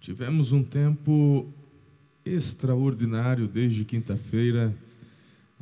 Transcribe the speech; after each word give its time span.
Tivemos 0.00 0.52
um 0.52 0.62
tempo 0.62 1.52
extraordinário 2.24 3.48
desde 3.48 3.84
quinta-feira. 3.84 4.74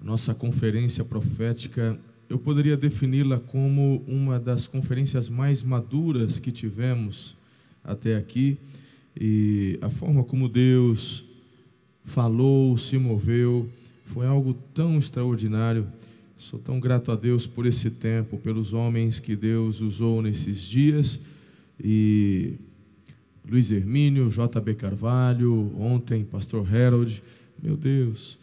A 0.01 0.04
nossa 0.04 0.35
conferência 0.35 1.04
profética, 1.04 1.98
eu 2.29 2.38
poderia 2.38 2.77
defini-la 2.77 3.41
como 3.41 4.04
uma 4.07 4.38
das 4.38 4.67
conferências 4.67 5.29
mais 5.29 5.62
maduras 5.62 6.38
que 6.38 6.53
tivemos 6.53 7.35
até 7.83 8.17
aqui. 8.17 8.59
E 9.19 9.78
a 9.80 9.88
forma 9.88 10.22
como 10.22 10.48
Deus 10.50 11.24
falou, 12.04 12.76
se 12.76 12.98
moveu, 12.98 13.68
foi 14.04 14.26
algo 14.26 14.53
tão 14.74 14.98
extraordinário. 14.98 15.87
Sou 16.37 16.59
tão 16.59 16.78
grato 16.78 17.10
a 17.10 17.16
Deus 17.16 17.46
por 17.46 17.64
esse 17.64 17.91
tempo, 17.92 18.37
pelos 18.37 18.74
homens 18.74 19.18
que 19.18 19.34
Deus 19.34 19.80
usou 19.80 20.20
nesses 20.20 20.60
dias. 20.60 21.20
E 21.82 22.56
Luiz 23.48 23.70
Hermínio, 23.70 24.28
JB 24.28 24.74
Carvalho, 24.74 25.73
ontem 25.80 26.24
Pastor 26.24 26.66
Harold, 26.74 27.23
meu 27.62 27.77
Deus, 27.77 28.38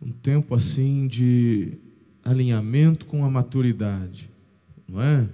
um 0.00 0.12
tempo 0.12 0.54
assim 0.54 1.06
de 1.06 1.72
alinhamento 2.22 3.06
com 3.06 3.24
a 3.24 3.30
maturidade, 3.30 4.28
não 4.86 5.02
é? 5.02 5.26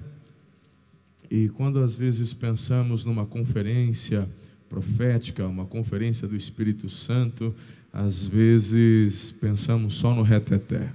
E 1.28 1.48
quando 1.48 1.80
às 1.80 1.96
vezes 1.96 2.32
pensamos 2.32 3.04
numa 3.04 3.26
conferência 3.26 4.26
profética, 4.68 5.46
uma 5.46 5.66
conferência 5.66 6.28
do 6.28 6.36
Espírito 6.36 6.88
Santo, 6.88 7.52
às 7.92 8.26
vezes 8.26 9.32
pensamos 9.32 9.94
só 9.94 10.14
no 10.14 10.22
reteté. 10.22 10.92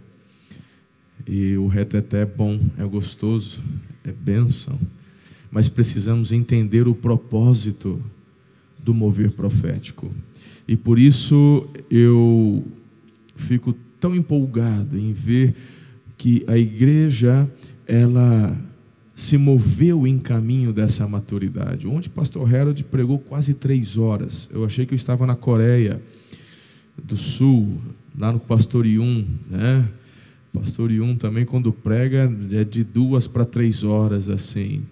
E 1.28 1.58
o 1.58 1.68
reteté 1.68 2.22
é 2.22 2.26
bom, 2.26 2.60
é 2.78 2.84
gostoso, 2.86 3.62
é 4.04 4.12
bênção, 4.12 4.80
mas 5.52 5.68
precisamos 5.68 6.32
entender 6.32 6.88
o 6.88 6.96
propósito 6.96 8.02
do 8.84 8.94
mover 8.94 9.32
profético. 9.32 10.12
E 10.68 10.76
por 10.76 11.00
isso 11.00 11.68
eu 11.90 12.64
fico 13.36 13.74
tão 14.00 14.16
empolgado 14.16 14.98
em 14.98 15.14
ver 15.14 15.56
que 16.18 16.44
a 16.48 16.58
igreja 16.58 17.50
ela 17.88 18.60
se 19.16 19.38
moveu 19.38 20.08
em 20.08 20.18
caminho 20.18 20.74
dessa 20.74 21.08
maturidade. 21.08 21.88
Onde 21.88 22.08
o 22.08 22.12
pastor 22.12 22.54
Harold 22.54 22.84
pregou 22.86 23.20
quase 23.20 23.54
três 23.54 23.98
horas. 23.98 24.50
Eu 24.52 24.66
achei 24.66 24.86
que 24.86 24.94
eu 24.94 24.96
estava 24.96 25.28
na 25.28 25.36
Coreia 25.36 26.02
do 27.02 27.16
Sul, 27.16 27.80
lá 28.18 28.32
no 28.32 28.40
pastor 28.40 28.86
Yun, 28.86 29.26
né? 29.50 29.88
Pastor 30.52 30.92
Yun 30.92 31.16
também 31.16 31.46
quando 31.46 31.74
prega 31.74 32.32
é 32.52 32.64
de 32.64 32.84
duas 32.84 33.28
para 33.28 33.44
três 33.44 33.84
horas 33.84 34.30
assim. 34.30 34.84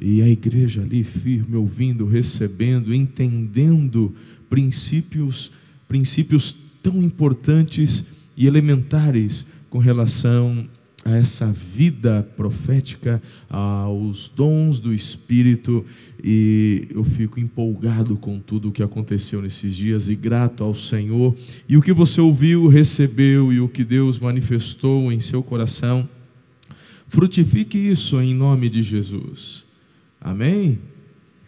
E 0.00 0.22
a 0.22 0.28
igreja 0.28 0.80
ali 0.80 1.04
firme, 1.04 1.56
ouvindo, 1.56 2.06
recebendo, 2.06 2.94
entendendo 2.94 4.14
princípios, 4.48 5.52
princípios 5.86 6.56
tão 6.82 7.02
importantes 7.02 8.06
e 8.36 8.46
elementares 8.46 9.46
com 9.68 9.78
relação 9.78 10.66
a 11.04 11.16
essa 11.16 11.46
vida 11.50 12.26
profética, 12.36 13.22
aos 13.48 14.30
dons 14.34 14.80
do 14.80 14.92
Espírito, 14.92 15.84
e 16.22 16.88
eu 16.90 17.02
fico 17.04 17.40
empolgado 17.40 18.16
com 18.16 18.38
tudo 18.38 18.68
o 18.68 18.72
que 18.72 18.82
aconteceu 18.82 19.40
nesses 19.40 19.74
dias 19.74 20.08
e 20.08 20.14
grato 20.14 20.62
ao 20.62 20.74
Senhor. 20.74 21.34
E 21.68 21.76
o 21.76 21.82
que 21.82 21.92
você 21.92 22.20
ouviu, 22.20 22.68
recebeu 22.68 23.52
e 23.52 23.60
o 23.60 23.68
que 23.68 23.84
Deus 23.84 24.18
manifestou 24.18 25.10
em 25.10 25.20
seu 25.20 25.42
coração, 25.42 26.08
frutifique 27.08 27.78
isso 27.78 28.20
em 28.20 28.34
nome 28.34 28.68
de 28.68 28.82
Jesus. 28.82 29.69
Amém? 30.20 30.78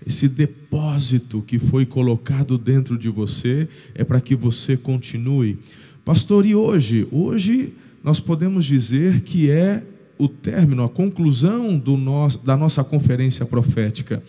Esse 0.06 0.28
depósito 0.28 1.42
que 1.42 1.58
foi 1.58 1.84
colocado 1.84 2.56
dentro 2.56 2.98
de 2.98 3.08
você 3.08 3.68
é 3.94 4.02
para 4.02 4.20
que 4.20 4.34
você 4.34 4.76
continue. 4.76 5.58
Pastor, 6.04 6.46
e 6.46 6.54
hoje? 6.54 7.06
Hoje 7.12 7.72
nós 8.02 8.18
podemos 8.18 8.64
dizer 8.64 9.20
que 9.20 9.50
é 9.50 9.84
o 10.18 10.26
término, 10.26 10.82
a 10.82 10.88
conclusão 10.88 11.80
nosso, 11.98 12.38
da 12.38 12.56
nossa 12.56 12.82
conferência 12.82 13.44
profética. 13.44 14.22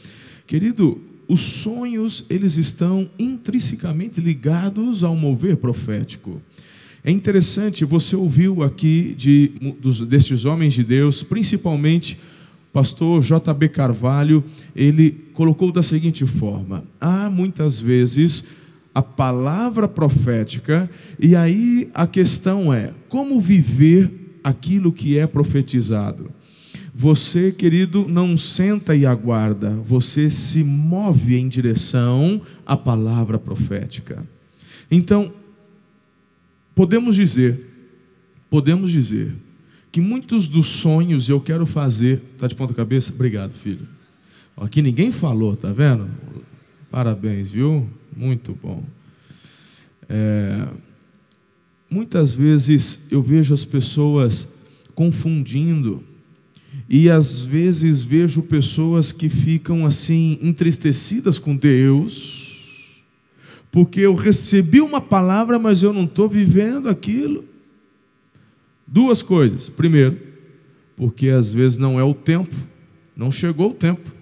Querido, 0.46 1.02
os 1.28 1.40
sonhos, 1.40 2.26
eles 2.30 2.58
estão 2.58 3.10
intrinsecamente 3.18 4.20
ligados 4.20 5.04
ao 5.04 5.16
mover 5.16 5.58
profético. 5.58 6.42
É 7.04 7.12
interessante, 7.12 7.84
você 7.84 8.16
ouviu 8.16 8.64
aqui 8.64 9.16
de, 9.18 9.52
dos, 9.80 10.02
destes 10.02 10.46
homens 10.46 10.74
de 10.74 10.84
Deus, 10.84 11.24
principalmente 11.24 12.18
pastor 12.74 13.22
JB 13.22 13.70
Carvalho, 13.70 14.44
ele 14.76 15.12
colocou 15.34 15.72
da 15.72 15.84
seguinte 15.84 16.26
forma: 16.26 16.84
há 17.00 17.30
muitas 17.30 17.80
vezes 17.80 18.44
a 18.94 19.02
palavra 19.02 19.88
profética, 19.88 20.90
e 21.20 21.36
aí 21.36 21.90
a 21.94 22.08
questão 22.08 22.74
é: 22.74 22.92
como 23.08 23.40
viver 23.40 24.40
aquilo 24.44 24.92
que 24.92 25.18
é 25.18 25.28
profetizado? 25.28 26.32
Você, 26.96 27.52
querido, 27.52 28.08
não 28.08 28.38
senta 28.38 28.96
e 28.96 29.06
aguarda, 29.06 29.72
você 29.72 30.30
se 30.30 30.64
move 30.64 31.36
em 31.36 31.48
direção 31.48 32.42
à 32.66 32.78
palavra 32.78 33.40
profética. 33.40 34.24
Então, 34.92 35.32
podemos 36.76 37.16
dizer, 37.16 37.60
podemos 38.48 38.92
dizer 38.92 39.34
que 39.94 40.02
muitos 40.02 40.48
dos 40.48 40.66
sonhos 40.66 41.30
eu 41.30 41.40
quero 41.40 41.68
fazer. 41.68 42.20
Está 42.34 42.48
de 42.48 42.56
ponta 42.56 42.74
cabeça? 42.74 43.14
Obrigado, 43.14 43.54
filho. 43.54 43.88
Aqui 44.58 44.82
ninguém 44.82 45.12
falou, 45.12 45.56
tá 45.56 45.72
vendo? 45.72 46.10
Parabéns, 46.90 47.52
viu? 47.52 47.88
Muito 48.18 48.58
bom. 48.60 48.84
É, 50.10 50.68
muitas 51.88 52.34
vezes 52.34 53.12
eu 53.12 53.22
vejo 53.22 53.54
as 53.54 53.64
pessoas 53.64 54.56
confundindo, 54.96 56.04
e 56.90 57.08
às 57.08 57.42
vezes 57.46 58.02
vejo 58.02 58.42
pessoas 58.44 59.12
que 59.12 59.30
ficam 59.30 59.86
assim 59.86 60.40
entristecidas 60.42 61.38
com 61.38 61.56
Deus, 61.56 63.04
porque 63.72 64.00
eu 64.00 64.16
recebi 64.16 64.82
uma 64.82 65.00
palavra, 65.00 65.60
mas 65.60 65.84
eu 65.84 65.94
não 65.94 66.06
estou 66.06 66.28
vivendo 66.28 66.90
aquilo. 66.90 67.53
Duas 68.94 69.24
coisas. 69.24 69.70
Primeiro, 69.70 70.20
porque 70.96 71.30
às 71.30 71.52
vezes 71.52 71.80
não 71.80 72.00
é 72.00 72.04
o 72.04 72.14
tempo, 72.14 72.56
não 73.18 73.32
chegou 73.32 73.72
o 73.72 73.74
tempo. 73.74 74.14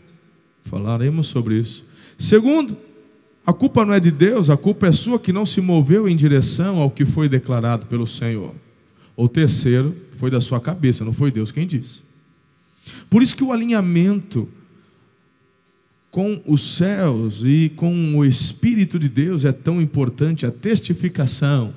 Falaremos 0.62 1.28
sobre 1.28 1.60
isso. 1.60 1.84
Segundo, 2.18 2.78
a 3.46 3.52
culpa 3.52 3.86
não 3.86 3.94
é 3.94 4.00
de 4.00 4.10
Deus, 4.10 4.50
a 4.50 4.56
culpa 4.56 4.88
é 4.88 4.94
sua 4.94 5.20
que 5.20 5.34
não 5.34 5.46
se 5.46 5.60
moveu 5.60 6.08
em 6.08 6.16
direção 6.16 6.78
ao 6.78 6.90
que 6.90 7.04
foi 7.04 7.28
declarado 7.28 7.86
pelo 7.88 8.08
Senhor. 8.08 8.56
Ou 9.14 9.28
terceiro, 9.28 9.94
foi 10.16 10.32
da 10.32 10.40
sua 10.40 10.62
cabeça, 10.62 11.04
não 11.04 11.12
foi 11.12 11.32
Deus 11.32 11.52
quem 11.52 11.68
disse. 11.68 12.00
Por 13.10 13.22
isso 13.22 13.36
que 13.36 13.44
o 13.44 13.52
alinhamento 13.52 14.48
com 16.10 16.42
os 16.46 16.62
céus 16.62 17.42
e 17.44 17.74
com 17.76 18.16
o 18.16 18.24
Espírito 18.24 18.98
de 18.98 19.10
Deus 19.10 19.44
é 19.44 19.52
tão 19.52 19.82
importante, 19.82 20.46
a 20.46 20.52
testificação 20.52 21.74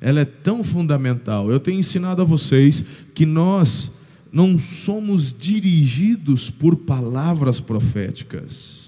ela 0.00 0.20
é 0.20 0.24
tão 0.24 0.62
fundamental. 0.62 1.50
Eu 1.50 1.60
tenho 1.60 1.78
ensinado 1.78 2.22
a 2.22 2.24
vocês 2.24 2.84
que 3.14 3.26
nós 3.26 3.98
não 4.32 4.58
somos 4.58 5.36
dirigidos 5.36 6.50
por 6.50 6.76
palavras 6.76 7.60
proféticas. 7.60 8.78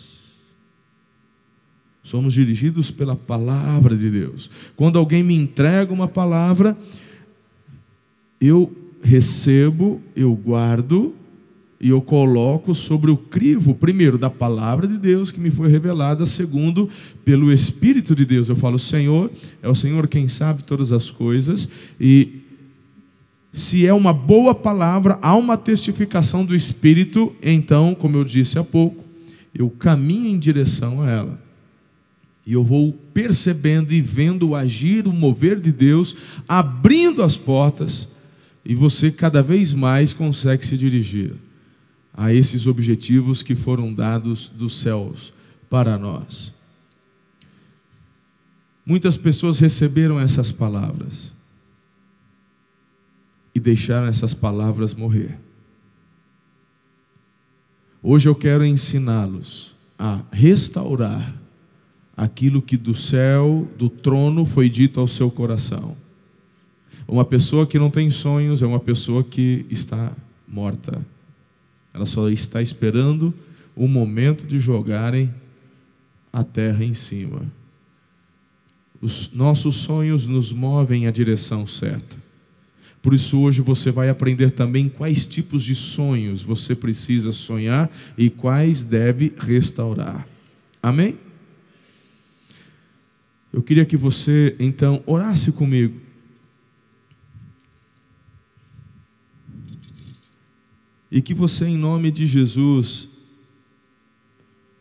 Somos 2.03 2.35
dirigidos 2.35 2.91
pela 2.91 3.15
palavra 3.15 3.97
de 3.97 4.11
Deus. 4.11 4.51
Quando 4.77 4.99
alguém 4.99 5.23
me 5.23 5.37
entrega 5.37 5.93
uma 5.93 6.09
palavra, 6.09 6.77
eu 8.41 8.75
recebo, 9.03 10.01
eu 10.15 10.35
guardo 10.35 11.15
e 11.81 11.89
eu 11.89 12.03
coloco 12.03 12.75
sobre 12.75 13.11
o 13.11 13.17
crivo, 13.17 13.75
primeiro, 13.75 14.19
da 14.19 14.29
palavra 14.29 14.87
de 14.87 14.99
Deus 14.99 15.33
que 15.33 15.41
me 15.41 15.51
foi 15.51 15.71
revelada, 15.71 16.27
segundo, 16.27 16.91
pelo 17.25 17.51
Espírito 17.51 18.15
de 18.15 18.27
Deus. 18.27 18.51
Eu 18.51 18.57
falo, 18.57 18.79
Senhor, 18.79 19.31
é 19.63 19.69
o 19.69 19.75
Senhor 19.75 20.07
quem 20.07 20.29
sabe 20.29 20.63
todas 20.63 20.93
as 20.93 21.11
coisas, 21.11 21.71
e 21.99 22.41
se 23.51 23.87
é 23.87 23.95
uma 23.95 24.13
boa 24.13 24.55
palavra, 24.55 25.19
há 25.23 25.35
uma 25.35 25.57
testificação 25.57 26.45
do 26.45 26.55
Espírito, 26.55 27.35
então, 27.43 27.95
como 27.95 28.19
eu 28.19 28.25
disse 28.25 28.59
há 28.59 28.63
pouco, 28.63 29.03
eu 29.55 29.71
caminho 29.71 30.29
em 30.29 30.39
direção 30.39 31.03
a 31.03 31.11
ela. 31.11 31.43
E 32.47 32.53
eu 32.53 32.63
vou 32.63 32.93
percebendo 33.15 33.93
e 33.93 34.03
vendo 34.03 34.51
o 34.51 34.55
agir, 34.55 35.07
o 35.07 35.13
mover 35.15 35.59
de 35.59 35.73
Deus, 35.73 36.15
abrindo 36.47 37.23
as 37.23 37.39
portas, 37.39 38.09
e 38.67 38.75
você 38.75 39.11
cada 39.11 39.43
vez 39.43 39.73
mais 39.73 40.13
consegue 40.13 40.65
se 40.67 40.77
dirigir 40.77 41.33
a 42.21 42.35
esses 42.35 42.67
objetivos 42.67 43.43
que 43.43 43.55
foram 43.55 43.95
dados 43.95 44.51
dos 44.51 44.75
céus 44.75 45.33
para 45.71 45.97
nós. 45.97 46.53
Muitas 48.85 49.17
pessoas 49.17 49.59
receberam 49.59 50.21
essas 50.21 50.53
palavras 50.53 51.33
e 53.55 53.59
deixaram 53.59 54.07
essas 54.07 54.35
palavras 54.35 54.93
morrer. 54.93 55.39
Hoje 58.03 58.29
eu 58.29 58.35
quero 58.35 58.67
ensiná-los 58.67 59.75
a 59.99 60.21
restaurar 60.31 61.35
aquilo 62.15 62.61
que 62.61 62.77
do 62.77 62.95
céu, 62.95 63.67
do 63.79 63.89
trono, 63.89 64.45
foi 64.45 64.69
dito 64.69 65.01
ao 65.01 65.09
seu 65.09 65.31
coração. 65.31 65.97
Uma 67.09 67.25
pessoa 67.25 67.67
que 67.67 67.79
não 67.79 67.91
tem 67.91 68.11
sonhos 68.11 68.61
é 68.61 68.67
uma 68.67 68.79
pessoa 68.79 69.25
que 69.25 69.65
está 69.71 70.15
morta. 70.47 71.01
Ela 71.93 72.07
só 72.07 72.29
está 72.29 72.63
esperando 72.63 73.35
o 73.75 73.89
momento 73.89 74.47
de 74.47 74.59
jogarem 74.59 75.33
a 76.33 76.45
terra 76.45 76.85
em 76.85 76.95
cima. 76.95 77.43
Os 79.01 79.33
nossos 79.33 79.77
sonhos 79.77 80.27
nos 80.27 80.53
movem 80.53 81.07
à 81.07 81.11
direção 81.11 81.67
certa. 81.67 82.17
Por 83.03 83.15
isso, 83.15 83.41
hoje 83.41 83.63
você 83.63 83.91
vai 83.91 84.11
aprender 84.11 84.51
também 84.51 84.89
quais 84.89 85.27
tipos 85.27 85.65
de 85.65 85.75
sonhos 85.75 86.43
você 86.43 86.75
precisa 86.75 87.33
sonhar 87.33 87.91
e 88.17 88.29
quais 88.29 88.85
deve 88.85 89.33
restaurar. 89.39 90.27
Amém? 90.83 91.17
Eu 93.53 93.63
queria 93.63 93.87
que 93.87 93.97
você 93.97 94.55
então 94.61 95.03
orasse 95.07 95.53
comigo. 95.53 95.99
E 101.11 101.21
que 101.21 101.35
você, 101.35 101.67
em 101.67 101.77
nome 101.77 102.11
de 102.11 102.25
Jesus, 102.25 103.09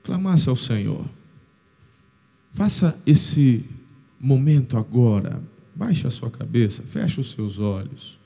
clamasse 0.03 0.49
ao 0.49 0.55
Senhor. 0.55 1.05
Faça 2.53 3.01
esse 3.05 3.65
momento 4.19 4.77
agora. 4.77 5.41
Baixe 5.75 6.05
a 6.05 6.11
sua 6.11 6.29
cabeça, 6.29 6.83
feche 6.83 7.19
os 7.21 7.31
seus 7.31 7.57
olhos. 7.57 8.19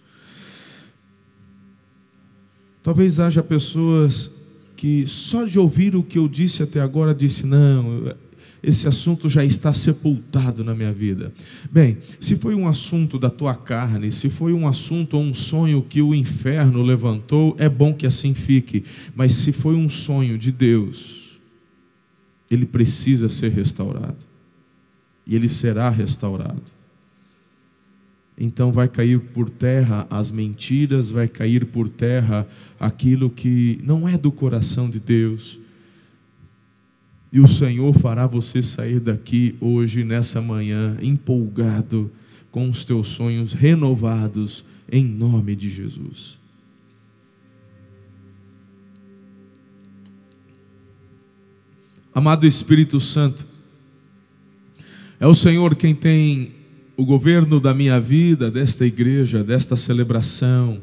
Talvez 2.82 3.20
haja 3.20 3.42
pessoas 3.42 4.32
que 4.76 5.08
só 5.08 5.46
de 5.46 5.58
ouvir 5.58 5.96
o 5.96 6.04
que 6.04 6.18
eu 6.18 6.28
disse 6.28 6.64
até 6.64 6.82
agora 6.82 7.16
disse 7.16 7.46
não, 7.46 8.14
esse 8.64 8.88
assunto 8.88 9.30
já 9.30 9.44
está 9.44 9.74
sepultado 9.74 10.64
na 10.64 10.74
minha 10.74 10.94
vida. 10.94 11.34
Bem, 11.70 11.98
se 12.18 12.38
foi 12.38 12.56
um 12.56 12.66
assunto 12.66 13.20
da 13.20 13.30
tua 13.30 13.54
carne, 13.54 14.10
se 14.10 14.30
foi 14.30 14.54
um 14.54 14.66
assunto 14.66 15.18
ou 15.18 15.24
um 15.24 15.34
sonho 15.34 15.82
que 15.82 16.02
o 16.02 16.16
inferno 16.16 16.82
levantou, 16.82 17.54
é 17.60 17.68
bom 17.68 17.94
que 17.94 18.08
assim 18.08 18.34
fique. 18.34 18.86
Mas 19.14 19.34
se 19.34 19.52
foi 19.52 19.76
um 19.76 19.90
sonho 19.90 20.38
de 20.38 20.50
Deus, 20.50 21.42
ele 22.50 22.66
precisa 22.66 23.28
ser 23.28 23.52
restaurado 23.52 24.26
e 25.28 25.36
ele 25.36 25.50
será 25.50 25.90
restaurado. 25.90 26.64
Então 28.38 28.72
vai 28.72 28.88
cair 28.88 29.20
por 29.20 29.50
terra 29.50 30.08
as 30.10 30.32
mentiras, 30.32 31.12
vai 31.12 31.28
cair 31.28 31.66
por 31.66 31.90
terra 31.90 32.48
aquilo 32.80 33.30
que 33.30 33.80
não 33.84 34.08
é 34.08 34.18
do 34.18 34.32
coração 34.32 34.90
de 34.90 35.00
Deus. 35.00 35.60
E 37.34 37.40
o 37.40 37.48
Senhor 37.48 37.92
fará 37.98 38.28
você 38.28 38.62
sair 38.62 39.00
daqui 39.00 39.56
hoje, 39.60 40.04
nessa 40.04 40.40
manhã, 40.40 40.96
empolgado, 41.02 42.12
com 42.52 42.70
os 42.70 42.86
teus 42.86 43.08
sonhos 43.08 43.54
renovados, 43.54 44.64
em 44.92 45.04
nome 45.04 45.56
de 45.56 45.68
Jesus. 45.68 46.38
Amado 52.14 52.46
Espírito 52.46 53.00
Santo, 53.00 53.48
é 55.20 55.26
o 55.26 55.34
Senhor 55.34 55.76
quem 55.76 55.96
tem 55.96 56.52
o 56.96 57.04
governo 57.04 57.60
da 57.60 57.74
minha 57.74 58.00
vida, 58.00 58.52
desta 58.52 58.86
igreja, 58.86 59.44
desta 59.44 59.76
celebração. 59.76 60.80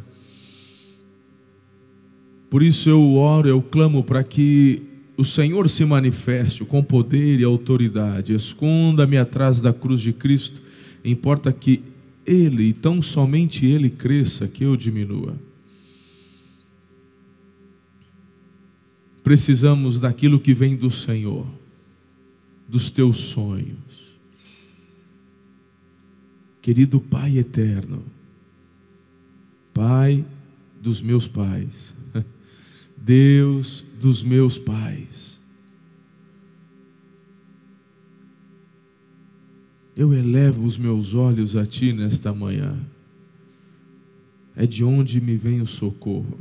Por 2.50 2.60
isso 2.60 2.88
eu 2.88 3.14
oro, 3.14 3.48
eu 3.48 3.62
clamo 3.62 4.02
para 4.02 4.24
que 4.24 4.89
o 5.20 5.24
Senhor 5.24 5.68
se 5.68 5.84
manifeste 5.84 6.64
com 6.64 6.82
poder 6.82 7.38
e 7.38 7.44
autoridade. 7.44 8.32
Esconda-me 8.32 9.18
atrás 9.18 9.60
da 9.60 9.72
cruz 9.72 10.00
de 10.00 10.12
Cristo. 10.12 10.62
Importa 11.04 11.52
que 11.52 11.82
Ele, 12.26 12.64
e 12.64 12.72
tão 12.72 13.02
somente 13.02 13.66
Ele, 13.66 13.90
cresça, 13.90 14.48
que 14.48 14.64
eu 14.64 14.76
diminua. 14.76 15.34
Precisamos 19.22 20.00
daquilo 20.00 20.40
que 20.40 20.54
vem 20.54 20.74
do 20.74 20.90
Senhor, 20.90 21.46
dos 22.66 22.88
teus 22.88 23.18
sonhos 23.18 23.90
Querido 26.62 27.00
Pai 27.00 27.38
eterno, 27.38 28.02
Pai 29.72 30.24
dos 30.80 31.00
meus 31.00 31.26
pais, 31.26 31.94
Deus 33.00 33.82
dos 34.00 34.22
meus 34.22 34.58
pais, 34.58 35.40
eu 39.96 40.12
elevo 40.14 40.64
os 40.64 40.78
meus 40.78 41.14
olhos 41.14 41.56
a 41.56 41.66
Ti 41.66 41.92
nesta 41.92 42.32
manhã, 42.32 42.78
é 44.54 44.66
de 44.66 44.84
onde 44.84 45.20
me 45.20 45.36
vem 45.36 45.60
o 45.60 45.66
socorro. 45.66 46.38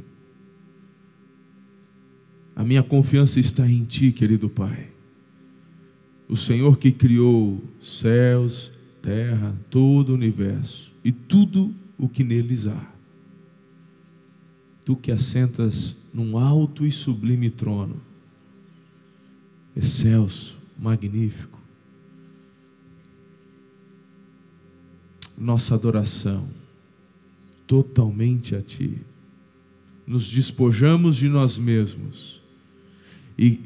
A 2.56 2.64
minha 2.64 2.84
confiança 2.84 3.40
está 3.40 3.66
em 3.70 3.86
Ti, 3.86 4.12
querido 4.12 4.50
Pai. 4.50 4.92
O 6.28 6.36
Senhor 6.36 6.78
que 6.78 6.92
criou 6.92 7.64
céus 7.82 8.72
terra, 9.02 9.56
todo 9.70 10.10
o 10.10 10.16
universo 10.16 10.92
e 11.04 11.12
tudo 11.12 11.74
o 11.98 12.08
que 12.08 12.24
neles 12.24 12.68
há. 12.68 12.94
Tu 14.86 14.96
que 14.96 15.12
assentas 15.12 15.99
num 16.14 16.38
alto 16.38 16.86
e 16.86 16.92
sublime 16.92 17.50
trono, 17.50 18.02
excelso, 19.76 20.58
magnífico, 20.78 21.60
nossa 25.38 25.76
adoração 25.76 26.48
totalmente 27.66 28.56
a 28.56 28.62
Ti. 28.62 28.98
Nos 30.06 30.28
despojamos 30.28 31.18
de 31.18 31.30
nós 31.30 31.58
mesmos 31.58 32.42
e 33.38 33.62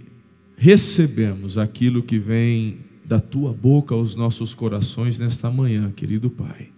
recebemos 0.57 1.57
aquilo 1.57 2.03
que 2.03 2.19
vem 2.19 2.79
da 3.05 3.19
tua 3.19 3.53
boca 3.53 3.95
aos 3.95 4.15
nossos 4.15 4.53
corações 4.53 5.19
nesta 5.19 5.49
manhã, 5.49 5.91
querido 5.91 6.29
Pai. 6.29 6.69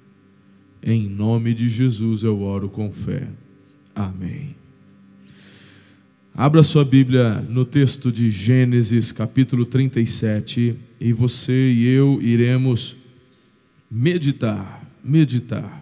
Em 0.83 1.09
nome 1.09 1.53
de 1.53 1.67
Jesus 1.67 2.23
eu 2.23 2.41
oro 2.41 2.69
com 2.69 2.91
fé. 2.91 3.27
Amém. 3.95 4.64
Abra 6.37 6.63
sua 6.63 6.83
Bíblia 6.83 7.35
no 7.49 7.63
texto 7.63 8.11
de 8.11 8.29
Gênesis, 8.29 9.09
capítulo 9.09 9.65
37, 9.65 10.75
e 10.99 11.13
você 11.13 11.71
e 11.71 11.87
eu 11.87 12.21
iremos 12.21 12.97
meditar, 13.89 14.85
meditar 15.01 15.81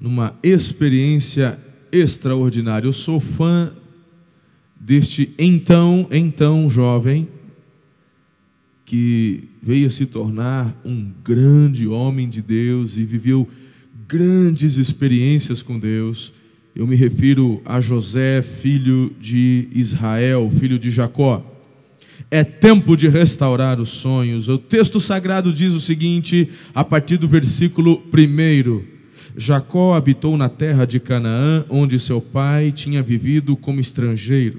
numa 0.00 0.38
experiência 0.44 1.58
extraordinária. 1.90 2.86
Eu 2.86 2.92
sou 2.92 3.18
fã 3.18 3.74
deste 4.78 5.34
então, 5.36 6.06
então 6.08 6.70
jovem, 6.70 7.28
que 8.84 9.48
veio 9.60 9.88
a 9.88 9.90
se 9.90 10.06
tornar 10.06 10.80
um 10.84 11.10
grande 11.24 11.88
homem 11.88 12.28
de 12.28 12.40
Deus 12.40 12.96
e 12.96 13.04
viveu 13.04 13.50
grandes 14.06 14.76
experiências 14.76 15.64
com 15.64 15.80
Deus. 15.80 16.40
Eu 16.74 16.86
me 16.86 16.96
refiro 16.96 17.60
a 17.66 17.82
José, 17.82 18.40
filho 18.40 19.14
de 19.20 19.68
Israel, 19.74 20.50
filho 20.50 20.78
de 20.78 20.90
Jacó. 20.90 21.44
É 22.30 22.42
tempo 22.42 22.96
de 22.96 23.08
restaurar 23.08 23.78
os 23.78 23.90
sonhos. 23.90 24.48
O 24.48 24.56
texto 24.56 24.98
sagrado 24.98 25.52
diz 25.52 25.74
o 25.74 25.80
seguinte, 25.80 26.48
a 26.74 26.82
partir 26.82 27.18
do 27.18 27.28
versículo 27.28 28.02
1. 28.10 28.80
Jacó 29.36 29.92
habitou 29.92 30.34
na 30.38 30.48
terra 30.48 30.86
de 30.86 30.98
Canaã, 30.98 31.62
onde 31.68 31.98
seu 31.98 32.22
pai 32.22 32.72
tinha 32.72 33.02
vivido 33.02 33.54
como 33.54 33.78
estrangeiro. 33.78 34.58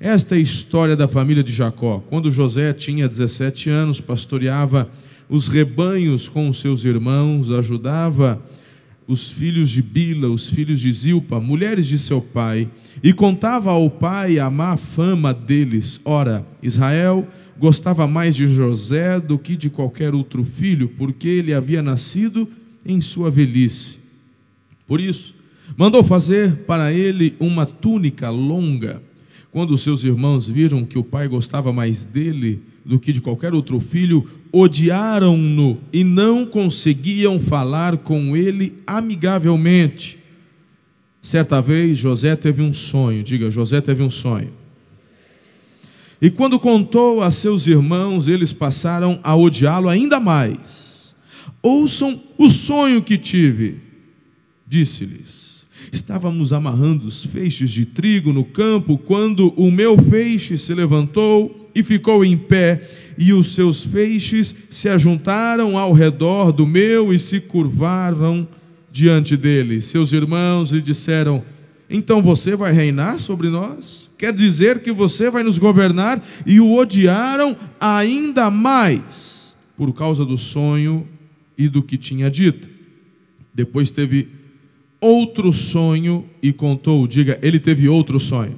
Esta 0.00 0.34
é 0.34 0.38
a 0.38 0.42
história 0.42 0.96
da 0.96 1.06
família 1.06 1.44
de 1.44 1.52
Jacó. 1.52 2.02
Quando 2.08 2.32
José 2.32 2.72
tinha 2.72 3.08
17 3.08 3.70
anos, 3.70 4.00
pastoreava 4.00 4.90
os 5.28 5.46
rebanhos 5.46 6.28
com 6.28 6.48
os 6.48 6.58
seus 6.58 6.84
irmãos, 6.84 7.52
ajudava 7.52 8.42
os 9.06 9.30
filhos 9.30 9.70
de 9.70 9.82
Bila, 9.82 10.28
os 10.28 10.48
filhos 10.48 10.80
de 10.80 10.90
Zilpa, 10.92 11.40
mulheres 11.40 11.86
de 11.86 11.98
seu 11.98 12.20
pai, 12.20 12.68
e 13.02 13.12
contava 13.12 13.70
ao 13.70 13.90
pai 13.90 14.38
a 14.38 14.50
má 14.50 14.76
fama 14.76 15.34
deles. 15.34 16.00
Ora, 16.04 16.46
Israel 16.62 17.26
gostava 17.58 18.06
mais 18.06 18.34
de 18.34 18.46
José 18.46 19.20
do 19.20 19.38
que 19.38 19.56
de 19.56 19.70
qualquer 19.70 20.14
outro 20.14 20.44
filho, 20.44 20.88
porque 20.88 21.28
ele 21.28 21.52
havia 21.52 21.82
nascido 21.82 22.48
em 22.84 23.00
sua 23.00 23.30
velhice. 23.30 23.98
Por 24.86 25.00
isso, 25.00 25.34
mandou 25.76 26.02
fazer 26.02 26.64
para 26.66 26.92
ele 26.92 27.34
uma 27.38 27.64
túnica 27.66 28.30
longa 28.30 29.02
quando 29.50 29.76
seus 29.76 30.02
irmãos 30.02 30.48
viram 30.48 30.84
que 30.84 30.98
o 30.98 31.04
pai 31.04 31.28
gostava 31.28 31.72
mais 31.72 32.04
dele 32.04 32.62
do 32.84 32.98
que 32.98 33.12
de 33.12 33.20
qualquer 33.20 33.54
outro 33.54 33.78
filho, 33.78 34.28
odiaram-no 34.52 35.78
e 35.92 36.04
não 36.04 36.44
conseguiam 36.44 37.40
falar 37.40 37.96
com 37.98 38.36
ele 38.36 38.74
amigavelmente. 38.86 40.18
Certa 41.20 41.60
vez 41.62 41.98
José 41.98 42.34
teve 42.34 42.60
um 42.60 42.72
sonho, 42.72 43.22
diga, 43.22 43.50
José 43.50 43.80
teve 43.80 44.02
um 44.02 44.10
sonho. 44.10 44.50
E 46.20 46.30
quando 46.30 46.58
contou 46.58 47.20
a 47.20 47.30
seus 47.30 47.66
irmãos, 47.66 48.28
eles 48.28 48.52
passaram 48.52 49.18
a 49.22 49.36
odiá-lo 49.36 49.88
ainda 49.88 50.20
mais. 50.20 51.14
Ouçam 51.62 52.20
o 52.38 52.48
sonho 52.48 53.02
que 53.02 53.16
tive, 53.16 53.78
disse-lhes. 54.66 55.64
Estávamos 55.92 56.52
amarrando 56.52 57.06
os 57.06 57.24
feixes 57.24 57.70
de 57.70 57.86
trigo 57.86 58.32
no 58.32 58.44
campo 58.44 58.96
quando 58.98 59.52
o 59.56 59.70
meu 59.70 60.00
feixe 60.00 60.56
se 60.56 60.74
levantou 60.74 61.61
e 61.74 61.82
ficou 61.82 62.24
em 62.24 62.36
pé, 62.36 62.80
e 63.16 63.32
os 63.32 63.54
seus 63.54 63.84
feixes 63.84 64.54
se 64.70 64.88
ajuntaram 64.88 65.76
ao 65.78 65.92
redor 65.92 66.52
do 66.52 66.66
meu 66.66 67.12
e 67.12 67.18
se 67.18 67.40
curvaram 67.40 68.46
diante 68.90 69.36
dele. 69.36 69.80
Seus 69.80 70.12
irmãos 70.12 70.70
lhe 70.70 70.80
disseram: 70.80 71.42
Então 71.88 72.22
você 72.22 72.56
vai 72.56 72.72
reinar 72.72 73.18
sobre 73.18 73.48
nós? 73.48 74.02
quer 74.22 74.32
dizer 74.32 74.78
que 74.78 74.92
você 74.92 75.28
vai 75.28 75.42
nos 75.42 75.58
governar, 75.58 76.24
e 76.46 76.60
o 76.60 76.76
odiaram 76.76 77.56
ainda 77.80 78.52
mais 78.52 79.56
por 79.76 79.92
causa 79.92 80.24
do 80.24 80.38
sonho 80.38 81.08
e 81.58 81.68
do 81.68 81.82
que 81.82 81.98
tinha 81.98 82.30
dito. 82.30 82.70
Depois 83.52 83.90
teve 83.90 84.28
outro 85.00 85.52
sonho 85.52 86.24
e 86.40 86.52
contou, 86.52 87.04
diga, 87.08 87.36
ele 87.42 87.58
teve 87.58 87.88
outro 87.88 88.20
sonho. 88.20 88.56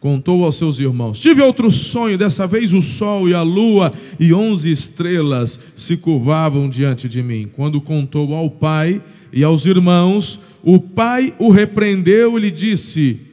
Contou 0.00 0.44
aos 0.44 0.56
seus 0.56 0.78
irmãos: 0.78 1.18
Tive 1.18 1.42
outro 1.42 1.70
sonho, 1.70 2.16
dessa 2.16 2.46
vez 2.46 2.72
o 2.72 2.80
sol 2.80 3.28
e 3.28 3.34
a 3.34 3.42
lua 3.42 3.92
e 4.18 4.32
onze 4.32 4.70
estrelas 4.70 5.58
se 5.74 5.96
curvavam 5.96 6.68
diante 6.68 7.08
de 7.08 7.22
mim. 7.22 7.48
Quando 7.54 7.80
contou 7.80 8.34
ao 8.34 8.48
pai 8.50 9.02
e 9.32 9.42
aos 9.42 9.66
irmãos, 9.66 10.40
o 10.62 10.78
pai 10.78 11.34
o 11.38 11.50
repreendeu 11.50 12.38
e 12.38 12.40
lhe 12.40 12.50
disse: 12.50 13.28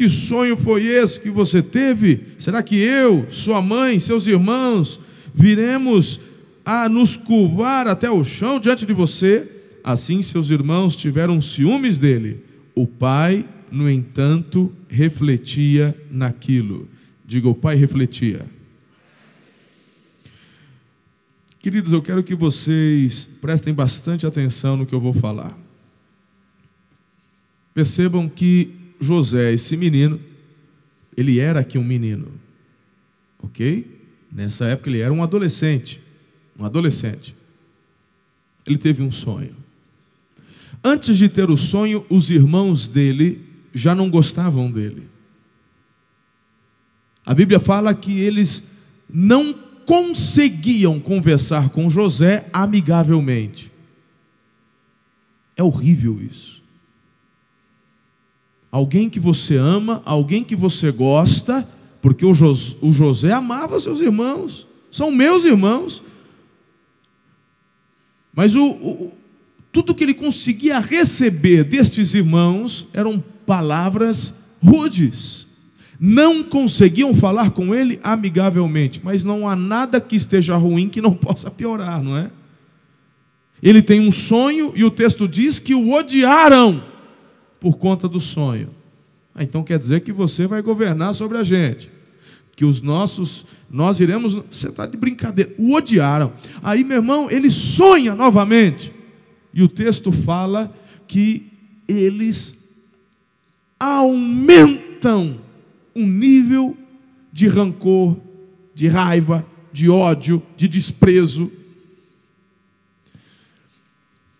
que 0.00 0.08
sonho 0.08 0.56
foi 0.56 0.86
esse 0.86 1.20
que 1.20 1.28
você 1.28 1.62
teve? 1.62 2.20
Será 2.38 2.62
que 2.62 2.74
eu, 2.74 3.26
sua 3.28 3.60
mãe, 3.60 3.98
seus 3.98 4.26
irmãos, 4.26 4.98
viremos 5.34 6.20
a 6.64 6.88
nos 6.88 7.16
curvar 7.16 7.86
até 7.86 8.10
o 8.10 8.24
chão 8.24 8.58
diante 8.58 8.86
de 8.86 8.94
você? 8.94 9.46
Assim 9.84 10.22
seus 10.22 10.48
irmãos 10.48 10.96
tiveram 10.96 11.38
ciúmes 11.38 11.98
dele. 11.98 12.42
O 12.74 12.86
pai, 12.86 13.44
no 13.70 13.88
entanto, 13.88 14.74
refletia 14.88 15.96
naquilo. 16.10 16.88
Diga, 17.24 17.48
o 17.48 17.54
pai 17.54 17.76
refletia. 17.76 18.44
Queridos, 21.60 21.92
eu 21.92 22.00
quero 22.00 22.24
que 22.24 22.34
vocês 22.34 23.24
prestem 23.40 23.74
bastante 23.74 24.26
atenção 24.26 24.76
no 24.76 24.86
que 24.86 24.94
eu 24.94 25.00
vou 25.00 25.12
falar. 25.12 25.56
Percebam 27.74 28.28
que 28.28 28.74
José, 28.98 29.52
esse 29.52 29.76
menino, 29.76 30.18
ele 31.16 31.38
era 31.38 31.60
aqui 31.60 31.76
um 31.76 31.84
menino, 31.84 32.28
ok? 33.42 34.00
Nessa 34.32 34.66
época 34.66 34.88
ele 34.88 35.00
era 35.00 35.12
um 35.12 35.22
adolescente, 35.22 36.00
um 36.58 36.64
adolescente. 36.64 37.34
Ele 38.66 38.78
teve 38.78 39.02
um 39.02 39.12
sonho. 39.12 39.54
Antes 40.82 41.18
de 41.18 41.28
ter 41.28 41.50
o 41.50 41.56
sonho, 41.56 42.04
os 42.08 42.30
irmãos 42.30 42.88
dele 42.88 43.49
já 43.72 43.94
não 43.94 44.10
gostavam 44.10 44.70
dele. 44.70 45.08
A 47.24 47.34
Bíblia 47.34 47.60
fala 47.60 47.94
que 47.94 48.18
eles 48.18 49.04
não 49.08 49.52
conseguiam 49.84 50.98
conversar 50.98 51.70
com 51.70 51.90
José 51.90 52.48
amigavelmente. 52.52 53.70
É 55.56 55.62
horrível 55.62 56.20
isso 56.20 56.60
alguém 58.70 59.10
que 59.10 59.18
você 59.18 59.56
ama, 59.56 60.02
alguém 60.04 60.44
que 60.44 60.54
você 60.54 60.92
gosta, 60.92 61.66
porque 62.00 62.24
o, 62.24 62.30
o 62.30 62.92
José 62.92 63.32
amava 63.32 63.80
seus 63.80 64.00
irmãos, 64.00 64.66
são 64.90 65.10
meus 65.10 65.44
irmãos. 65.44 66.02
Mas 68.32 68.54
o, 68.54 69.12
tudo 69.72 69.94
que 69.94 70.02
ele 70.02 70.14
conseguia 70.14 70.80
receber 70.80 71.64
destes 71.64 72.14
irmãos 72.14 72.88
eram 72.92 73.22
palavras 73.46 74.34
rudes. 74.62 75.46
Não 75.98 76.42
conseguiam 76.42 77.14
falar 77.14 77.50
com 77.50 77.74
ele 77.74 78.00
amigavelmente, 78.02 79.00
mas 79.04 79.22
não 79.22 79.48
há 79.48 79.54
nada 79.54 80.00
que 80.00 80.16
esteja 80.16 80.56
ruim 80.56 80.88
que 80.88 81.00
não 81.00 81.12
possa 81.14 81.50
piorar, 81.50 82.02
não 82.02 82.16
é? 82.16 82.30
Ele 83.62 83.82
tem 83.82 84.00
um 84.00 84.10
sonho 84.10 84.72
e 84.74 84.82
o 84.84 84.90
texto 84.90 85.28
diz 85.28 85.58
que 85.58 85.74
o 85.74 85.92
odiaram 85.92 86.82
por 87.60 87.76
conta 87.76 88.08
do 88.08 88.18
sonho. 88.18 88.70
Ah, 89.34 89.42
então 89.42 89.62
quer 89.62 89.78
dizer 89.78 90.00
que 90.00 90.10
você 90.10 90.46
vai 90.46 90.62
governar 90.62 91.14
sobre 91.14 91.36
a 91.36 91.42
gente. 91.42 91.90
Que 92.56 92.64
os 92.64 92.80
nossos, 92.80 93.46
nós 93.70 94.00
iremos. 94.00 94.34
Você 94.34 94.68
está 94.68 94.86
de 94.86 94.96
brincadeira. 94.96 95.52
O 95.58 95.74
odiaram. 95.74 96.32
Aí, 96.62 96.82
meu 96.82 96.96
irmão, 96.96 97.30
ele 97.30 97.50
sonha 97.50 98.14
novamente. 98.14 98.92
E 99.52 99.62
o 99.62 99.68
texto 99.68 100.12
fala 100.12 100.74
que 101.06 101.50
eles 101.88 102.84
aumentam 103.78 105.40
o 105.94 106.00
nível 106.00 106.76
de 107.32 107.48
rancor, 107.48 108.16
de 108.74 108.86
raiva, 108.86 109.46
de 109.72 109.88
ódio, 109.88 110.42
de 110.56 110.68
desprezo. 110.68 111.50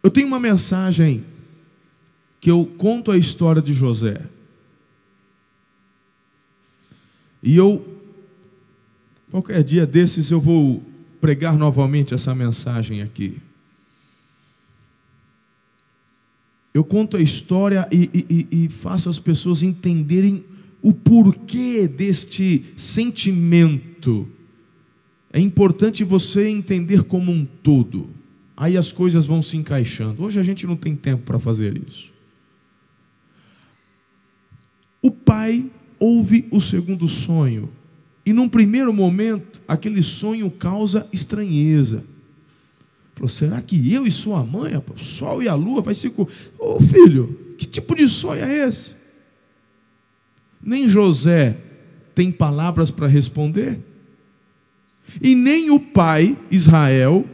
Eu 0.03 0.11
tenho 0.11 0.29
uma 0.29 0.41
mensagem 0.41 1.25
que 2.41 2.51
eu 2.51 2.65
conto 2.79 3.11
a 3.11 3.19
história 3.19 3.61
de 3.61 3.73
José. 3.73 4.21
E 7.43 7.57
eu, 7.57 7.85
qualquer 9.31 9.63
dia 9.63 9.87
desses, 9.87 10.31
eu 10.31 10.41
vou 10.41 10.83
pregar 11.21 11.57
novamente 11.57 12.15
essa 12.15 12.35
mensagem 12.35 13.03
aqui. 13.03 13.41
Eu 16.73 16.85
conto 16.85 17.17
a 17.17 17.21
história 17.21 17.89
e, 17.91 18.09
e, 18.31 18.65
e 18.65 18.69
faço 18.69 19.09
as 19.09 19.19
pessoas 19.19 19.63
entenderem 19.63 20.45
o 20.83 20.93
porquê 20.93 21.89
deste 21.89 22.65
sentimento. 22.77 24.29
É 25.33 25.41
importante 25.41 26.05
você 26.05 26.49
entender 26.49 27.05
como 27.05 27.31
um 27.31 27.45
todo. 27.45 28.09
Aí 28.57 28.77
as 28.77 28.93
coisas 28.93 29.27
vão 29.27 29.43
se 29.43 29.57
encaixando. 29.57 30.23
Hoje 30.23 30.39
a 30.39 30.43
gente 30.43 30.67
não 30.67 30.77
tem 30.77 30.95
tempo 30.95 31.25
para 31.25 31.39
fazer 31.39 31.77
isso. 31.77 32.13
O 35.03 35.11
pai 35.11 35.69
ouve 35.99 36.47
o 36.51 36.61
segundo 36.61 37.09
sonho. 37.09 37.71
E 38.25 38.33
num 38.33 38.49
primeiro 38.49 38.93
momento, 38.93 39.61
aquele 39.67 40.03
sonho 40.03 40.51
causa 40.51 41.09
estranheza. 41.13 42.05
Falou, 43.21 43.29
será 43.29 43.61
que 43.61 43.93
eu 43.93 44.07
e 44.07 44.11
sua 44.11 44.43
mãe, 44.43 44.73
o 44.75 44.99
sol 44.99 45.43
e 45.43 45.49
a 45.49 45.55
lua 45.55 45.83
vai 45.83 45.93
se. 45.93 46.09
Ô 46.09 46.27
oh, 46.59 46.81
filho, 46.81 47.55
que 47.59 47.67
tipo 47.67 47.95
de 47.95 48.09
sonho 48.09 48.43
é 48.43 48.67
esse? 48.67 48.95
Nem 50.63 50.89
José 50.89 51.55
tem 52.15 52.33
palavras 52.33 52.91
para 52.91 53.07
responder. 53.07 53.79
E 55.21 55.35
nem 55.35 55.71
o 55.71 55.79
pai, 55.79 56.35
Israel, 56.51 57.27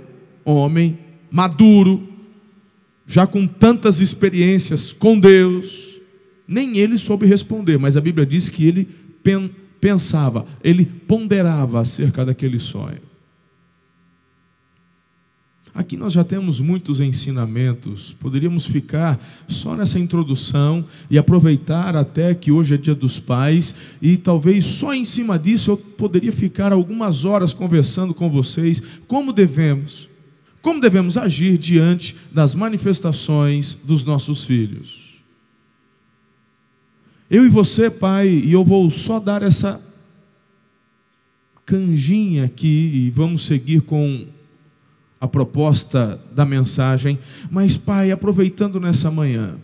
homem 0.45 0.99
maduro, 1.31 2.03
já 3.07 3.25
com 3.25 3.47
tantas 3.47 4.01
experiências 4.01 4.93
com 4.93 5.21
Deus, 5.21 6.01
nem 6.49 6.79
ele 6.79 6.99
soube 6.99 7.27
responder, 7.27 7.79
mas 7.79 7.97
a 7.97 8.01
Bíblia 8.01 8.27
diz 8.27 8.49
que 8.49 8.67
ele 8.67 8.89
pensava, 9.81 10.45
ele 10.65 10.85
ponderava 10.85 11.81
acerca 11.81 12.25
daquele 12.25 12.59
sonho. 12.59 13.06
Aqui 15.77 15.95
nós 15.95 16.15
já 16.15 16.25
temos 16.25 16.59
muitos 16.59 17.03
ensinamentos, 17.03 18.17
poderíamos 18.19 18.65
ficar 18.65 19.21
só 19.47 19.77
nessa 19.77 19.99
introdução 19.99 20.83
e 21.11 21.19
aproveitar 21.19 21.95
até 21.95 22.35
que 22.35 22.51
hoje 22.51 22.73
é 22.73 22.79
Dia 22.79 22.95
dos 22.95 23.19
Pais, 23.19 23.75
e 24.01 24.17
talvez 24.17 24.65
só 24.65 24.95
em 24.95 25.05
cima 25.05 25.39
disso 25.39 25.73
eu 25.73 25.77
poderia 25.77 26.33
ficar 26.33 26.73
algumas 26.73 27.27
horas 27.27 27.53
conversando 27.53 28.15
com 28.15 28.31
vocês. 28.31 28.83
Como 29.07 29.35
devemos, 29.35 30.09
como 30.63 30.81
devemos 30.81 31.19
agir 31.19 31.59
diante 31.59 32.17
das 32.33 32.55
manifestações 32.55 33.77
dos 33.85 34.03
nossos 34.03 34.45
filhos. 34.45 35.21
Eu 37.29 37.45
e 37.45 37.51
você, 37.51 37.91
pai, 37.91 38.29
e 38.31 38.51
eu 38.51 38.65
vou 38.65 38.91
só 38.91 39.21
dar 39.21 39.43
essa 39.43 39.79
canjinha 41.67 42.47
aqui 42.47 42.93
e 42.95 43.11
vamos 43.11 43.43
seguir 43.43 43.83
com 43.83 44.35
a 45.21 45.27
proposta 45.27 46.21
da 46.33 46.45
mensagem. 46.45 47.19
Mas, 47.51 47.77
pai, 47.77 48.11
aproveitando 48.11 48.81
nessa 48.81 49.11
manhã, 49.11 49.57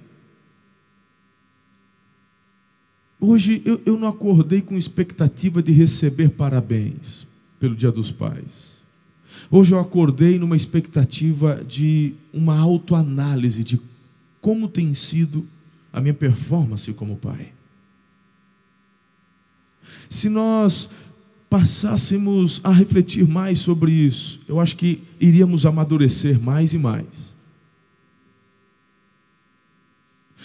hoje 3.21 3.63
eu, 3.65 3.81
eu 3.85 3.99
não 3.99 4.09
acordei 4.09 4.61
com 4.61 4.77
expectativa 4.77 5.63
de 5.63 5.73
receber 5.73 6.31
parabéns 6.31 7.27
pelo 7.61 7.77
Dia 7.77 7.93
dos 7.93 8.11
Pais. 8.11 8.73
Hoje 9.51 9.75
eu 9.75 9.79
acordei 9.79 10.39
numa 10.39 10.57
expectativa 10.57 11.63
de 11.67 12.15
uma 12.33 12.59
autoanálise 12.59 13.63
de 13.63 13.81
como 14.41 14.69
tem 14.69 14.93
sido 14.95 15.47
a 15.93 16.01
minha 16.01 16.15
performance 16.15 16.93
como 16.95 17.17
pai. 17.17 17.53
Se 20.09 20.29
nós 20.29 20.91
passássemos 21.53 22.63
a 22.65 22.73
refletir 22.73 23.29
mais 23.29 23.59
sobre 23.59 23.93
isso, 23.93 24.41
eu 24.49 24.59
acho 24.59 24.75
que 24.75 25.03
iríamos 25.21 25.67
amadurecer 25.67 26.41
mais 26.41 26.73
e 26.73 26.79
mais. 26.79 27.05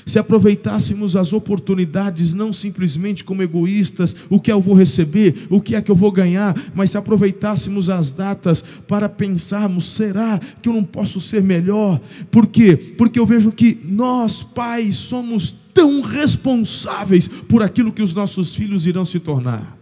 se 0.05 0.19
aproveitássemos 0.19 1.17
as 1.17 1.33
oportunidades 1.33 2.33
não 2.33 2.53
simplesmente 2.53 3.25
como 3.25 3.43
egoístas, 3.43 4.15
o 4.29 4.39
que 4.39 4.49
eu 4.49 4.61
vou 4.61 4.73
receber, 4.73 5.47
o 5.49 5.59
que 5.59 5.75
é 5.75 5.81
que 5.81 5.91
eu 5.91 5.95
vou 5.95 6.11
ganhar, 6.11 6.55
mas 6.73 6.91
se 6.91 6.97
aproveitássemos 6.97 7.89
as 7.89 8.11
datas 8.11 8.63
para 8.87 9.09
pensarmos: 9.09 9.85
será 9.85 10.39
que 10.61 10.69
eu 10.69 10.73
não 10.73 10.83
posso 10.83 11.19
ser 11.19 11.41
melhor? 11.41 11.99
Por 12.31 12.47
quê? 12.47 12.77
Porque 12.97 13.19
eu 13.19 13.25
vejo 13.25 13.51
que 13.51 13.79
nós, 13.83 14.43
pais, 14.43 14.95
somos 14.95 15.51
tão 15.73 16.01
responsáveis 16.01 17.27
por 17.27 17.61
aquilo 17.61 17.91
que 17.91 18.01
os 18.01 18.13
nossos 18.13 18.55
filhos 18.55 18.85
irão 18.85 19.03
se 19.03 19.19
tornar. 19.19 19.76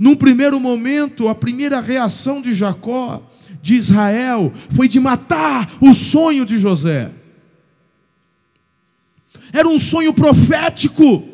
Num 0.00 0.16
primeiro 0.16 0.58
momento, 0.58 1.28
a 1.28 1.34
primeira 1.34 1.78
reação 1.78 2.40
de 2.40 2.54
Jacó, 2.54 3.22
de 3.60 3.74
Israel, 3.74 4.50
foi 4.70 4.88
de 4.88 4.98
matar 4.98 5.70
o 5.78 5.92
sonho 5.92 6.46
de 6.46 6.56
José. 6.56 7.10
Era 9.52 9.68
um 9.68 9.78
sonho 9.78 10.14
profético. 10.14 11.28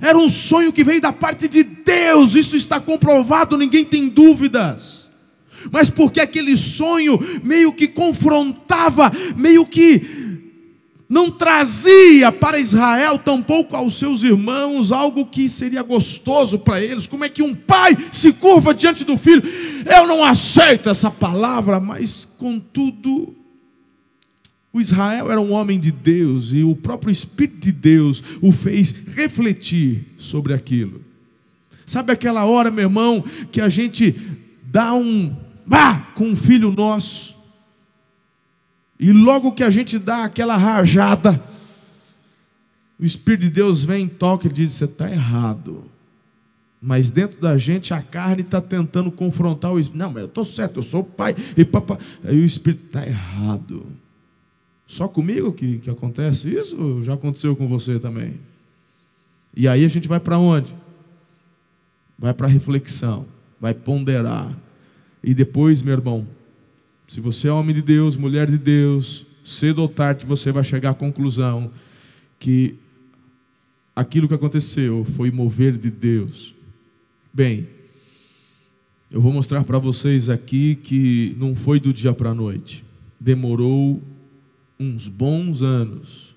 Era 0.00 0.16
um 0.16 0.30
sonho 0.30 0.72
que 0.72 0.82
veio 0.82 1.02
da 1.02 1.12
parte 1.12 1.46
de 1.46 1.62
Deus. 1.62 2.34
Isso 2.34 2.56
está 2.56 2.80
comprovado, 2.80 3.58
ninguém 3.58 3.84
tem 3.84 4.08
dúvidas. 4.08 5.10
Mas 5.70 5.90
porque 5.90 6.20
aquele 6.20 6.56
sonho 6.56 7.18
meio 7.42 7.70
que 7.70 7.86
confrontava, 7.86 9.12
meio 9.36 9.66
que 9.66 10.19
não 11.10 11.28
trazia 11.28 12.30
para 12.30 12.60
Israel, 12.60 13.18
tampouco 13.18 13.74
aos 13.74 13.94
seus 13.94 14.22
irmãos, 14.22 14.92
algo 14.92 15.26
que 15.26 15.48
seria 15.48 15.82
gostoso 15.82 16.60
para 16.60 16.80
eles. 16.80 17.08
Como 17.08 17.24
é 17.24 17.28
que 17.28 17.42
um 17.42 17.52
pai 17.52 17.98
se 18.12 18.32
curva 18.34 18.72
diante 18.72 19.04
do 19.04 19.18
filho? 19.18 19.42
Eu 19.92 20.06
não 20.06 20.24
aceito 20.24 20.88
essa 20.88 21.10
palavra, 21.10 21.80
mas 21.80 22.24
contudo 22.38 23.34
o 24.72 24.80
Israel 24.80 25.32
era 25.32 25.40
um 25.40 25.50
homem 25.50 25.80
de 25.80 25.90
Deus 25.90 26.52
e 26.52 26.62
o 26.62 26.76
próprio 26.76 27.10
Espírito 27.10 27.58
de 27.58 27.72
Deus 27.72 28.22
o 28.40 28.52
fez 28.52 29.08
refletir 29.16 30.04
sobre 30.16 30.54
aquilo. 30.54 31.00
Sabe 31.84 32.12
aquela 32.12 32.44
hora, 32.44 32.70
meu 32.70 32.84
irmão, 32.84 33.24
que 33.50 33.60
a 33.60 33.68
gente 33.68 34.14
dá 34.62 34.94
um 34.94 35.34
bah 35.66 36.12
com 36.14 36.28
um 36.28 36.36
filho 36.36 36.70
nosso, 36.70 37.34
e 39.00 39.14
logo 39.14 39.52
que 39.52 39.62
a 39.62 39.70
gente 39.70 39.98
dá 39.98 40.24
aquela 40.24 40.58
rajada, 40.58 41.42
o 42.98 43.04
Espírito 43.04 43.44
de 43.44 43.50
Deus 43.50 43.82
vem, 43.82 44.06
toca 44.06 44.46
e 44.46 44.52
diz: 44.52 44.72
Você 44.72 44.84
está 44.84 45.10
errado. 45.10 45.82
Mas 46.82 47.10
dentro 47.10 47.40
da 47.40 47.56
gente 47.56 47.94
a 47.94 48.02
carne 48.02 48.42
está 48.42 48.60
tentando 48.60 49.10
confrontar 49.10 49.72
o 49.72 49.80
Espírito. 49.80 49.98
Não, 49.98 50.12
mas 50.12 50.22
eu 50.22 50.28
estou 50.28 50.44
certo, 50.44 50.76
eu 50.76 50.82
sou 50.82 51.00
o 51.00 51.04
pai. 51.04 51.34
E 51.56 51.64
papai. 51.64 51.96
Aí 52.22 52.38
o 52.38 52.44
Espírito 52.44 52.84
está 52.84 53.06
errado. 53.06 53.86
Só 54.86 55.08
comigo 55.08 55.50
que, 55.52 55.78
que 55.78 55.88
acontece 55.88 56.54
isso? 56.54 57.02
Já 57.02 57.14
aconteceu 57.14 57.56
com 57.56 57.66
você 57.66 57.98
também? 57.98 58.38
E 59.56 59.66
aí 59.66 59.82
a 59.82 59.88
gente 59.88 60.08
vai 60.08 60.20
para 60.20 60.38
onde? 60.38 60.74
Vai 62.18 62.34
para 62.34 62.48
reflexão, 62.48 63.26
vai 63.58 63.72
ponderar. 63.72 64.54
E 65.24 65.32
depois, 65.32 65.80
meu 65.80 65.94
irmão, 65.94 66.26
se 67.10 67.20
você 67.20 67.48
é 67.48 67.52
homem 67.52 67.74
de 67.74 67.82
Deus, 67.82 68.16
mulher 68.16 68.48
de 68.48 68.56
Deus, 68.56 69.26
cedo 69.44 69.82
ou 69.82 69.88
tarde 69.88 70.24
você 70.24 70.52
vai 70.52 70.62
chegar 70.62 70.90
à 70.90 70.94
conclusão 70.94 71.68
que 72.38 72.76
aquilo 73.96 74.28
que 74.28 74.34
aconteceu 74.34 75.04
foi 75.16 75.28
mover 75.28 75.76
de 75.76 75.90
Deus. 75.90 76.54
Bem, 77.34 77.66
eu 79.10 79.20
vou 79.20 79.32
mostrar 79.32 79.64
para 79.64 79.76
vocês 79.76 80.28
aqui 80.28 80.76
que 80.76 81.34
não 81.36 81.52
foi 81.52 81.80
do 81.80 81.92
dia 81.92 82.12
para 82.12 82.30
a 82.30 82.34
noite. 82.34 82.84
Demorou 83.18 84.00
uns 84.78 85.08
bons 85.08 85.62
anos, 85.62 86.36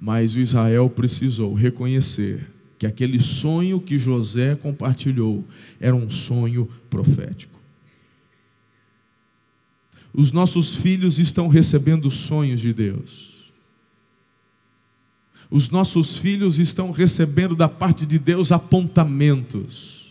mas 0.00 0.36
o 0.36 0.40
Israel 0.40 0.88
precisou 0.88 1.54
reconhecer 1.54 2.40
que 2.78 2.86
aquele 2.86 3.18
sonho 3.18 3.80
que 3.80 3.98
José 3.98 4.54
compartilhou 4.54 5.44
era 5.80 5.96
um 5.96 6.08
sonho 6.08 6.68
profético. 6.88 7.53
Os 10.14 10.30
nossos 10.30 10.76
filhos 10.76 11.18
estão 11.18 11.48
recebendo 11.48 12.10
sonhos 12.10 12.60
de 12.60 12.72
Deus. 12.72 13.52
Os 15.50 15.68
nossos 15.68 16.16
filhos 16.16 16.58
estão 16.58 16.90
recebendo 16.90 17.54
da 17.56 17.68
parte 17.68 18.06
de 18.06 18.18
Deus 18.18 18.52
apontamentos. 18.52 20.04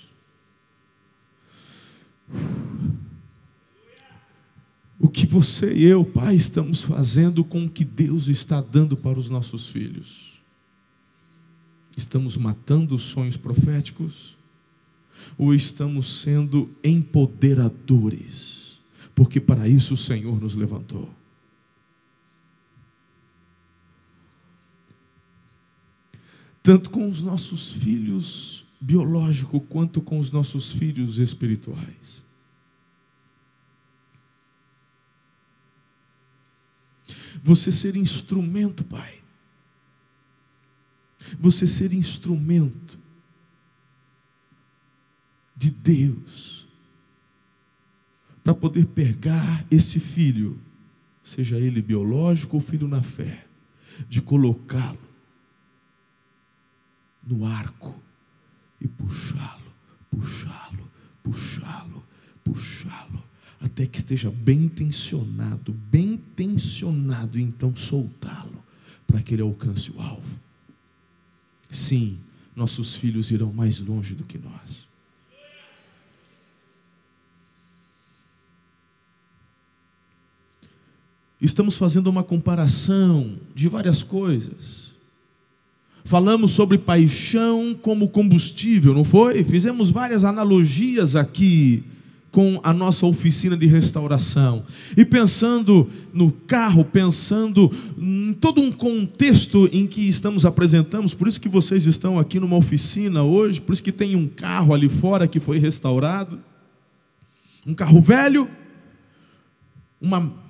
o 5.04 5.10
que 5.10 5.26
você 5.26 5.74
e 5.74 5.84
eu, 5.84 6.06
pai, 6.06 6.34
estamos 6.34 6.82
fazendo 6.82 7.44
com 7.44 7.66
o 7.66 7.70
que 7.70 7.84
Deus 7.84 8.30
está 8.30 8.62
dando 8.62 8.96
para 8.96 9.20
os 9.20 9.30
nossos 9.30 9.68
filhos. 9.68 10.42
Estamos 11.98 12.38
matando 12.38 12.96
os 12.96 13.02
sonhos 13.02 13.36
proféticos? 13.36 14.38
Ou 15.38 15.54
estamos 15.54 16.22
sendo 16.22 16.74
empoderadores? 16.82 18.53
Porque 19.16 19.40
para 19.40 19.68
isso 19.68 19.94
o 19.94 19.98
Senhor 19.98 20.40
nos 20.42 20.56
levantou. 20.56 21.14
Tanto 26.62 26.90
com 26.90 27.10
os 27.10 27.22
nossos 27.22 27.74
filhos 27.74 28.66
biológicos, 28.80 29.62
quanto 29.70 30.02
com 30.02 30.18
os 30.18 30.32
nossos 30.32 30.72
filhos 30.72 31.18
espirituais. 31.18 32.24
Você 37.44 37.72
ser 37.72 37.98
instrumento, 37.98 38.84
Pai. 38.86 39.22
Você 41.40 41.68
ser 41.68 41.94
instrumento 41.94 42.98
de 45.56 45.70
Deus 45.70 46.53
para 48.44 48.54
poder 48.54 48.86
pegar 48.88 49.66
esse 49.72 50.00
filho, 50.00 50.60
seja 51.24 51.58
ele 51.58 51.82
biológico 51.82 52.58
ou 52.58 52.62
filho 52.62 52.88
na 52.88 53.02
fé, 53.02 53.46
de 54.10 54.22
colocá-lo 54.22 55.00
no 57.26 57.46
arco 57.46 57.96
e 58.82 58.88
puxá-lo, 58.88 59.74
puxá-lo, 60.12 60.92
puxá-lo, 61.24 62.04
puxá-lo 62.44 63.24
até 63.62 63.88
que 63.88 63.98
esteja 63.98 64.30
bem 64.30 64.64
intencionado, 64.64 65.72
bem 65.72 66.14
intencionado, 66.14 67.40
então 67.40 67.74
soltá-lo 67.74 68.62
para 69.08 69.22
que 69.22 69.34
ele 69.34 69.42
alcance 69.42 69.90
o 69.90 70.02
alvo. 70.02 70.40
Sim, 71.70 72.20
nossos 72.54 72.96
filhos 72.96 73.32
irão 73.32 73.54
mais 73.54 73.80
longe 73.80 74.16
do 74.16 74.26
que 74.26 74.38
nós. 74.38 74.88
Estamos 81.44 81.76
fazendo 81.76 82.08
uma 82.08 82.24
comparação 82.24 83.30
de 83.54 83.68
várias 83.68 84.02
coisas. 84.02 84.94
Falamos 86.06 86.52
sobre 86.52 86.78
paixão 86.78 87.78
como 87.82 88.08
combustível, 88.08 88.94
não 88.94 89.04
foi? 89.04 89.44
Fizemos 89.44 89.90
várias 89.90 90.24
analogias 90.24 91.18
aqui 91.18 91.84
com 92.32 92.62
a 92.64 92.74
nossa 92.74 93.06
oficina 93.06 93.58
de 93.58 93.66
restauração. 93.68 94.66
E 94.96 95.04
pensando 95.04 95.90
no 96.14 96.32
carro, 96.32 96.86
pensando 96.86 97.70
em 97.98 98.34
todo 98.40 98.62
um 98.62 98.72
contexto 98.72 99.70
em 99.74 99.86
que 99.86 100.08
estamos 100.08 100.46
apresentamos, 100.46 101.14
por 101.14 101.28
isso 101.28 101.42
que 101.42 101.50
vocês 101.50 101.86
estão 101.86 102.18
aqui 102.18 102.40
numa 102.40 102.56
oficina 102.56 103.22
hoje, 103.22 103.60
por 103.60 103.74
isso 103.74 103.84
que 103.84 103.92
tem 103.92 104.16
um 104.16 104.30
carro 104.30 104.74
ali 104.74 104.88
fora 104.88 105.28
que 105.28 105.42
foi 105.42 105.60
restaurado. 105.60 106.40
Um 107.68 107.74
carro 107.74 108.00
velho, 108.00 108.48
uma 110.00 110.42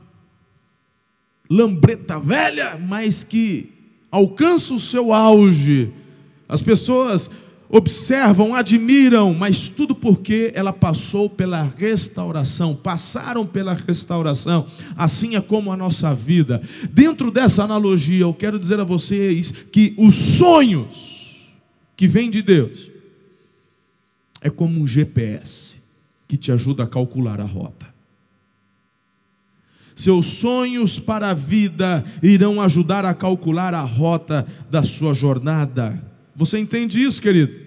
lambreta 1.50 2.20
velha, 2.20 2.78
mas 2.78 3.24
que 3.24 3.70
alcança 4.12 4.74
o 4.74 4.80
seu 4.80 5.14
auge. 5.14 5.92
As 6.48 6.62
pessoas 6.62 7.32
observam, 7.70 8.54
admiram, 8.54 9.34
mas 9.34 9.68
tudo 9.68 9.96
porque 9.96 10.52
ela 10.54 10.72
passou 10.72 11.28
pela 11.28 11.64
restauração, 11.76 12.76
passaram 12.76 13.48
pela 13.48 13.74
restauração, 13.74 14.68
assim 14.96 15.36
é 15.36 15.42
como 15.42 15.72
a 15.72 15.78
nossa 15.78 16.14
vida. 16.14 16.62
Dentro 16.92 17.32
dessa 17.32 17.64
analogia, 17.64 18.22
eu 18.22 18.34
quero 18.34 18.60
dizer 18.60 18.80
a 18.80 18.84
vocês 18.84 19.52
que 19.52 19.96
os 19.98 20.14
sonhos 20.14 21.54
que 21.96 22.08
vêm 22.08 22.30
de 22.30 22.44
Deus 22.44 22.92
é 24.40 24.52
como 24.52 24.80
um 24.80 24.86
GPS 24.86 25.78
que 26.28 26.38
te 26.38 26.52
ajuda 26.52 26.84
a 26.84 26.88
calcular 26.88 27.40
a 27.40 27.46
rota. 27.46 27.93
Seus 30.04 30.26
sonhos 30.26 31.00
para 31.00 31.30
a 31.30 31.34
vida 31.34 32.04
irão 32.22 32.62
ajudar 32.62 33.06
a 33.06 33.14
calcular 33.14 33.74
a 33.74 33.84
rota 33.84 34.46
da 34.70 34.84
sua 34.84 35.14
jornada. 35.14 35.98
Você 36.36 36.60
entende 36.60 37.02
isso, 37.02 37.22
querido? 37.22 37.64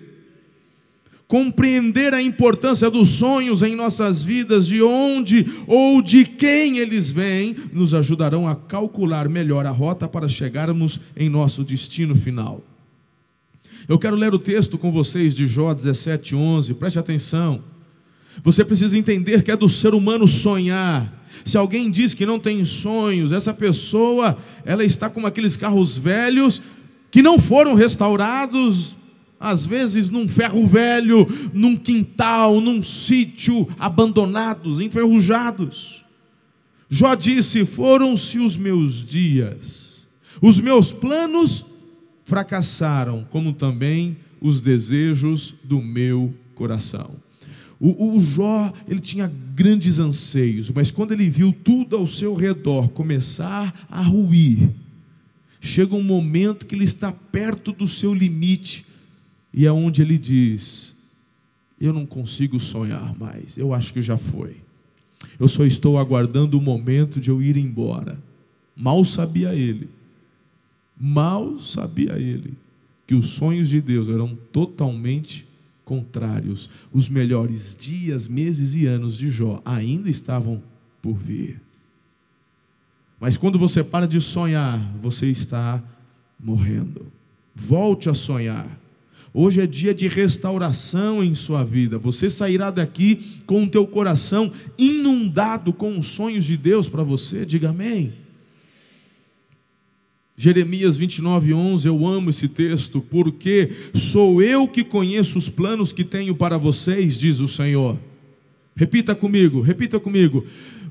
compreender 1.28 2.14
a 2.14 2.22
importância 2.22 2.88
dos 2.88 3.08
sonhos 3.08 3.60
em 3.60 3.74
nossas 3.74 4.22
vidas, 4.22 4.66
de 4.68 4.80
onde 4.80 5.44
ou 5.66 6.00
de 6.00 6.24
quem 6.24 6.78
eles 6.78 7.10
vêm, 7.10 7.56
nos 7.72 7.94
ajudarão 7.94 8.46
a 8.46 8.54
calcular 8.54 9.28
melhor 9.28 9.66
a 9.66 9.72
rota 9.72 10.06
para 10.06 10.28
chegarmos 10.28 11.00
em 11.16 11.28
nosso 11.28 11.64
destino 11.64 12.14
final. 12.14 12.62
Eu 13.88 13.98
quero 13.98 14.14
ler 14.14 14.32
o 14.32 14.38
texto 14.38 14.78
com 14.78 14.92
vocês 14.92 15.34
de 15.34 15.48
Jó 15.48 15.74
17:11. 15.74 16.74
Preste 16.74 16.98
atenção. 16.98 17.60
Você 18.44 18.64
precisa 18.64 18.96
entender 18.96 19.42
que 19.42 19.50
é 19.50 19.56
do 19.56 19.68
ser 19.68 19.94
humano 19.94 20.28
sonhar. 20.28 21.15
Se 21.44 21.56
alguém 21.56 21.90
diz 21.90 22.14
que 22.14 22.26
não 22.26 22.38
tem 22.38 22.64
sonhos, 22.64 23.32
essa 23.32 23.54
pessoa, 23.54 24.36
ela 24.64 24.84
está 24.84 25.08
como 25.08 25.26
aqueles 25.26 25.56
carros 25.56 25.96
velhos 25.96 26.62
que 27.10 27.22
não 27.22 27.38
foram 27.38 27.74
restaurados, 27.74 28.96
às 29.38 29.64
vezes 29.64 30.10
num 30.10 30.28
ferro 30.28 30.66
velho, 30.66 31.26
num 31.52 31.76
quintal, 31.76 32.60
num 32.60 32.82
sítio, 32.82 33.68
abandonados, 33.78 34.80
enferrujados. 34.80 36.04
Jó 36.88 37.14
disse: 37.14 37.64
Foram-se 37.64 38.38
os 38.38 38.56
meus 38.56 39.06
dias, 39.06 40.06
os 40.40 40.60
meus 40.60 40.92
planos 40.92 41.64
fracassaram, 42.24 43.26
como 43.30 43.52
também 43.52 44.16
os 44.40 44.60
desejos 44.60 45.54
do 45.64 45.80
meu 45.82 46.34
coração. 46.54 47.25
O, 47.78 48.16
o, 48.16 48.20
Jó, 48.20 48.72
ele 48.88 49.00
tinha 49.00 49.30
grandes 49.54 49.98
anseios, 49.98 50.70
mas 50.70 50.90
quando 50.90 51.12
ele 51.12 51.28
viu 51.28 51.52
tudo 51.52 51.96
ao 51.96 52.06
seu 52.06 52.34
redor 52.34 52.88
começar 52.88 53.86
a 53.90 54.02
ruir, 54.02 54.70
chega 55.60 55.94
um 55.94 56.02
momento 56.02 56.64
que 56.64 56.74
ele 56.74 56.84
está 56.84 57.12
perto 57.12 57.72
do 57.72 57.86
seu 57.86 58.14
limite, 58.14 58.86
e 59.52 59.66
é 59.66 59.72
onde 59.72 60.00
ele 60.00 60.16
diz: 60.16 60.96
Eu 61.78 61.92
não 61.92 62.06
consigo 62.06 62.58
sonhar 62.58 63.14
mais, 63.18 63.58
eu 63.58 63.74
acho 63.74 63.92
que 63.92 64.00
já 64.00 64.16
foi. 64.16 64.56
Eu 65.38 65.48
só 65.48 65.64
estou 65.64 65.98
aguardando 65.98 66.58
o 66.58 66.62
momento 66.62 67.20
de 67.20 67.28
eu 67.28 67.42
ir 67.42 67.58
embora. 67.58 68.18
Mal 68.74 69.04
sabia 69.04 69.54
ele, 69.54 69.88
mal 70.98 71.56
sabia 71.56 72.18
ele, 72.18 72.54
que 73.06 73.14
os 73.14 73.26
sonhos 73.28 73.68
de 73.68 73.80
Deus 73.82 74.08
eram 74.08 74.36
totalmente 74.50 75.46
contrários. 75.86 76.68
Os 76.92 77.08
melhores 77.08 77.78
dias, 77.80 78.28
meses 78.28 78.74
e 78.74 78.86
anos 78.86 79.16
de 79.16 79.30
Jó 79.30 79.62
ainda 79.64 80.10
estavam 80.10 80.60
por 81.00 81.16
vir. 81.16 81.62
Mas 83.18 83.38
quando 83.38 83.58
você 83.58 83.82
para 83.82 84.06
de 84.06 84.20
sonhar, 84.20 84.78
você 85.00 85.26
está 85.28 85.82
morrendo. 86.38 87.06
Volte 87.54 88.10
a 88.10 88.14
sonhar. 88.14 88.68
Hoje 89.32 89.60
é 89.60 89.66
dia 89.66 89.94
de 89.94 90.08
restauração 90.08 91.22
em 91.22 91.34
sua 91.34 91.62
vida. 91.62 91.98
Você 91.98 92.28
sairá 92.28 92.70
daqui 92.70 93.40
com 93.46 93.62
o 93.62 93.68
teu 93.68 93.86
coração 93.86 94.52
inundado 94.76 95.72
com 95.72 95.98
os 95.98 96.06
sonhos 96.06 96.44
de 96.44 96.56
Deus 96.56 96.88
para 96.88 97.02
você. 97.02 97.46
Diga 97.46 97.70
amém. 97.70 98.12
Jeremias 100.36 100.98
29, 100.98 101.54
11, 101.54 101.88
eu 101.88 102.06
amo 102.06 102.28
esse 102.28 102.48
texto, 102.48 103.00
porque 103.00 103.70
sou 103.94 104.42
eu 104.42 104.68
que 104.68 104.84
conheço 104.84 105.38
os 105.38 105.48
planos 105.48 105.92
que 105.92 106.04
tenho 106.04 106.34
para 106.34 106.58
vocês, 106.58 107.18
diz 107.18 107.40
o 107.40 107.48
Senhor. 107.48 107.98
Repita 108.76 109.14
comigo, 109.14 109.62
repita 109.62 109.98
comigo. 109.98 110.44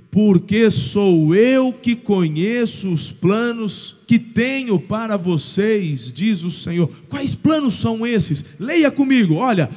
Porque 0.09 0.71
sou 0.71 1.35
eu 1.35 1.71
que 1.71 1.95
conheço 1.95 2.91
os 2.91 3.11
planos 3.11 3.97
que 4.07 4.17
tenho 4.17 4.79
para 4.79 5.17
vocês, 5.17 6.11
diz 6.11 6.43
o 6.43 6.49
Senhor. 6.49 6.89
Quais 7.07 7.35
planos 7.35 7.75
são 7.75 8.07
esses? 8.07 8.45
Leia 8.59 8.89
comigo, 8.89 9.35
olha: 9.35 9.69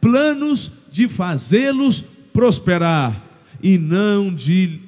planos 0.00 0.70
de 0.92 1.08
fazê-los 1.08 2.04
prosperar 2.32 3.24
e 3.62 3.78
não 3.78 4.32
de 4.32 4.78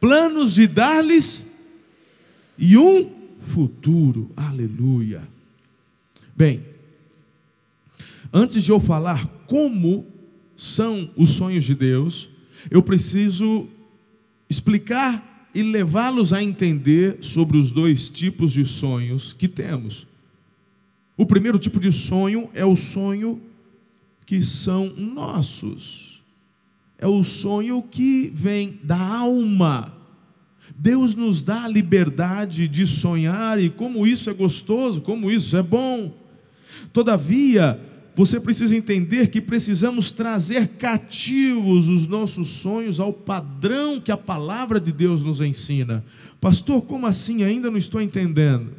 planos 0.00 0.54
de 0.54 0.66
dar-lhes 0.66 1.45
e 2.58 2.76
um 2.76 3.10
futuro. 3.40 4.30
Aleluia. 4.36 5.22
Bem, 6.34 6.62
antes 8.32 8.62
de 8.62 8.70
eu 8.70 8.80
falar 8.80 9.26
como 9.46 10.06
são 10.56 11.10
os 11.16 11.30
sonhos 11.30 11.64
de 11.64 11.74
Deus, 11.74 12.28
eu 12.70 12.82
preciso 12.82 13.66
explicar 14.48 15.48
e 15.54 15.62
levá-los 15.62 16.32
a 16.32 16.42
entender 16.42 17.18
sobre 17.22 17.56
os 17.56 17.72
dois 17.72 18.10
tipos 18.10 18.52
de 18.52 18.64
sonhos 18.64 19.32
que 19.32 19.48
temos. 19.48 20.06
O 21.16 21.24
primeiro 21.24 21.58
tipo 21.58 21.80
de 21.80 21.90
sonho 21.90 22.50
é 22.52 22.64
o 22.64 22.76
sonho 22.76 23.40
que 24.26 24.42
são 24.42 24.92
nossos. 24.96 26.22
É 26.98 27.06
o 27.06 27.24
sonho 27.24 27.82
que 27.82 28.30
vem 28.34 28.78
da 28.82 28.98
alma 28.98 29.95
Deus 30.78 31.14
nos 31.14 31.42
dá 31.42 31.64
a 31.64 31.68
liberdade 31.68 32.68
de 32.68 32.86
sonhar 32.86 33.58
e 33.60 33.70
como 33.70 34.06
isso 34.06 34.28
é 34.28 34.34
gostoso, 34.34 35.00
como 35.00 35.30
isso 35.30 35.56
é 35.56 35.62
bom. 35.62 36.12
Todavia, 36.92 37.80
você 38.14 38.38
precisa 38.38 38.76
entender 38.76 39.28
que 39.28 39.40
precisamos 39.40 40.10
trazer 40.10 40.68
cativos 40.78 41.88
os 41.88 42.06
nossos 42.06 42.48
sonhos 42.48 43.00
ao 43.00 43.12
padrão 43.12 44.00
que 44.00 44.12
a 44.12 44.16
palavra 44.16 44.78
de 44.78 44.92
Deus 44.92 45.22
nos 45.22 45.40
ensina. 45.40 46.04
Pastor, 46.40 46.82
como 46.82 47.06
assim? 47.06 47.42
Ainda 47.42 47.70
não 47.70 47.78
estou 47.78 48.00
entendendo. 48.00 48.70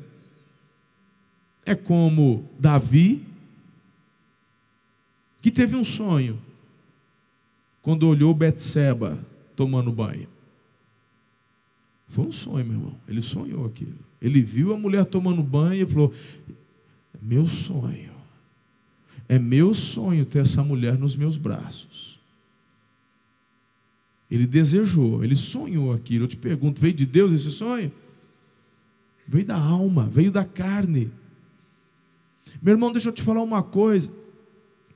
É 1.65 1.73
como 1.73 2.47
Davi, 2.59 3.23
que 5.41 5.51
teve 5.51 5.75
um 5.75 5.83
sonho 5.83 6.39
quando 7.81 8.07
olhou 8.07 8.33
Betseba 8.33 9.17
tomando 9.55 9.91
banho. 9.91 10.36
Foi 12.07 12.25
um 12.25 12.31
sonho, 12.31 12.65
meu 12.65 12.75
irmão. 12.75 12.95
Ele 13.07 13.21
sonhou 13.21 13.65
aquilo. 13.65 13.97
Ele 14.21 14.41
viu 14.41 14.73
a 14.73 14.77
mulher 14.77 15.05
tomando 15.05 15.43
banho 15.43 15.83
e 15.83 15.85
falou: 15.85 16.13
é 17.13 17.17
Meu 17.21 17.47
sonho. 17.47 18.17
É 19.29 19.37
meu 19.37 19.73
sonho 19.73 20.25
ter 20.25 20.39
essa 20.39 20.63
mulher 20.63 20.97
nos 20.97 21.15
meus 21.15 21.35
braços. 21.35 22.17
Ele 24.29 24.45
desejou, 24.45 25.23
ele 25.23 25.35
sonhou 25.35 25.93
aquilo. 25.93 26.25
Eu 26.25 26.29
te 26.29 26.37
pergunto: 26.37 26.81
veio 26.81 26.93
de 26.93 27.05
Deus 27.05 27.33
esse 27.33 27.51
sonho? 27.51 27.91
Veio 29.27 29.45
da 29.45 29.57
alma, 29.57 30.07
veio 30.07 30.31
da 30.31 30.45
carne. 30.45 31.11
Meu 32.61 32.73
irmão, 32.73 32.91
deixa 32.91 33.09
eu 33.09 33.13
te 33.13 33.21
falar 33.21 33.43
uma 33.43 33.61
coisa. 33.61 34.09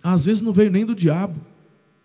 Às 0.01 0.25
vezes 0.25 0.41
não 0.41 0.53
veio 0.53 0.71
nem 0.71 0.85
do 0.85 0.95
diabo, 0.95 1.39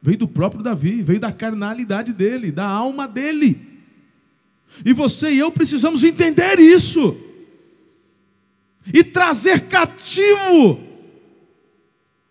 veio 0.02 0.18
do 0.18 0.28
próprio 0.28 0.62
Davi, 0.62 1.02
veio 1.02 1.20
da 1.20 1.32
carnalidade 1.32 2.12
dele, 2.12 2.50
da 2.50 2.66
alma 2.66 3.08
dele. 3.08 3.58
E 4.84 4.92
você 4.92 5.30
e 5.30 5.38
eu 5.38 5.50
precisamos 5.50 6.04
entender 6.04 6.58
isso. 6.58 7.16
E 8.92 9.02
trazer 9.02 9.68
cativo. 9.68 10.80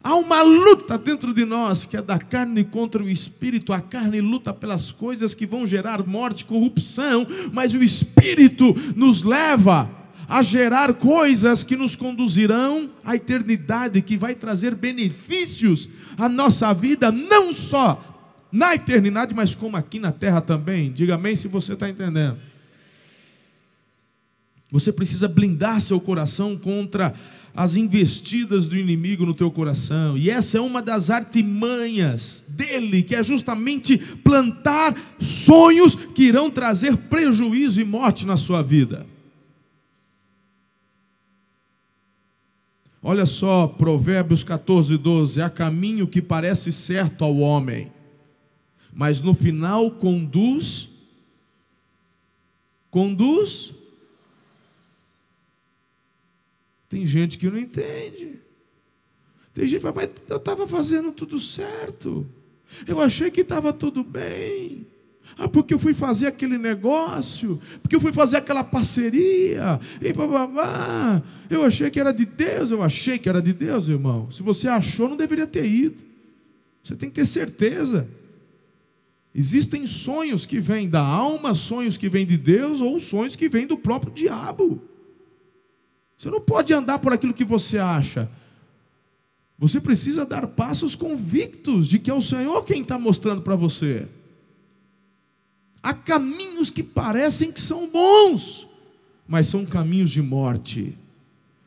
Há 0.04 0.16
uma 0.18 0.44
luta 0.44 1.00
dentro 1.00 1.34
de 1.34 1.46
nós 1.46 1.86
que 1.86 1.98
é 1.98 2.02
da 2.02 2.20
carne 2.20 2.64
contra 2.64 3.04
o 3.04 3.10
espírito. 3.10 3.74
A 3.74 3.82
carne 3.82 4.22
luta 4.22 4.54
pelas 4.54 4.92
coisas 4.92 5.34
que 5.34 5.48
vão 5.48 5.66
gerar 5.66 6.06
morte, 6.06 6.46
corrupção, 6.46 7.26
mas 7.52 7.74
o 7.74 7.84
espírito 7.84 8.76
nos 8.96 9.24
leva 9.24 9.90
a 10.28 10.42
gerar 10.42 10.94
coisas 10.94 11.64
que 11.64 11.76
nos 11.76 11.96
conduzirão 11.96 12.90
à 13.04 13.16
eternidade, 13.16 14.02
que 14.02 14.18
vai 14.18 14.36
trazer 14.36 14.76
benefícios 14.76 15.90
à 16.18 16.30
nossa 16.30 16.74
vida, 16.74 17.12
não 17.12 17.54
só 17.54 18.15
na 18.56 18.74
eternidade, 18.74 19.36
mas 19.36 19.54
como 19.54 19.76
aqui 19.76 20.00
na 20.00 20.14
terra 20.14 20.40
também. 20.40 20.90
Diga 20.90 21.16
amém 21.16 21.36
se 21.36 21.50
você 21.50 21.74
está 21.74 21.90
entendendo. 21.90 22.38
Você 24.72 24.94
precisa 24.94 25.28
blindar 25.28 25.82
seu 25.82 26.00
coração 26.00 26.58
contra 26.58 27.14
as 27.54 27.76
investidas 27.76 28.68
do 28.68 28.78
inimigo 28.78 29.26
no 29.26 29.34
teu 29.34 29.52
coração. 29.52 30.18
E 30.18 30.30
essa 30.30 30.58
é 30.58 30.62
uma 30.62 30.82
das 30.82 31.10
artimanhas 31.10 32.46
dele, 32.50 33.04
que 33.04 33.14
é 33.14 33.22
justamente 33.22 33.98
plantar 33.98 34.96
sonhos 35.20 35.94
que 35.94 36.24
irão 36.24 36.50
trazer 36.50 36.96
prejuízo 36.96 37.82
e 37.82 37.84
morte 37.84 38.26
na 38.26 38.38
sua 38.38 38.62
vida. 38.62 39.06
Olha 43.04 43.26
só, 43.26 43.68
Provérbios 43.68 44.46
14, 44.46 44.98
12: 44.98 45.42
há 45.42 45.50
caminho 45.50 46.08
que 46.08 46.22
parece 46.22 46.72
certo 46.72 47.24
ao 47.24 47.38
homem, 47.38 47.92
mas 48.96 49.22
no 49.22 49.34
final 49.34 49.92
conduz, 49.92 50.90
conduz. 52.90 53.74
Tem 56.88 57.06
gente 57.06 57.38
que 57.38 57.50
não 57.50 57.58
entende. 57.58 58.40
Tem 59.54 59.68
gente 59.68 59.80
que 59.80 59.82
fala, 59.82 59.96
mas 59.96 60.10
eu 60.30 60.38
estava 60.38 60.66
fazendo 60.66 61.12
tudo 61.12 61.38
certo. 61.42 62.26
Eu 62.88 63.02
achei 63.02 63.30
que 63.30 63.42
estava 63.42 63.74
tudo 63.74 64.02
bem. 64.02 64.88
Ah, 65.38 65.50
porque 65.50 65.74
eu 65.74 65.80
fui 65.80 65.94
fazer 65.94 66.28
aquele 66.28 66.58
negócio, 66.58 67.60
porque 67.82 67.96
eu 67.98 68.02
fui 68.02 68.14
fazer 68.14 68.38
aquela 68.38 68.64
parceria, 68.64 69.80
e 70.00 70.14
babá. 70.14 71.22
Eu 71.50 71.66
achei 71.66 71.90
que 71.90 72.00
era 72.00 72.14
de 72.14 72.26
Deus, 72.26 72.72
eu 72.72 72.82
achei 72.82 73.18
que 73.18 73.28
era 73.28 73.42
de 73.42 73.52
Deus, 73.52 73.90
irmão. 73.90 74.32
Se 74.32 74.42
você 74.42 74.70
achou, 74.70 75.10
não 75.10 75.18
deveria 75.18 75.48
ter 75.48 75.66
ido. 75.66 76.02
Você 76.82 76.96
tem 76.96 77.10
que 77.10 77.16
ter 77.16 77.26
certeza. 77.26 78.08
Existem 79.38 79.86
sonhos 79.86 80.46
que 80.46 80.62
vêm 80.62 80.88
da 80.88 81.02
alma, 81.02 81.54
sonhos 81.54 81.98
que 81.98 82.08
vêm 82.08 82.26
de 82.26 82.38
Deus, 82.38 82.80
ou 82.80 82.98
sonhos 83.02 83.36
que 83.36 83.50
vêm 83.50 83.68
do 83.68 83.76
próprio 83.76 84.14
diabo. 84.14 84.82
Você 86.18 86.30
não 86.32 86.40
pode 86.40 86.74
andar 86.74 87.00
por 87.00 87.12
aquilo 87.12 87.34
que 87.34 87.44
você 87.44 87.78
acha. 87.78 88.32
Você 89.60 89.82
precisa 89.82 90.26
dar 90.26 90.48
passos 90.48 90.96
convictos 90.96 91.90
de 91.90 92.00
que 92.00 92.10
é 92.10 92.14
o 92.14 92.22
Senhor 92.22 92.64
quem 92.64 92.82
está 92.82 92.98
mostrando 92.98 93.42
para 93.42 93.58
você. 93.58 94.08
Há 95.84 95.94
caminhos 95.94 96.70
que 96.70 96.82
parecem 96.82 97.52
que 97.52 97.60
são 97.60 97.90
bons, 97.90 98.70
mas 99.28 99.48
são 99.48 99.66
caminhos 99.66 100.12
de 100.12 100.22
morte. 100.22 100.98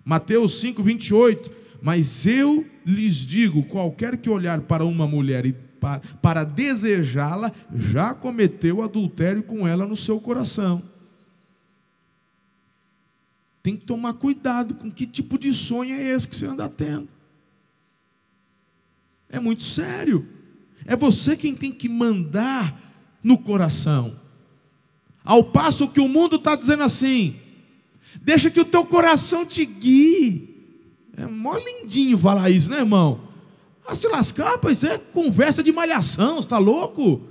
Mateus 0.03 0.59
5, 0.61 0.83
28. 0.83 1.51
Mas 1.83 2.25
eu 2.25 2.65
lhes 2.85 3.17
digo: 3.17 3.63
qualquer 3.65 4.17
que 4.17 4.31
olhar 4.31 4.63
para 4.63 4.87
uma 4.87 5.07
mulher 5.07 5.45
e 5.45 5.68
para, 5.81 6.01
para 6.21 6.45
desejá-la, 6.45 7.53
já 7.75 8.15
cometeu 8.15 8.83
adultério 8.83 9.43
com 9.43 9.67
ela 9.67 9.87
no 9.87 9.97
seu 9.97 10.21
coração. 10.21 10.83
Tem 13.63 13.77
que 13.77 13.85
tomar 13.85 14.15
cuidado 14.15 14.75
com 14.75 14.91
que 14.91 15.07
tipo 15.07 15.39
de 15.39 15.53
sonho 15.53 15.95
é 15.95 16.03
esse 16.03 16.29
que 16.29 16.37
você 16.37 16.47
anda 16.47 16.69
tendo. 16.69 17.09
É 19.29 19.39
muito 19.39 19.63
sério. 19.63 20.27
É 20.87 20.97
você 20.97 21.37
quem 21.37 21.55
tem 21.55 21.71
que 21.71 21.89
mandar 21.89 22.75
no 23.23 23.37
coração. 23.37 24.19
Ao 25.23 25.45
passo 25.45 25.89
que 25.89 26.01
o 26.01 26.09
mundo 26.09 26.37
está 26.37 26.57
dizendo 26.57 26.83
assim: 26.83 27.37
deixa 28.23 28.51
que 28.51 28.61
o 28.61 28.65
teu 28.65 28.87
coração 28.87 29.45
te 29.45 29.67
guie. 29.67 30.49
É 31.15 31.27
mó 31.27 31.57
lindinho 31.59 32.17
falar 32.17 32.49
isso, 32.49 32.71
né, 32.71 32.79
irmão? 32.79 33.28
A 33.89 33.95
se 33.95 34.07
lascar, 34.07 34.59
pois 34.59 34.85
é 34.85 34.99
conversa 34.99 35.63
de 35.63 35.73
malhação, 35.73 36.39
está 36.39 36.59
louco? 36.59 37.23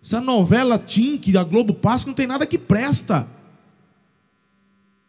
Essa 0.00 0.20
novela 0.20 0.78
Tim 0.78 1.18
que 1.18 1.36
a 1.36 1.42
Globo 1.42 1.74
passa 1.74 2.06
não 2.06 2.14
tem 2.14 2.28
nada 2.28 2.46
que 2.46 2.56
presta. 2.56 3.26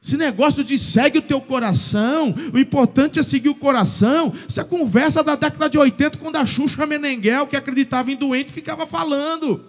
Esse 0.04 0.17
negócio 0.17 0.63
de 0.63 0.75
segue 0.80 1.19
o 1.19 1.21
teu 1.21 1.39
coração, 1.39 2.34
o 2.51 2.58
importante 2.58 3.19
é 3.19 3.23
seguir 3.23 3.49
o 3.49 3.56
coração. 3.56 4.34
Essa 4.49 4.63
conversa 4.63 5.23
da 5.23 5.36
década 5.36 5.69
de 5.69 5.78
80, 5.78 6.17
quando 6.17 6.38
a 6.38 6.45
Xuxa 6.47 6.84
Menenguel, 6.88 7.45
que 7.45 7.56
acreditava 7.56 8.12
em 8.12 8.15
doente, 8.15 8.51
ficava 8.51 8.88
falando. 8.88 9.63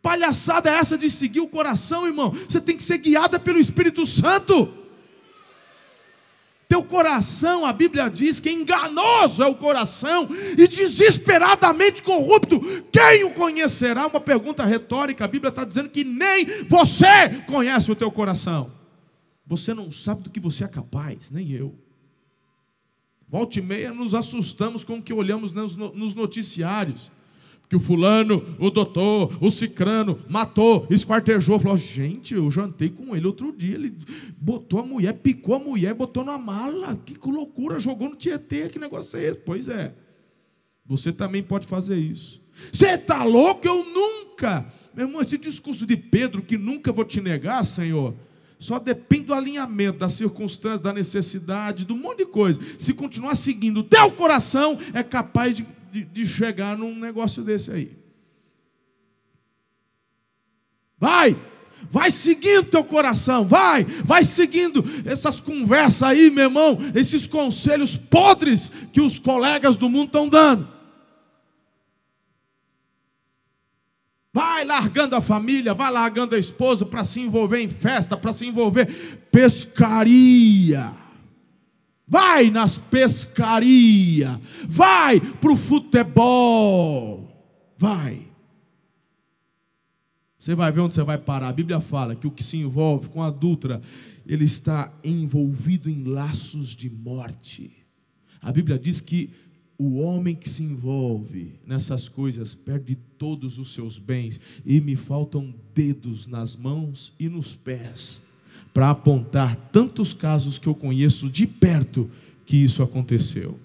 Palhaçada 0.00 0.70
é 0.70 0.74
essa 0.74 0.96
de 0.96 1.10
seguir 1.10 1.40
o 1.40 1.48
coração, 1.48 2.06
irmão? 2.06 2.30
Você 2.30 2.60
tem 2.60 2.76
que 2.76 2.82
ser 2.84 2.98
guiada 2.98 3.40
pelo 3.40 3.58
Espírito 3.58 4.06
Santo. 4.06 4.81
Teu 6.72 6.82
coração, 6.82 7.66
a 7.66 7.72
Bíblia 7.74 8.08
diz 8.08 8.40
que 8.40 8.50
enganoso 8.50 9.42
é 9.42 9.46
o 9.46 9.54
coração 9.54 10.26
e 10.56 10.66
desesperadamente 10.66 12.02
corrupto. 12.02 12.58
Quem 12.90 13.24
o 13.24 13.34
conhecerá? 13.34 14.06
Uma 14.06 14.18
pergunta 14.18 14.64
retórica. 14.64 15.22
A 15.22 15.28
Bíblia 15.28 15.50
está 15.50 15.64
dizendo 15.64 15.90
que 15.90 16.02
nem 16.02 16.46
você 16.64 17.28
conhece 17.46 17.92
o 17.92 17.94
teu 17.94 18.10
coração. 18.10 18.72
Você 19.46 19.74
não 19.74 19.92
sabe 19.92 20.22
do 20.22 20.30
que 20.30 20.40
você 20.40 20.64
é 20.64 20.66
capaz, 20.66 21.30
nem 21.30 21.50
eu. 21.50 21.78
Volta 23.28 23.58
e 23.58 23.62
meia 23.62 23.92
nos 23.92 24.14
assustamos 24.14 24.82
com 24.82 24.94
o 24.94 25.02
que 25.02 25.12
olhamos 25.12 25.52
nos 25.52 26.14
noticiários 26.14 27.10
que 27.72 27.76
o 27.76 27.80
fulano, 27.80 28.44
o 28.58 28.68
doutor, 28.68 29.32
o 29.40 29.50
cicrano 29.50 30.18
matou, 30.28 30.86
esquartejou. 30.90 31.58
Falou: 31.58 31.78
gente, 31.78 32.34
eu 32.34 32.50
jantei 32.50 32.90
com 32.90 33.16
ele 33.16 33.26
outro 33.26 33.50
dia. 33.50 33.76
Ele 33.76 33.96
botou 34.36 34.80
a 34.80 34.84
mulher, 34.84 35.14
picou 35.14 35.54
a 35.54 35.58
mulher, 35.58 35.94
botou 35.94 36.22
na 36.22 36.36
mala. 36.36 36.94
Que 36.96 37.16
loucura, 37.24 37.78
jogou 37.78 38.10
no 38.10 38.14
Tietê. 38.14 38.68
Que 38.68 38.78
negócio 38.78 39.18
é 39.18 39.24
esse? 39.24 39.38
Pois 39.38 39.68
é. 39.68 39.94
Você 40.84 41.10
também 41.12 41.42
pode 41.42 41.66
fazer 41.66 41.96
isso. 41.96 42.42
Você 42.70 42.90
está 42.90 43.24
louco? 43.24 43.66
Eu 43.66 43.86
nunca. 43.86 44.70
Meu 44.94 45.06
irmão, 45.06 45.22
esse 45.22 45.38
discurso 45.38 45.86
de 45.86 45.96
Pedro, 45.96 46.42
que 46.42 46.58
nunca 46.58 46.92
vou 46.92 47.06
te 47.06 47.22
negar, 47.22 47.64
Senhor. 47.64 48.14
Só 48.58 48.78
depende 48.78 49.24
do 49.24 49.34
alinhamento, 49.34 49.98
das 49.98 50.12
circunstâncias, 50.12 50.82
da 50.82 50.92
necessidade, 50.92 51.86
de 51.86 51.92
um 51.94 51.96
monte 51.96 52.18
de 52.18 52.26
coisa. 52.26 52.60
Se 52.78 52.92
continuar 52.92 53.34
seguindo 53.34 53.80
o 53.80 53.84
teu 53.84 54.10
coração, 54.10 54.78
é 54.92 55.02
capaz 55.02 55.56
de 55.56 55.66
de, 55.92 56.04
de 56.04 56.26
chegar 56.26 56.76
num 56.76 56.98
negócio 56.98 57.44
desse 57.44 57.70
aí. 57.70 57.98
Vai, 60.98 61.36
vai 61.90 62.10
seguindo 62.10 62.70
teu 62.70 62.82
coração, 62.82 63.46
vai, 63.46 63.84
vai 63.84 64.24
seguindo 64.24 64.82
essas 65.04 65.38
conversas 65.38 66.02
aí, 66.04 66.30
meu 66.30 66.44
irmão, 66.44 66.78
esses 66.94 67.26
conselhos 67.26 67.96
podres 67.96 68.72
que 68.92 69.02
os 69.02 69.18
colegas 69.18 69.76
do 69.76 69.90
mundo 69.90 70.06
estão 70.06 70.28
dando. 70.28 70.66
Vai 74.32 74.64
largando 74.64 75.14
a 75.14 75.20
família, 75.20 75.74
vai 75.74 75.90
largando 75.90 76.34
a 76.34 76.38
esposa 76.38 76.86
para 76.86 77.04
se 77.04 77.20
envolver 77.20 77.60
em 77.60 77.68
festa, 77.68 78.16
para 78.16 78.32
se 78.32 78.46
envolver 78.46 78.86
pescaria 79.30 81.01
vai 82.12 82.50
nas 82.50 82.76
pescarias, 82.76 84.38
vai 84.68 85.18
para 85.18 85.50
o 85.50 85.56
futebol, 85.56 87.26
vai. 87.78 88.28
Você 90.38 90.54
vai 90.54 90.70
ver 90.70 90.80
onde 90.80 90.92
você 90.92 91.02
vai 91.02 91.16
parar. 91.16 91.48
A 91.48 91.52
Bíblia 91.54 91.80
fala 91.80 92.14
que 92.14 92.26
o 92.26 92.30
que 92.30 92.44
se 92.44 92.58
envolve 92.58 93.08
com 93.08 93.22
a 93.22 93.28
adulta, 93.28 93.80
ele 94.26 94.44
está 94.44 94.92
envolvido 95.02 95.88
em 95.88 96.04
laços 96.04 96.76
de 96.76 96.90
morte. 96.90 97.72
A 98.42 98.52
Bíblia 98.52 98.78
diz 98.78 99.00
que 99.00 99.30
o 99.78 99.96
homem 99.96 100.34
que 100.34 100.50
se 100.50 100.62
envolve 100.62 101.58
nessas 101.66 102.10
coisas 102.10 102.54
perde 102.54 102.94
todos 103.16 103.58
os 103.58 103.72
seus 103.72 103.98
bens 103.98 104.38
e 104.66 104.82
me 104.82 104.96
faltam 104.96 105.54
dedos 105.72 106.26
nas 106.26 106.56
mãos 106.56 107.14
e 107.18 107.26
nos 107.30 107.54
pés 107.54 108.20
para 108.72 108.90
apontar 108.90 109.56
tantos 109.70 110.12
casos 110.12 110.58
que 110.58 110.66
eu 110.66 110.74
conheço 110.74 111.28
de 111.28 111.46
perto 111.46 112.10
que 112.46 112.56
isso 112.56 112.82
aconteceu. 112.82 113.58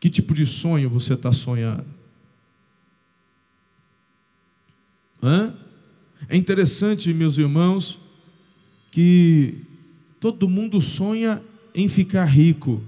Que 0.00 0.08
tipo 0.08 0.34
de 0.34 0.46
sonho 0.46 0.88
você 0.88 1.14
está 1.14 1.32
sonhando? 1.32 1.84
Hã? 5.22 5.54
É 6.28 6.36
interessante, 6.36 7.12
meus 7.12 7.38
irmãos, 7.38 7.98
que 8.90 9.64
todo 10.20 10.48
mundo 10.48 10.80
sonha 10.80 11.42
em 11.74 11.88
ficar 11.88 12.24
rico. 12.24 12.82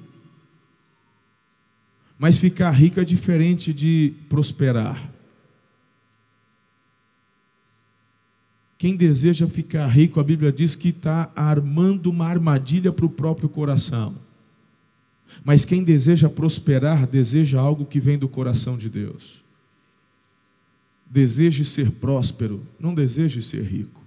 Mas 2.19 2.37
ficar 2.37 2.71
rico 2.71 3.01
é 3.01 3.05
diferente 3.05 3.73
de 3.73 4.15
prosperar. 4.29 5.10
Quem 8.81 8.97
deseja 8.97 9.47
ficar 9.47 9.87
rico, 9.89 10.19
a 10.19 10.25
Bíblia 10.25 10.51
diz 10.51 10.75
que 10.75 10.89
está 10.89 11.31
armando 11.37 12.09
uma 12.09 12.27
armadilha 12.27 12.91
para 12.91 13.05
o 13.05 13.11
próprio 13.11 13.47
coração. 13.47 14.15
Mas 15.45 15.67
quem 15.67 15.85
deseja 15.85 16.31
prosperar, 16.31 17.07
deseja 17.07 17.61
algo 17.61 17.85
que 17.85 18.01
vem 18.01 18.17
do 18.17 18.27
coração 18.27 18.79
de 18.79 18.89
Deus. 18.89 19.45
Deseje 21.05 21.63
ser 21.63 21.91
próspero, 21.91 22.67
não 22.81 22.95
deseje 22.95 23.43
ser 23.43 23.65
rico. 23.65 24.01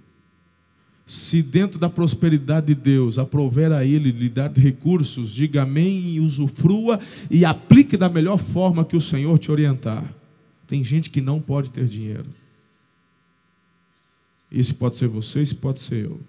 Se 1.06 1.40
dentro 1.40 1.78
da 1.78 1.88
prosperidade 1.88 2.66
de 2.66 2.74
Deus 2.74 3.16
aprover 3.16 3.70
a 3.70 3.84
Ele 3.84 4.10
lhe 4.10 4.28
dar 4.28 4.50
recursos, 4.50 5.32
diga 5.32 5.62
amém 5.62 6.14
e 6.14 6.20
usufrua 6.20 6.98
e 7.30 7.44
aplique 7.44 7.96
da 7.96 8.08
melhor 8.08 8.38
forma 8.38 8.84
que 8.84 8.96
o 8.96 9.00
Senhor 9.00 9.38
te 9.38 9.52
orientar. 9.52 10.12
Tem 10.66 10.82
gente 10.82 11.10
que 11.10 11.20
não 11.20 11.40
pode 11.40 11.70
ter 11.70 11.86
dinheiro. 11.86 12.26
Esse 14.54 14.74
pode 14.74 14.96
ser 14.96 15.08
você, 15.08 15.40
esse 15.40 15.56
pode 15.56 15.80
ser 15.80 16.04
eu. 16.04 16.20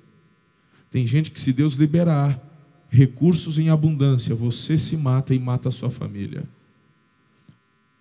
Tem 0.89 1.05
gente 1.05 1.29
que, 1.29 1.39
se 1.39 1.53
Deus 1.53 1.75
liberar 1.75 2.41
recursos 2.89 3.59
em 3.59 3.69
abundância, 3.69 4.33
você 4.33 4.77
se 4.77 4.97
mata 4.97 5.35
e 5.35 5.39
mata 5.39 5.69
a 5.69 5.71
sua 5.71 5.91
família. 5.91 6.43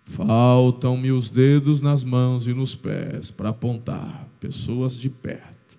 Faltam-me 0.05 1.11
os 1.11 1.29
dedos 1.29 1.81
nas 1.81 2.03
mãos 2.03 2.47
e 2.47 2.53
nos 2.53 2.73
pés 2.73 3.29
para 3.29 3.49
apontar 3.49 4.27
pessoas 4.39 4.99
de 4.99 5.09
perto 5.09 5.77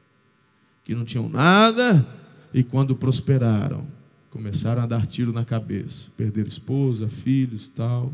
que 0.85 0.95
não 0.95 1.05
tinham 1.05 1.29
nada 1.29 2.07
e, 2.55 2.63
quando 2.63 2.95
prosperaram, 2.95 3.85
começaram 4.31 4.83
a 4.83 4.87
dar 4.87 5.07
tiro 5.07 5.33
na 5.33 5.45
cabeça, 5.45 6.09
perderam 6.17 6.49
esposa, 6.49 7.09
filhos, 7.09 7.67
tal. 7.69 8.13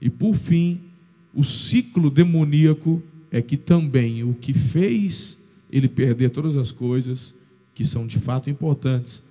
E 0.00 0.08
por 0.08 0.34
fim, 0.34 0.80
o 1.34 1.44
ciclo 1.44 2.10
demoníaco 2.10 3.02
é 3.34 3.42
que 3.42 3.56
também 3.56 4.22
o 4.22 4.32
que 4.32 4.54
fez 4.54 5.38
ele 5.68 5.88
perder 5.88 6.30
todas 6.30 6.54
as 6.54 6.70
coisas 6.70 7.34
que 7.74 7.84
são 7.84 8.06
de 8.06 8.16
fato 8.20 8.48
importantes, 8.48 9.24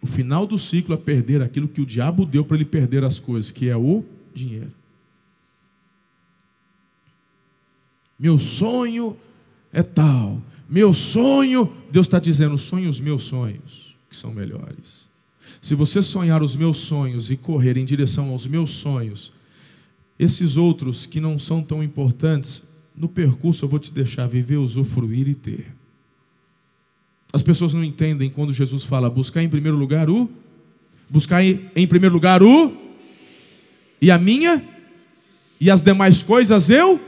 o 0.00 0.06
final 0.06 0.46
do 0.46 0.56
ciclo 0.56 0.94
é 0.94 0.96
perder 0.96 1.42
aquilo 1.42 1.66
que 1.66 1.80
o 1.80 1.86
diabo 1.86 2.24
deu 2.24 2.44
para 2.44 2.56
ele 2.56 2.64
perder 2.64 3.02
as 3.02 3.18
coisas, 3.18 3.50
que 3.50 3.68
é 3.68 3.76
o 3.76 4.04
dinheiro. 4.32 4.70
Meu 8.16 8.38
sonho 8.38 9.16
é 9.72 9.82
tal. 9.82 10.40
Meu 10.68 10.92
sonho, 10.92 11.72
Deus 11.90 12.06
está 12.06 12.20
dizendo, 12.20 12.56
sonhe 12.56 12.86
os 12.86 13.00
meus 13.00 13.24
sonhos, 13.24 13.96
que 14.08 14.14
são 14.14 14.32
melhores. 14.32 15.08
Se 15.60 15.74
você 15.74 16.00
sonhar 16.00 16.44
os 16.44 16.54
meus 16.54 16.76
sonhos 16.76 17.28
e 17.32 17.36
correr 17.36 17.76
em 17.76 17.84
direção 17.84 18.30
aos 18.30 18.46
meus 18.46 18.70
sonhos, 18.70 19.32
esses 20.16 20.56
outros 20.56 21.06
que 21.06 21.20
não 21.20 21.40
são 21.40 21.60
tão 21.60 21.82
importantes, 21.82 22.75
no 22.96 23.08
percurso 23.08 23.64
eu 23.64 23.68
vou 23.68 23.78
te 23.78 23.92
deixar 23.92 24.26
viver, 24.26 24.56
usufruir 24.56 25.28
e 25.28 25.34
ter. 25.34 25.66
As 27.32 27.42
pessoas 27.42 27.74
não 27.74 27.84
entendem 27.84 28.30
quando 28.30 28.52
Jesus 28.52 28.84
fala 28.84 29.10
buscar 29.10 29.42
em 29.42 29.48
primeiro 29.48 29.76
lugar 29.76 30.08
o 30.08 30.30
buscar 31.08 31.44
em 31.44 31.86
primeiro 31.86 32.14
lugar 32.14 32.42
o 32.42 32.76
e 34.00 34.10
a 34.10 34.18
minha 34.18 34.62
e 35.60 35.70
as 35.70 35.82
demais 35.82 36.22
coisas 36.22 36.70
eu 36.70 37.00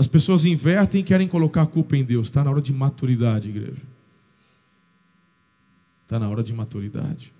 As 0.00 0.06
pessoas 0.06 0.46
invertem 0.46 1.02
e 1.02 1.04
querem 1.04 1.28
colocar 1.28 1.60
a 1.60 1.66
culpa 1.66 1.94
em 1.94 2.02
Deus. 2.02 2.28
Está 2.28 2.42
na 2.42 2.50
hora 2.50 2.62
de 2.62 2.72
maturidade, 2.72 3.50
igreja. 3.50 3.82
Está 6.04 6.18
na 6.18 6.26
hora 6.26 6.42
de 6.42 6.54
maturidade. 6.54 7.34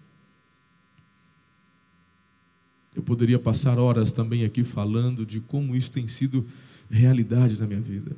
Eu 2.95 3.03
poderia 3.03 3.39
passar 3.39 3.79
horas 3.79 4.11
também 4.11 4.45
aqui 4.45 4.65
falando 4.65 5.25
de 5.25 5.41
como 5.41 5.77
isso 5.77 5.93
tem 5.93 6.09
sido 6.09 6.47
realidade 6.91 7.59
na 7.59 7.67
minha 7.67 7.81
vida. 7.81 8.17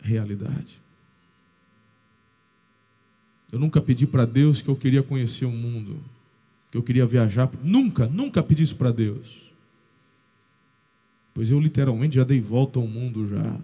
Realidade. 0.00 0.80
Eu 3.50 3.58
nunca 3.58 3.80
pedi 3.80 4.06
para 4.06 4.24
Deus 4.24 4.62
que 4.62 4.68
eu 4.68 4.76
queria 4.76 5.02
conhecer 5.02 5.44
o 5.44 5.50
mundo, 5.50 6.00
que 6.70 6.78
eu 6.78 6.82
queria 6.82 7.04
viajar. 7.04 7.50
Nunca, 7.62 8.06
nunca 8.06 8.42
pedi 8.42 8.62
isso 8.62 8.76
para 8.76 8.92
Deus. 8.92 9.50
Pois 11.34 11.50
eu 11.50 11.60
literalmente 11.60 12.16
já 12.16 12.24
dei 12.24 12.40
volta 12.40 12.78
ao 12.78 12.86
mundo 12.86 13.26
já, 13.26 13.58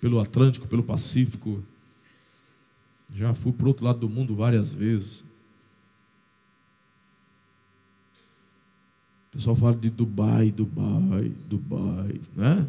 pelo 0.00 0.20
Atlântico, 0.20 0.68
pelo 0.68 0.84
Pacífico. 0.84 1.62
Já 3.14 3.34
fui 3.34 3.52
para 3.52 3.64
o 3.64 3.68
outro 3.68 3.84
lado 3.84 3.98
do 3.98 4.08
mundo 4.08 4.36
várias 4.36 4.72
vezes. 4.72 5.24
O 9.32 9.36
pessoal 9.36 9.56
fala 9.56 9.74
de 9.74 9.88
Dubai, 9.88 10.52
Dubai, 10.52 11.32
Dubai, 11.48 12.20
né? 12.36 12.68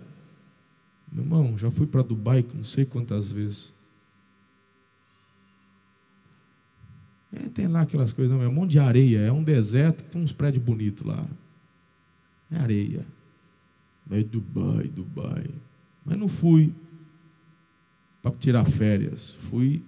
Meu 1.12 1.24
irmão, 1.24 1.58
já 1.58 1.70
fui 1.70 1.86
para 1.86 2.02
Dubai 2.02 2.46
não 2.54 2.64
sei 2.64 2.86
quantas 2.86 3.30
vezes. 3.34 3.74
É, 7.34 7.50
tem 7.50 7.68
lá 7.68 7.82
aquelas 7.82 8.14
coisas, 8.14 8.34
não, 8.34 8.42
é 8.42 8.48
um 8.48 8.54
monte 8.54 8.72
de 8.72 8.80
areia, 8.80 9.20
é 9.20 9.32
um 9.32 9.44
deserto, 9.44 10.06
tem 10.06 10.22
uns 10.22 10.32
prédios 10.32 10.64
bonitos 10.64 11.06
lá. 11.06 11.28
É 12.50 12.56
areia. 12.58 13.06
É 14.10 14.24
Dubai, 14.24 14.88
Dubai. 14.88 15.46
Mas 16.06 16.18
não 16.18 16.30
fui 16.30 16.74
para 18.22 18.32
tirar 18.32 18.64
férias, 18.64 19.32
fui 19.32 19.84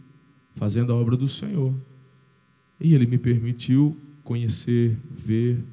fazendo 0.56 0.92
a 0.92 0.96
obra 0.96 1.16
do 1.16 1.28
Senhor. 1.30 1.74
E 2.82 2.94
Ele 2.94 3.06
me 3.06 3.18
permitiu 3.18 3.98
conhecer, 4.26 4.98
ver, 5.10 5.64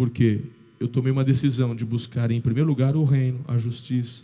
porque 0.00 0.40
eu 0.80 0.88
tomei 0.88 1.12
uma 1.12 1.22
decisão 1.22 1.76
de 1.76 1.84
buscar 1.84 2.30
em 2.30 2.40
primeiro 2.40 2.66
lugar 2.66 2.96
o 2.96 3.04
reino, 3.04 3.44
a 3.46 3.58
justiça. 3.58 4.22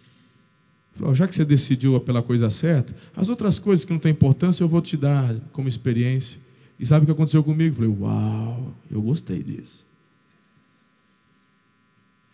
Já 1.12 1.28
que 1.28 1.34
você 1.34 1.44
decidiu 1.44 2.00
pela 2.00 2.22
coisa 2.22 2.48
certa, 2.48 2.96
as 3.14 3.28
outras 3.28 3.58
coisas 3.58 3.84
que 3.84 3.92
não 3.92 4.00
têm 4.00 4.12
importância 4.12 4.64
eu 4.64 4.68
vou 4.68 4.80
te 4.80 4.96
dar 4.96 5.38
como 5.52 5.68
experiência. 5.68 6.40
E 6.80 6.86
sabe 6.86 7.02
o 7.02 7.06
que 7.06 7.12
aconteceu 7.12 7.44
comigo? 7.44 7.76
Falei, 7.76 7.90
uau, 7.90 8.74
eu 8.90 9.02
gostei 9.02 9.42
disso. 9.42 9.86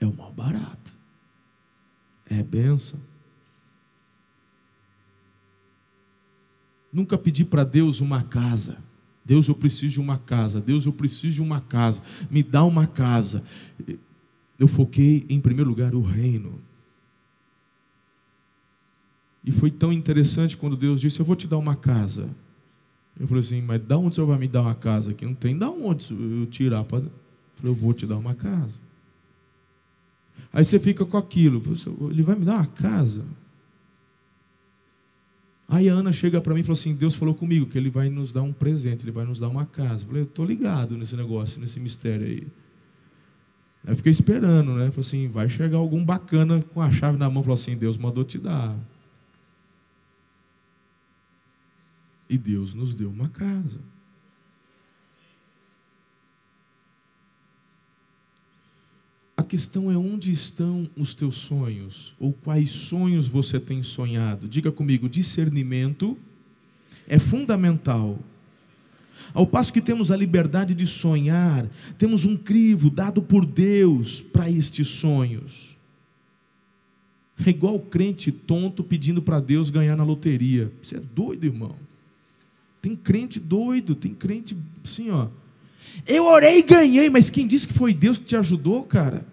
É 0.00 0.06
o 0.06 0.14
mal 0.14 0.30
barato. 0.30 0.92
É 2.30 2.40
benção. 2.44 3.00
Nunca 6.92 7.18
pedi 7.18 7.44
para 7.44 7.64
Deus 7.64 8.00
uma 8.00 8.22
casa. 8.22 8.78
Deus, 9.24 9.46
eu 9.48 9.54
preciso 9.54 9.94
de 9.94 10.00
uma 10.00 10.18
casa. 10.18 10.60
Deus, 10.60 10.84
eu 10.84 10.92
preciso 10.92 11.34
de 11.34 11.42
uma 11.42 11.60
casa. 11.60 12.02
Me 12.30 12.42
dá 12.42 12.64
uma 12.64 12.86
casa. 12.86 13.42
Eu 14.58 14.66
foquei 14.66 15.24
em 15.28 15.40
primeiro 15.40 15.70
lugar 15.70 15.94
o 15.94 16.02
reino. 16.02 16.60
E 19.44 19.50
foi 19.50 19.70
tão 19.70 19.92
interessante 19.92 20.56
quando 20.56 20.76
Deus 20.76 21.00
disse: 21.00 21.20
Eu 21.20 21.26
vou 21.26 21.36
te 21.36 21.46
dar 21.46 21.58
uma 21.58 21.76
casa. 21.76 22.28
Eu 23.18 23.26
falei 23.26 23.40
assim: 23.40 23.60
Mas 23.62 23.82
da 23.82 23.96
onde 23.96 24.10
o 24.10 24.14
Senhor 24.14 24.26
vai 24.26 24.38
me 24.38 24.48
dar 24.48 24.62
uma 24.62 24.74
casa? 24.74 25.14
Que 25.14 25.24
não 25.24 25.34
tem 25.34 25.56
da 25.56 25.70
onde 25.70 26.12
eu 26.12 26.46
tirar. 26.46 26.84
Pra... 26.84 26.98
Eu 26.98 27.10
falei: 27.54 27.72
Eu 27.72 27.74
vou 27.74 27.92
te 27.92 28.06
dar 28.06 28.16
uma 28.16 28.34
casa. 28.34 28.76
Aí 30.52 30.64
você 30.64 30.78
fica 30.78 31.04
com 31.04 31.16
aquilo: 31.16 31.62
Ele 32.10 32.22
vai 32.22 32.36
me 32.36 32.44
dar 32.44 32.56
uma 32.56 32.66
casa? 32.66 33.24
Aí 35.72 35.88
a 35.88 35.94
Ana 35.94 36.12
chega 36.12 36.38
para 36.38 36.52
mim 36.52 36.60
e 36.60 36.62
falou 36.62 36.78
assim: 36.78 36.94
Deus 36.94 37.14
falou 37.14 37.34
comigo 37.34 37.64
que 37.64 37.78
ele 37.78 37.88
vai 37.88 38.10
nos 38.10 38.30
dar 38.30 38.42
um 38.42 38.52
presente, 38.52 39.04
ele 39.04 39.10
vai 39.10 39.24
nos 39.24 39.40
dar 39.40 39.48
uma 39.48 39.64
casa. 39.64 40.02
Eu 40.02 40.08
falei: 40.08 40.20
Eu 40.20 40.26
estou 40.26 40.44
ligado 40.44 40.98
nesse 40.98 41.16
negócio, 41.16 41.58
nesse 41.62 41.80
mistério 41.80 42.26
aí. 42.26 42.46
Aí 43.82 43.92
eu 43.92 43.96
fiquei 43.96 44.10
esperando, 44.10 44.74
né? 44.74 44.90
Falei 44.90 45.00
assim: 45.00 45.28
vai 45.28 45.48
chegar 45.48 45.78
algum 45.78 46.04
bacana 46.04 46.62
com 46.74 46.82
a 46.82 46.90
chave 46.90 47.16
na 47.16 47.30
mão. 47.30 47.42
Falou 47.42 47.54
assim: 47.54 47.74
Deus 47.74 47.96
mandou 47.96 48.22
te 48.22 48.36
dar. 48.36 48.78
E 52.28 52.36
Deus 52.36 52.74
nos 52.74 52.94
deu 52.94 53.08
uma 53.08 53.30
casa. 53.30 53.80
A 59.42 59.44
questão 59.44 59.90
é 59.90 59.96
onde 59.96 60.30
estão 60.30 60.88
os 60.96 61.14
teus 61.14 61.34
sonhos, 61.34 62.14
ou 62.20 62.32
quais 62.32 62.70
sonhos 62.70 63.26
você 63.26 63.58
tem 63.58 63.82
sonhado. 63.82 64.46
Diga 64.46 64.70
comigo: 64.70 65.08
discernimento 65.08 66.16
é 67.08 67.18
fundamental. 67.18 68.20
Ao 69.34 69.44
passo 69.44 69.72
que 69.72 69.80
temos 69.80 70.12
a 70.12 70.16
liberdade 70.16 70.74
de 70.74 70.86
sonhar, 70.86 71.68
temos 71.98 72.24
um 72.24 72.36
crivo 72.36 72.88
dado 72.88 73.20
por 73.20 73.44
Deus 73.44 74.20
para 74.20 74.48
estes 74.48 74.86
sonhos. 74.86 75.76
É 77.44 77.50
igual 77.50 77.80
crente 77.80 78.30
tonto 78.30 78.84
pedindo 78.84 79.20
para 79.20 79.40
Deus 79.40 79.70
ganhar 79.70 79.96
na 79.96 80.04
loteria. 80.04 80.70
Você 80.80 80.98
é 80.98 81.00
doido, 81.00 81.46
irmão. 81.46 81.74
Tem 82.80 82.94
crente 82.94 83.40
doido, 83.40 83.96
tem 83.96 84.14
crente 84.14 84.56
assim, 84.84 85.10
ó. 85.10 85.26
Eu 86.06 86.26
orei 86.26 86.60
e 86.60 86.62
ganhei, 86.62 87.10
mas 87.10 87.28
quem 87.28 87.48
disse 87.48 87.66
que 87.66 87.74
foi 87.74 87.92
Deus 87.92 88.16
que 88.16 88.24
te 88.24 88.36
ajudou, 88.36 88.84
cara? 88.84 89.31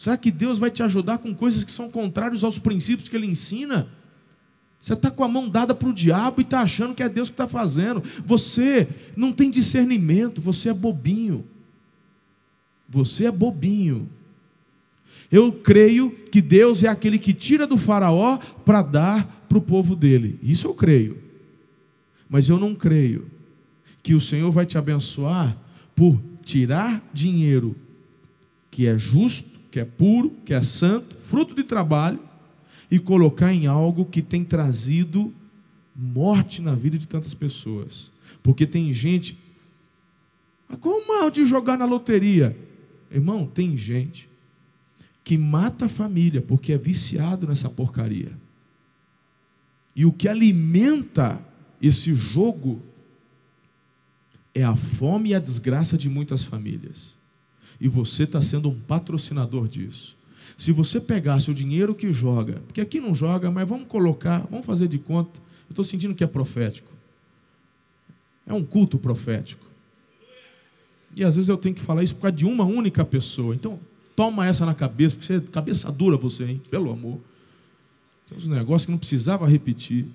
Será 0.00 0.16
que 0.16 0.30
Deus 0.30 0.58
vai 0.58 0.70
te 0.70 0.82
ajudar 0.82 1.18
com 1.18 1.34
coisas 1.34 1.62
que 1.62 1.70
são 1.70 1.90
contrárias 1.90 2.42
aos 2.42 2.58
princípios 2.58 3.06
que 3.06 3.14
Ele 3.14 3.26
ensina? 3.26 3.86
Você 4.80 4.94
está 4.94 5.10
com 5.10 5.22
a 5.22 5.28
mão 5.28 5.46
dada 5.46 5.74
para 5.74 5.90
o 5.90 5.92
diabo 5.92 6.40
e 6.40 6.42
está 6.42 6.62
achando 6.62 6.94
que 6.94 7.02
é 7.02 7.08
Deus 7.08 7.28
que 7.28 7.34
está 7.34 7.46
fazendo. 7.46 8.02
Você 8.24 8.88
não 9.14 9.30
tem 9.30 9.50
discernimento, 9.50 10.40
você 10.40 10.70
é 10.70 10.72
bobinho. 10.72 11.44
Você 12.88 13.26
é 13.26 13.30
bobinho. 13.30 14.08
Eu 15.30 15.52
creio 15.52 16.10
que 16.10 16.40
Deus 16.40 16.82
é 16.82 16.88
aquele 16.88 17.18
que 17.18 17.34
tira 17.34 17.66
do 17.66 17.76
Faraó 17.76 18.38
para 18.64 18.80
dar 18.80 19.44
para 19.50 19.58
o 19.58 19.62
povo 19.62 19.94
dele. 19.94 20.40
Isso 20.42 20.66
eu 20.66 20.72
creio. 20.72 21.22
Mas 22.26 22.48
eu 22.48 22.58
não 22.58 22.74
creio 22.74 23.30
que 24.02 24.14
o 24.14 24.20
Senhor 24.20 24.50
vai 24.50 24.64
te 24.64 24.78
abençoar 24.78 25.54
por 25.94 26.18
tirar 26.42 27.06
dinheiro 27.12 27.76
que 28.70 28.86
é 28.86 28.96
justo 28.96 29.59
que 29.70 29.80
é 29.80 29.84
puro, 29.84 30.30
que 30.44 30.52
é 30.52 30.62
santo, 30.62 31.14
fruto 31.14 31.54
de 31.54 31.62
trabalho, 31.62 32.18
e 32.90 32.98
colocar 32.98 33.52
em 33.52 33.66
algo 33.66 34.04
que 34.04 34.20
tem 34.20 34.44
trazido 34.44 35.32
morte 35.94 36.60
na 36.60 36.74
vida 36.74 36.98
de 36.98 37.06
tantas 37.06 37.34
pessoas. 37.34 38.10
Porque 38.42 38.66
tem 38.66 38.92
gente. 38.92 39.38
Ah, 40.68 40.76
qual 40.76 40.98
o 40.98 41.08
mal 41.08 41.30
de 41.30 41.44
jogar 41.44 41.78
na 41.78 41.84
loteria? 41.84 42.56
Irmão, 43.10 43.46
tem 43.46 43.76
gente 43.76 44.28
que 45.22 45.36
mata 45.36 45.86
a 45.86 45.88
família 45.88 46.40
porque 46.40 46.72
é 46.72 46.78
viciado 46.78 47.46
nessa 47.46 47.68
porcaria. 47.68 48.36
E 49.94 50.04
o 50.04 50.12
que 50.12 50.28
alimenta 50.28 51.40
esse 51.80 52.14
jogo 52.14 52.80
é 54.54 54.64
a 54.64 54.74
fome 54.74 55.30
e 55.30 55.34
a 55.34 55.38
desgraça 55.38 55.96
de 55.96 56.08
muitas 56.08 56.44
famílias. 56.44 57.19
E 57.80 57.88
você 57.88 58.24
está 58.24 58.42
sendo 58.42 58.68
um 58.68 58.78
patrocinador 58.78 59.66
disso. 59.66 60.16
Se 60.56 60.72
você 60.72 61.00
pegasse 61.00 61.50
o 61.50 61.54
dinheiro 61.54 61.94
que 61.94 62.12
joga, 62.12 62.60
porque 62.66 62.80
aqui 62.80 63.00
não 63.00 63.14
joga, 63.14 63.50
mas 63.50 63.66
vamos 63.68 63.88
colocar, 63.88 64.46
vamos 64.50 64.66
fazer 64.66 64.88
de 64.88 64.98
conta. 64.98 65.38
Eu 65.68 65.72
estou 65.72 65.84
sentindo 65.84 66.14
que 66.14 66.22
é 66.22 66.26
profético. 66.26 66.90
É 68.46 68.52
um 68.52 68.62
culto 68.62 68.98
profético. 68.98 69.64
E 71.16 71.24
às 71.24 71.36
vezes 71.36 71.48
eu 71.48 71.56
tenho 71.56 71.74
que 71.74 71.80
falar 71.80 72.02
isso 72.02 72.14
por 72.14 72.22
causa 72.22 72.36
de 72.36 72.44
uma 72.44 72.64
única 72.64 73.04
pessoa. 73.04 73.54
Então, 73.54 73.80
toma 74.14 74.46
essa 74.46 74.66
na 74.66 74.74
cabeça, 74.74 75.16
porque 75.16 75.26
você 75.26 75.36
é 75.36 75.40
cabeça 75.40 75.90
dura 75.90 76.16
você, 76.16 76.44
hein? 76.44 76.62
Pelo 76.70 76.92
amor. 76.92 77.18
Tem 78.28 78.36
uns 78.36 78.46
negócios 78.46 78.84
que 78.86 78.92
não 78.92 78.98
precisava 78.98 79.48
repetir. 79.48 80.06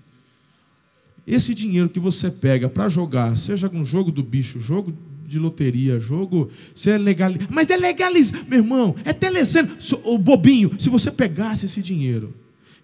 Esse 1.26 1.55
dinheiro 1.55 1.89
que 1.89 1.99
você 1.99 2.30
pega 2.30 2.70
para 2.70 2.88
jogar, 2.88 3.36
seja 3.36 3.68
no 3.68 3.84
jogo 3.84 4.11
do 4.11 4.22
bicho, 4.22 4.59
jogo 4.59 4.95
de 5.28 5.39
loteria, 5.39 5.99
jogo. 5.99 6.49
Você 6.73 6.91
é 6.91 6.97
legal, 6.97 7.32
mas 7.49 7.69
é 7.69 7.78
legalizado, 7.78 8.45
meu 8.47 8.59
irmão, 8.59 8.95
é 9.03 9.13
telecena. 9.13 9.69
O 10.03 10.17
bobinho, 10.17 10.71
se 10.80 10.89
você 10.89 11.11
pegasse 11.11 11.65
esse 11.65 11.82
dinheiro 11.82 12.34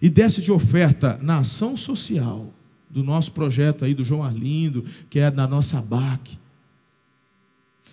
e 0.00 0.10
desse 0.10 0.42
de 0.42 0.50
oferta 0.50 1.18
na 1.22 1.38
ação 1.38 1.76
social 1.76 2.52
do 2.90 3.02
nosso 3.02 3.32
projeto 3.32 3.84
aí 3.84 3.94
do 3.94 4.04
João 4.04 4.22
Arlindo, 4.22 4.84
que 5.08 5.18
é 5.18 5.30
da 5.30 5.46
nossa 5.46 5.80
BAC. 5.80 6.38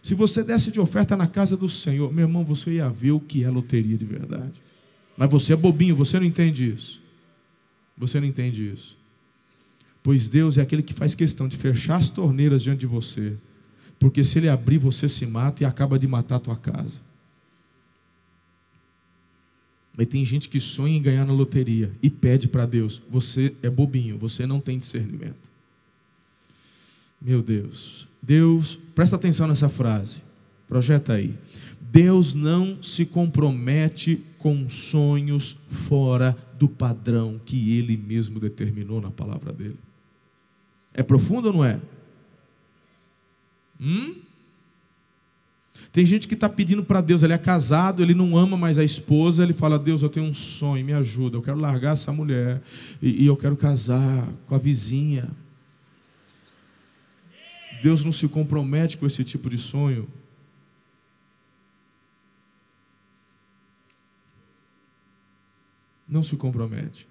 Se 0.02 0.14
você 0.14 0.44
desse 0.44 0.72
de 0.72 0.80
oferta 0.80 1.16
na 1.16 1.28
casa 1.28 1.56
do 1.56 1.70
Senhor, 1.70 2.12
meu 2.14 2.26
irmão, 2.26 2.44
você 2.44 2.72
ia 2.72 2.90
ver 2.90 3.12
o 3.12 3.20
que 3.20 3.44
é 3.44 3.50
loteria 3.50 3.98
de 3.98 4.06
verdade. 4.06 4.62
Mas 5.16 5.30
você 5.30 5.54
é 5.54 5.56
bobinho, 5.56 5.96
você 5.96 6.18
não 6.20 6.26
entende 6.26 6.68
isso. 6.68 7.02
Você 7.98 8.20
não 8.20 8.28
entende 8.28 8.68
isso. 8.68 8.98
Pois 10.02 10.30
Deus 10.30 10.58
é 10.58 10.62
aquele 10.62 10.82
que 10.82 10.94
faz 10.94 11.14
questão 11.14 11.48
de 11.48 11.58
fechar 11.58 11.98
as 11.98 12.10
torneiras 12.10 12.64
diante 12.64 12.80
de 12.80 12.88
você. 12.88 13.38
Porque 14.00 14.24
se 14.24 14.40
ele 14.40 14.48
abrir, 14.48 14.78
você 14.78 15.10
se 15.10 15.26
mata 15.26 15.64
e 15.64 15.66
acaba 15.66 16.00
de 16.00 16.08
matar 16.08 16.38
a 16.38 16.40
tua 16.40 16.56
casa. 16.56 17.02
Mas 19.98 20.08
tem 20.08 20.24
gente 20.24 20.48
que 20.48 20.62
sonha 20.62 20.96
em 20.96 21.02
ganhar 21.02 21.26
na 21.26 21.34
loteria 21.34 21.92
e 22.02 22.10
pede 22.10 22.48
para 22.48 22.66
Deus: 22.66 23.02
você 23.10 23.54
é 23.62 23.70
bobinho, 23.70 24.18
você 24.18 24.48
não 24.48 24.62
tem 24.62 24.80
discernimento. 24.80 25.50
Meu 27.22 27.42
Deus, 27.44 28.08
Deus, 28.22 28.80
presta 28.96 29.18
atenção 29.18 29.46
nessa 29.46 29.68
frase, 29.68 30.22
projeta 30.70 31.14
aí. 31.14 31.36
Deus 31.82 32.34
não 32.34 32.82
se 32.82 33.06
compromete 33.06 34.22
com 34.38 34.70
sonhos 34.70 35.52
fora 35.70 36.38
do 36.58 36.70
padrão 36.70 37.42
que 37.44 37.78
Ele 37.78 37.98
mesmo 37.98 38.40
determinou 38.40 39.02
na 39.02 39.12
palavra 39.12 39.52
dele. 39.52 39.78
É 40.94 41.04
profundo 41.04 41.48
ou 41.48 41.54
não 41.54 41.66
é? 41.66 41.78
Hum? 43.80 44.16
Tem 45.92 46.06
gente 46.06 46.28
que 46.28 46.34
está 46.34 46.48
pedindo 46.48 46.84
para 46.84 47.02
Deus, 47.02 47.24
ele 47.24 47.34
é 47.34 47.38
casado, 47.38 48.04
ele 48.04 48.14
não 48.14 48.38
ama 48.38 48.56
mais 48.56 48.78
a 48.78 48.84
esposa, 48.84 49.44
ele 49.44 49.54
fala: 49.54 49.80
Deus, 49.80 50.02
eu 50.02 50.10
tenho 50.10 50.26
um 50.26 50.34
sonho, 50.34 50.86
me 50.86 50.94
ajuda, 50.94 51.38
eu 51.38 51.42
quero 51.42 51.58
largar 51.58 51.94
essa 51.94 52.12
mulher 52.12 52.62
e, 53.02 53.24
e 53.24 53.26
eu 53.26 53.36
quero 53.36 53.58
casar 53.58 54.28
com 54.48 54.54
a 54.54 54.60
vizinha. 54.60 55.28
Deus 57.82 58.04
não 58.04 58.12
se 58.12 58.28
compromete 58.28 58.98
com 58.98 59.08
esse 59.08 59.24
tipo 59.24 59.50
de 59.50 59.58
sonho. 59.58 60.08
Não 66.08 66.22
se 66.22 66.36
compromete. 66.36 67.08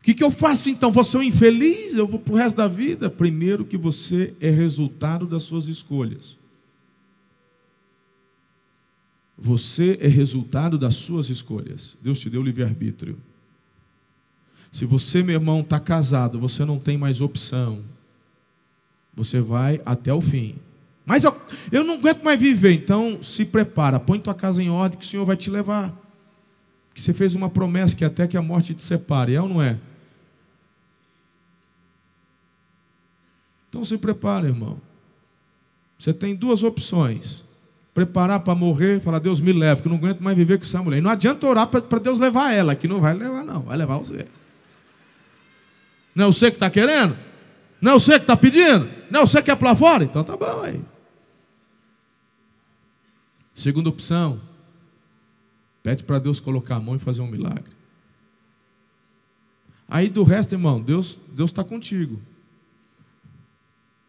O 0.00 0.02
que, 0.02 0.14
que 0.14 0.24
eu 0.24 0.30
faço 0.30 0.70
então? 0.70 0.90
Vou 0.90 1.04
ser 1.04 1.18
um 1.18 1.22
infeliz? 1.22 1.94
Eu 1.94 2.06
vou 2.06 2.18
para 2.18 2.32
o 2.32 2.36
resto 2.36 2.56
da 2.56 2.66
vida? 2.66 3.10
Primeiro, 3.10 3.66
que 3.66 3.76
você 3.76 4.34
é 4.40 4.48
resultado 4.48 5.26
das 5.26 5.42
suas 5.42 5.68
escolhas. 5.68 6.38
Você 9.36 9.98
é 10.00 10.08
resultado 10.08 10.78
das 10.78 10.94
suas 10.94 11.28
escolhas. 11.28 11.98
Deus 12.00 12.18
te 12.18 12.30
deu 12.30 12.42
livre-arbítrio. 12.42 13.18
Se 14.72 14.86
você, 14.86 15.22
meu 15.22 15.34
irmão, 15.34 15.60
está 15.60 15.78
casado, 15.78 16.38
você 16.38 16.64
não 16.64 16.78
tem 16.78 16.96
mais 16.96 17.20
opção. 17.20 17.80
Você 19.14 19.40
vai 19.40 19.82
até 19.84 20.12
o 20.14 20.20
fim. 20.20 20.54
Mas 21.04 21.24
eu, 21.24 21.36
eu 21.72 21.84
não 21.84 21.94
aguento 21.94 22.22
mais 22.22 22.38
viver, 22.38 22.72
então 22.72 23.22
se 23.22 23.44
prepara, 23.44 23.98
põe 23.98 24.20
tua 24.20 24.34
casa 24.34 24.62
em 24.62 24.70
ordem 24.70 24.98
que 24.98 25.04
o 25.04 25.08
Senhor 25.08 25.26
vai 25.26 25.36
te 25.36 25.50
levar. 25.50 25.92
Que 26.94 27.02
você 27.02 27.12
fez 27.12 27.34
uma 27.34 27.50
promessa 27.50 27.96
que 27.96 28.04
até 28.04 28.26
que 28.26 28.36
a 28.36 28.42
morte 28.42 28.74
te 28.74 28.82
separe, 28.82 29.34
é 29.34 29.40
ou 29.40 29.48
não 29.48 29.60
é? 29.60 29.78
Então 33.70 33.82
se 33.84 33.96
prepara, 33.96 34.46
irmão. 34.46 34.78
Você 35.96 36.12
tem 36.12 36.34
duas 36.34 36.62
opções 36.62 37.44
preparar 37.94 38.40
para 38.40 38.54
morrer, 38.54 39.00
falar, 39.00 39.18
Deus 39.18 39.40
me 39.40 39.52
leva, 39.52 39.80
que 39.80 39.88
eu 39.88 39.90
não 39.90 39.98
aguento 39.98 40.20
mais 40.20 40.36
viver 40.36 40.58
com 40.58 40.64
essa 40.64 40.82
mulher. 40.82 40.98
E 40.98 41.00
não 41.00 41.10
adianta 41.10 41.46
orar 41.46 41.66
para 41.68 41.98
Deus 41.98 42.18
levar 42.18 42.52
ela, 42.52 42.74
que 42.74 42.88
não 42.88 43.00
vai 43.00 43.14
levar, 43.14 43.44
não, 43.44 43.62
vai 43.62 43.76
levar 43.76 43.98
você. 43.98 44.26
Não 46.14 46.24
é 46.24 46.26
você 46.26 46.50
que 46.50 46.56
está 46.56 46.68
querendo? 46.68 47.16
Não 47.80 47.92
é 47.92 47.94
você 47.94 48.12
que 48.12 48.24
está 48.24 48.36
pedindo? 48.36 48.88
Não 49.10 49.20
é 49.20 49.26
você 49.26 49.38
que 49.38 49.46
quer 49.46 49.56
para 49.56 49.74
fora? 49.74 50.04
Então 50.04 50.22
tá 50.24 50.36
bom 50.36 50.62
aí. 50.62 50.80
Segunda 53.54 53.88
opção, 53.88 54.40
pede 55.82 56.02
para 56.02 56.18
Deus 56.18 56.40
colocar 56.40 56.76
a 56.76 56.80
mão 56.80 56.96
e 56.96 56.98
fazer 56.98 57.20
um 57.20 57.26
milagre. 57.26 57.70
Aí 59.88 60.08
do 60.08 60.22
resto, 60.22 60.54
irmão, 60.54 60.80
Deus 60.80 61.18
está 61.38 61.64
contigo. 61.64 62.20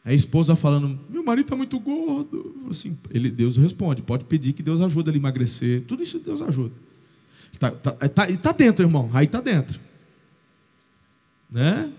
A 0.03 0.13
esposa 0.13 0.55
falando, 0.55 0.99
meu 1.09 1.23
marido 1.23 1.45
está 1.45 1.55
muito 1.55 1.79
gordo. 1.79 2.55
Assim, 2.69 2.97
ele, 3.11 3.29
Deus 3.29 3.55
responde, 3.57 4.01
pode 4.01 4.25
pedir 4.25 4.53
que 4.53 4.63
Deus 4.63 4.81
ajude 4.81 5.09
ele 5.09 5.17
a 5.17 5.21
emagrecer. 5.21 5.83
Tudo 5.83 6.01
isso 6.01 6.19
Deus 6.19 6.41
ajuda. 6.41 6.73
Está 7.53 7.69
tá, 7.69 7.91
tá, 7.91 8.25
tá 8.25 8.51
dentro, 8.51 8.83
irmão. 8.83 9.09
Aí 9.13 9.25
está 9.25 9.39
dentro. 9.39 9.79
Né? 11.49 11.91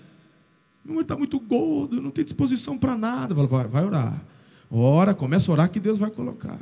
Meu 0.84 0.94
marido 0.94 1.02
está 1.02 1.16
muito 1.16 1.38
gordo, 1.38 2.02
não 2.02 2.10
tem 2.10 2.24
disposição 2.24 2.76
para 2.76 2.96
nada. 2.96 3.34
Vai, 3.34 3.68
vai 3.68 3.84
orar. 3.84 4.20
Ora, 4.68 5.14
começa 5.14 5.50
a 5.50 5.52
orar 5.52 5.70
que 5.70 5.78
Deus 5.78 5.98
vai 5.98 6.10
colocar. 6.10 6.58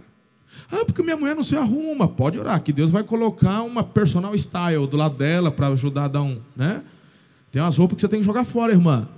Ah, 0.71 0.85
porque 0.85 1.03
minha 1.03 1.17
mulher 1.17 1.35
não 1.35 1.45
se 1.45 1.57
arruma. 1.57 2.07
Pode 2.07 2.39
orar, 2.39 2.63
que 2.63 2.73
Deus 2.73 2.91
vai 2.91 3.03
colocar 3.03 3.63
uma 3.63 3.83
personal 3.83 4.37
style 4.37 4.87
do 4.87 4.97
lado 4.97 5.17
dela 5.17 5.51
para 5.51 5.69
ajudar 5.69 6.05
a 6.05 6.09
dar 6.09 6.23
um. 6.23 6.39
Né? 6.55 6.83
Tem 7.51 7.63
umas 7.63 7.79
roupas 7.79 7.95
que 7.95 8.01
você 8.03 8.09
tem 8.09 8.21
que 8.21 8.27
jogar 8.27 8.45
fora, 8.45 8.73
irmã. 8.73 9.09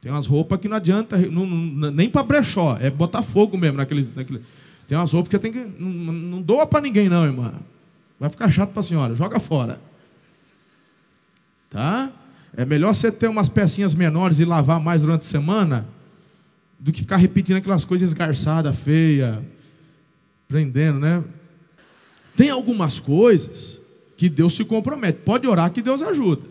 Tem 0.00 0.10
umas 0.10 0.26
roupas 0.26 0.58
que 0.58 0.68
não 0.68 0.76
adianta, 0.76 1.18
não, 1.18 1.46
não, 1.46 1.90
nem 1.90 2.08
para 2.08 2.22
brechó, 2.22 2.76
é 2.80 2.90
botar 2.90 3.22
fogo 3.22 3.58
mesmo 3.58 3.76
naquele, 3.76 4.10
naquele. 4.16 4.42
Tem 4.88 4.96
umas 4.96 5.12
roupas 5.12 5.28
que 5.28 5.38
tem 5.38 5.52
que. 5.52 5.58
Não, 5.78 6.12
não 6.12 6.42
doa 6.42 6.66
para 6.66 6.80
ninguém, 6.80 7.08
não, 7.08 7.24
irmã. 7.24 7.52
Vai 8.18 8.30
ficar 8.30 8.50
chato 8.50 8.70
para 8.70 8.80
a 8.80 8.82
senhora, 8.82 9.14
joga 9.14 9.38
fora. 9.38 9.80
Tá? 11.68 12.10
É 12.56 12.64
melhor 12.64 12.94
você 12.94 13.12
ter 13.12 13.28
umas 13.28 13.48
pecinhas 13.48 13.94
menores 13.94 14.38
e 14.38 14.44
lavar 14.44 14.80
mais 14.80 15.02
durante 15.02 15.20
a 15.20 15.24
semana 15.24 15.86
do 16.78 16.90
que 16.90 17.02
ficar 17.02 17.16
repetindo 17.16 17.58
aquelas 17.58 17.84
coisas 17.84 18.08
esgarçadas, 18.08 18.76
feias, 18.78 19.38
prendendo, 20.48 20.98
né? 20.98 21.22
Tem 22.34 22.48
algumas 22.48 22.98
coisas 22.98 23.80
que 24.16 24.28
Deus 24.28 24.54
se 24.54 24.64
compromete. 24.64 25.20
Pode 25.24 25.46
orar 25.46 25.70
que 25.70 25.82
Deus 25.82 26.00
ajuda. 26.02 26.42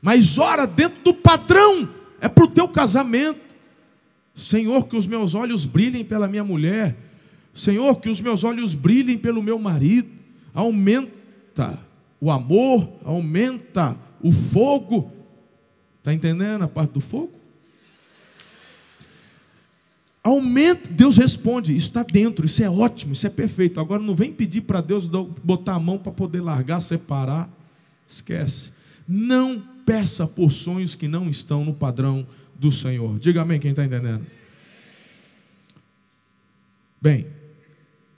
Mas 0.00 0.38
ora 0.38 0.66
dentro 0.66 1.02
do 1.04 1.14
padrão 1.14 1.88
é 2.22 2.28
para 2.28 2.44
o 2.44 2.48
teu 2.48 2.68
casamento. 2.68 3.40
Senhor, 4.32 4.86
que 4.86 4.96
os 4.96 5.08
meus 5.08 5.34
olhos 5.34 5.66
brilhem 5.66 6.04
pela 6.04 6.28
minha 6.28 6.44
mulher. 6.44 6.96
Senhor, 7.52 7.96
que 7.96 8.08
os 8.08 8.20
meus 8.20 8.44
olhos 8.44 8.74
brilhem 8.74 9.18
pelo 9.18 9.42
meu 9.42 9.58
marido. 9.58 10.08
Aumenta 10.54 11.78
o 12.20 12.30
amor, 12.30 12.88
aumenta 13.04 13.96
o 14.22 14.30
fogo. 14.30 15.12
Está 15.98 16.14
entendendo 16.14 16.62
a 16.62 16.68
parte 16.68 16.92
do 16.92 17.00
fogo? 17.00 17.32
Aumenta, 20.22 20.88
Deus 20.90 21.16
responde, 21.16 21.76
isso 21.76 21.88
está 21.88 22.04
dentro, 22.04 22.46
isso 22.46 22.62
é 22.62 22.70
ótimo, 22.70 23.12
isso 23.12 23.26
é 23.26 23.30
perfeito. 23.30 23.80
Agora 23.80 24.00
não 24.00 24.14
vem 24.14 24.32
pedir 24.32 24.60
para 24.60 24.80
Deus 24.80 25.06
botar 25.06 25.74
a 25.74 25.80
mão 25.80 25.98
para 25.98 26.12
poder 26.12 26.40
largar, 26.40 26.80
separar. 26.80 27.50
Esquece. 28.06 28.70
Não 29.08 29.71
peça 29.92 30.26
por 30.26 30.50
sonhos 30.50 30.94
que 30.94 31.06
não 31.06 31.28
estão 31.28 31.66
no 31.66 31.74
padrão 31.74 32.26
do 32.58 32.72
Senhor. 32.72 33.18
Diga 33.18 33.42
amém, 33.42 33.60
quem 33.60 33.72
está 33.72 33.84
entendendo? 33.84 34.24
Bem, 36.98 37.26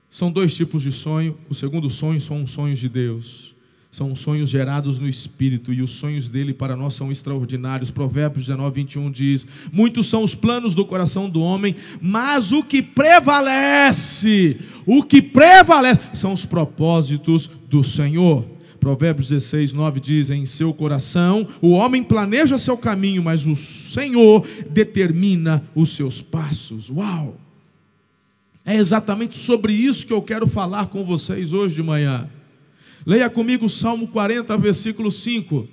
são 0.09 0.31
dois 0.31 0.55
tipos 0.55 0.85
de 0.85 0.93
sonho. 0.93 1.37
O 1.51 1.55
segundo 1.55 1.91
sonho 1.91 2.21
são 2.21 2.45
os 2.45 2.53
sonhos 2.53 2.79
de 2.79 2.89
Deus. 2.89 3.57
São 3.91 4.15
sonhos 4.15 4.51
gerados 4.51 5.01
no 5.01 5.09
Espírito, 5.09 5.73
e 5.73 5.83
os 5.83 5.91
sonhos 5.91 6.29
dele 6.29 6.55
para 6.55 6.77
nós 6.77 6.95
são 6.95 7.11
extraordinários. 7.11 7.91
Provérbios 7.91 8.47
19, 8.47 8.83
21 8.83 9.11
diz: 9.11 9.45
Muitos 9.73 10.07
são 10.07 10.23
os 10.23 10.37
planos 10.37 10.77
do 10.77 10.85
coração 10.85 11.29
do 11.29 11.41
homem, 11.41 11.75
mas 12.01 12.53
o 12.53 12.63
que 12.63 12.83
prevalece, 12.83 14.61
o 14.87 15.03
que 15.03 15.21
prevalece, 15.21 16.01
são 16.15 16.33
os 16.33 16.47
propósitos 16.47 17.51
do 17.69 17.83
Senhor. 17.83 18.54
Provérbios 18.85 19.31
16, 19.31 19.73
9 19.73 19.99
diz: 19.99 20.29
Em 20.29 20.45
seu 20.45 20.75
coração 20.75 21.49
o 21.63 21.71
homem 21.71 22.05
planeja 22.05 22.59
seu 22.59 22.77
caminho, 22.77 23.23
mas 23.23 23.47
o 23.47 23.57
Senhor 23.57 24.47
determina 24.69 25.67
os 25.75 25.97
seus 25.97 26.21
passos. 26.21 26.91
Uau! 26.91 27.41
É 28.63 28.77
exatamente 28.77 29.39
sobre 29.39 29.73
isso 29.73 30.07
que 30.07 30.13
eu 30.13 30.21
quero 30.21 30.47
falar 30.47 30.89
com 30.89 31.03
vocês 31.03 31.51
hoje 31.55 31.77
de 31.77 31.83
manhã. 31.83 32.29
Leia 33.07 33.31
comigo 33.31 33.65
o 33.65 33.71
Salmo 33.71 34.07
40, 34.09 34.55
versículo 34.59 35.11
5. 35.11 35.67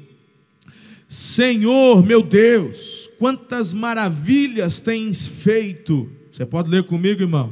Senhor, 1.06 2.06
meu 2.06 2.24
Deus, 2.24 3.10
quantas 3.20 3.74
maravilhas 3.74 4.80
tens 4.80 5.28
feito. 5.28 6.10
Você 6.32 6.46
pode 6.46 6.70
ler 6.70 6.84
comigo, 6.84 7.22
irmão? 7.22 7.52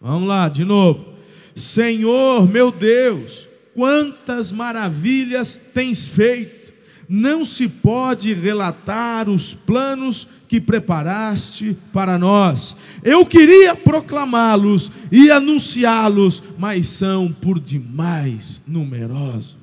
Vamos 0.00 0.28
lá, 0.28 0.48
de 0.48 0.64
novo. 0.64 1.04
Senhor, 1.52 2.48
meu 2.48 2.70
Deus, 2.70 3.48
quantas 3.74 4.52
maravilhas 4.52 5.70
tens 5.72 6.06
feito. 6.06 6.72
Não 7.08 7.44
se 7.44 7.68
pode 7.68 8.32
relatar 8.32 9.28
os 9.28 9.52
planos 9.52 10.28
que 10.48 10.60
preparaste 10.60 11.76
para 11.92 12.18
nós. 12.18 12.76
Eu 13.02 13.24
queria 13.24 13.74
proclamá-los 13.74 14.90
e 15.10 15.30
anunciá-los, 15.30 16.42
mas 16.58 16.88
são 16.88 17.32
por 17.32 17.58
demais 17.58 18.60
numerosos. 18.66 19.61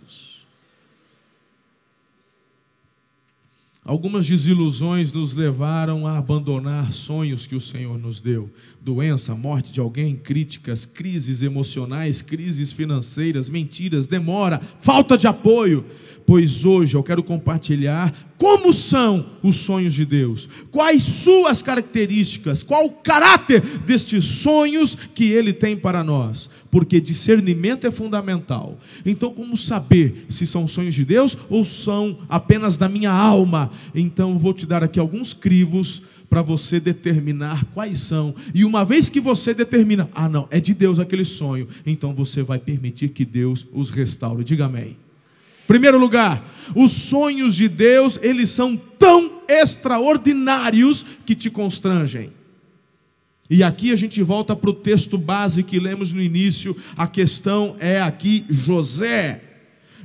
Algumas 3.90 4.28
desilusões 4.28 5.12
nos 5.12 5.34
levaram 5.34 6.06
a 6.06 6.20
abandonar 6.20 6.94
sonhos 6.94 7.48
que 7.48 7.56
o 7.56 7.60
Senhor 7.60 7.98
nos 7.98 8.22
deu. 8.22 8.48
Doença, 8.80 9.34
morte 9.34 9.72
de 9.72 9.80
alguém, 9.80 10.16
críticas, 10.16 10.86
crises 10.86 11.42
emocionais, 11.42 12.22
crises 12.22 12.72
financeiras, 12.72 13.50
mentiras, 13.50 14.06
demora, 14.06 14.62
falta 14.80 15.18
de 15.18 15.26
apoio. 15.26 15.84
Pois 16.24 16.66
hoje 16.66 16.96
eu 16.96 17.02
quero 17.02 17.24
compartilhar 17.24 18.14
como 18.38 18.72
são 18.72 19.26
os 19.42 19.56
sonhos 19.56 19.96
de 19.96 20.06
Deus, 20.06 20.48
quais 20.70 21.02
suas 21.02 21.64
características, 21.64 22.62
qual 22.62 22.86
o 22.86 22.92
caráter 22.92 23.60
destes 23.88 24.24
sonhos 24.24 24.94
que 24.94 25.32
Ele 25.32 25.52
tem 25.52 25.76
para 25.76 26.04
nós, 26.04 26.48
porque 26.72 27.02
discernimento 27.02 27.86
é 27.88 27.92
fundamental. 27.92 28.78
Então, 29.06 29.34
como 29.34 29.58
saber 29.58 30.26
se 30.30 30.46
são 30.46 30.68
sonhos 30.68 30.96
de 30.96 31.04
Deus 31.04 31.38
ou 31.50 31.64
são 31.64 32.18
apenas 32.28 32.78
da 32.78 32.88
minha 32.88 33.12
alma? 33.12 33.72
Então, 33.94 34.38
vou 34.38 34.54
te 34.54 34.66
dar 34.66 34.84
aqui 34.84 35.00
alguns 35.00 35.34
crivos 35.34 36.04
para 36.30 36.42
você 36.42 36.80
determinar 36.80 37.66
quais 37.74 38.00
são. 38.00 38.36
E 38.54 38.64
uma 38.64 38.86
vez 38.86 39.10
que 39.10 39.20
você 39.20 39.54
determina, 39.54 40.10
ah, 40.14 40.30
não, 40.30 40.48
é 40.52 40.60
de 40.60 40.74
Deus 40.74 41.00
aquele 41.00 41.26
sonho, 41.26 41.68
então 41.86 42.14
você 42.14 42.44
vai 42.44 42.60
permitir 42.60 43.10
que 43.10 43.26
Deus 43.26 43.66
os 43.74 43.90
restaure. 43.90 44.44
Diga 44.44 44.66
amém. 44.66 44.96
Primeiro 45.66 45.98
lugar, 46.00 46.44
os 46.76 46.92
sonhos 46.92 47.56
de 47.56 47.68
Deus, 47.68 48.20
eles 48.22 48.50
são 48.50 48.76
tão 48.76 49.42
extraordinários 49.48 51.06
que 51.26 51.36
te 51.36 51.50
constrangem. 51.50 52.32
E 53.50 53.64
aqui 53.64 53.92
a 53.92 53.96
gente 53.96 54.22
volta 54.22 54.56
para 54.56 54.70
o 54.70 54.74
texto 54.74 55.18
base 55.18 55.64
que 55.64 55.80
lemos 55.80 56.14
no 56.14 56.22
início, 56.22 56.76
a 56.96 57.08
questão 57.08 57.76
é 57.80 58.00
aqui 58.00 58.46
José. 58.48 59.42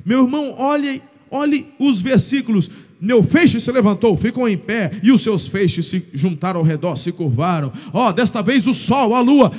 Meu 0.03 0.23
irmão, 0.23 0.55
olhe, 0.57 1.01
olhe 1.29 1.67
os 1.77 2.01
versículos. 2.01 2.69
Meu 2.99 3.21
feixe 3.21 3.59
se 3.59 3.71
levantou, 3.71 4.17
ficou 4.17 4.49
em 4.49 4.57
pé, 4.57 4.91
e 5.03 5.11
os 5.11 5.21
seus 5.21 5.47
feixes 5.47 5.85
se 5.85 6.03
juntaram 6.13 6.59
ao 6.59 6.65
redor, 6.65 6.95
se 6.95 7.11
curvaram. 7.11 7.71
Ó, 7.93 8.09
oh, 8.09 8.13
desta 8.13 8.41
vez 8.41 8.65
o 8.65 8.73
sol, 8.73 9.13
a 9.13 9.21
lua. 9.21 9.51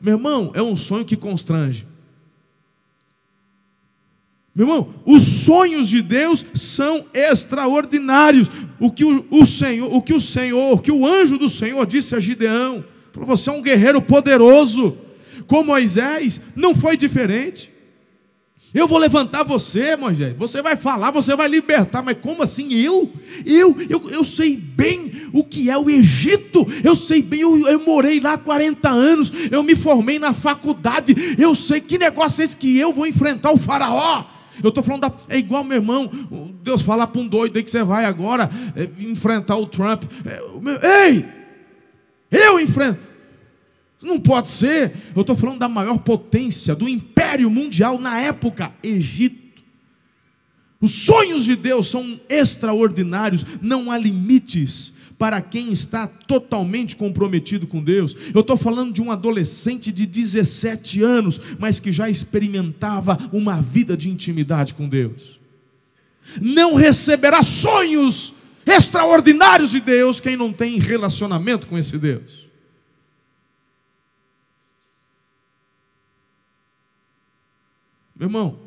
Meu 0.00 0.16
irmão, 0.16 0.50
é 0.54 0.62
um 0.62 0.74
sonho 0.74 1.04
que 1.04 1.16
constrange. 1.16 1.86
Meu 4.54 4.66
irmão, 4.66 4.94
os 5.04 5.22
sonhos 5.22 5.88
de 5.88 6.00
Deus 6.00 6.44
são 6.54 7.04
extraordinários. 7.12 8.50
O 8.80 8.90
que 8.90 9.04
o, 9.04 9.24
o, 9.30 9.44
Senhor, 9.44 9.92
o 9.92 10.00
que 10.00 10.14
o 10.14 10.20
Senhor, 10.20 10.72
o 10.72 10.78
que 10.78 10.92
o 10.92 11.06
anjo 11.06 11.36
do 11.36 11.48
Senhor 11.48 11.86
disse 11.86 12.14
a 12.14 12.20
Gideão, 12.20 12.84
você 13.14 13.50
é 13.50 13.52
um 13.52 13.62
guerreiro 13.62 14.00
poderoso. 14.00 14.96
Com 15.46 15.62
Moisés 15.62 16.42
não 16.56 16.74
foi 16.74 16.96
diferente. 16.96 17.72
Eu 18.74 18.88
vou 18.88 18.98
levantar 18.98 19.42
você, 19.42 19.96
Moisés. 19.96 20.34
Você 20.38 20.62
vai 20.62 20.76
falar, 20.76 21.10
você 21.10 21.36
vai 21.36 21.46
libertar. 21.46 22.02
Mas 22.02 22.16
como 22.22 22.42
assim? 22.42 22.72
Eu? 22.72 23.10
Eu, 23.44 23.76
eu, 23.88 24.10
eu 24.10 24.24
sei 24.24 24.56
bem 24.56 25.12
o 25.32 25.44
que 25.44 25.70
é 25.70 25.76
o 25.76 25.90
Egito. 25.90 26.66
Eu 26.82 26.94
sei 26.94 27.20
bem, 27.20 27.40
eu, 27.40 27.68
eu 27.68 27.80
morei 27.84 28.18
lá 28.18 28.38
40 28.38 28.88
anos. 28.88 29.30
Eu 29.50 29.62
me 29.62 29.76
formei 29.76 30.18
na 30.18 30.32
faculdade. 30.32 31.14
Eu 31.38 31.54
sei 31.54 31.82
que 31.82 31.98
negócio 31.98 32.40
é 32.40 32.44
esse 32.44 32.56
que 32.56 32.78
eu 32.78 32.94
vou 32.94 33.06
enfrentar 33.06 33.52
o 33.52 33.58
faraó. 33.58 34.24
Eu 34.62 34.70
estou 34.70 34.82
falando, 34.82 35.02
da, 35.02 35.12
é 35.28 35.38
igual 35.38 35.64
meu 35.64 35.78
irmão, 35.78 36.10
Deus 36.62 36.82
falar 36.82 37.06
para 37.06 37.20
um 37.20 37.26
doido 37.26 37.56
aí 37.56 37.62
que 37.62 37.70
você 37.70 37.82
vai 37.82 38.04
agora 38.04 38.50
é, 38.76 38.88
enfrentar 39.00 39.56
o 39.56 39.66
Trump. 39.66 40.04
É, 40.24 41.08
ei, 41.08 41.24
eu 42.32 42.58
enfrento. 42.58 42.98
Não 44.02 44.18
pode 44.18 44.48
ser. 44.48 44.92
Eu 45.14 45.20
estou 45.20 45.36
falando 45.36 45.58
da 45.58 45.68
maior 45.68 45.98
potência, 45.98 46.74
do 46.74 46.88
império 46.88 47.48
mundial 47.48 47.98
na 47.98 48.18
época, 48.20 48.72
Egito. 48.82 49.42
Os 50.80 50.90
sonhos 50.90 51.44
de 51.44 51.54
Deus 51.54 51.86
são 51.86 52.20
extraordinários, 52.28 53.46
não 53.62 53.92
há 53.92 53.96
limites 53.96 54.94
para 55.16 55.40
quem 55.40 55.72
está 55.72 56.08
totalmente 56.08 56.96
comprometido 56.96 57.68
com 57.68 57.80
Deus. 57.80 58.16
Eu 58.34 58.40
estou 58.40 58.56
falando 58.56 58.92
de 58.92 59.00
um 59.00 59.12
adolescente 59.12 59.92
de 59.92 60.04
17 60.04 61.00
anos, 61.00 61.40
mas 61.60 61.78
que 61.78 61.92
já 61.92 62.10
experimentava 62.10 63.16
uma 63.32 63.62
vida 63.62 63.96
de 63.96 64.10
intimidade 64.10 64.74
com 64.74 64.88
Deus. 64.88 65.40
Não 66.40 66.74
receberá 66.74 67.40
sonhos 67.44 68.34
extraordinários 68.66 69.70
de 69.70 69.80
Deus 69.80 70.20
quem 70.20 70.36
não 70.36 70.52
tem 70.52 70.78
relacionamento 70.78 71.66
com 71.66 71.78
esse 71.78 71.98
Deus. 71.98 72.48
Meu 78.14 78.28
irmão, 78.28 78.58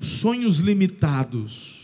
sonhos 0.00 0.58
limitados 0.58 1.82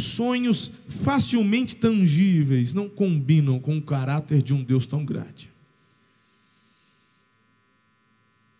Sonhos 0.00 0.70
facilmente 1.04 1.76
tangíveis 1.76 2.72
não 2.72 2.88
combinam 2.88 3.58
com 3.58 3.76
o 3.76 3.82
caráter 3.82 4.42
de 4.42 4.54
um 4.54 4.62
Deus 4.62 4.86
tão 4.86 5.04
grande. 5.04 5.50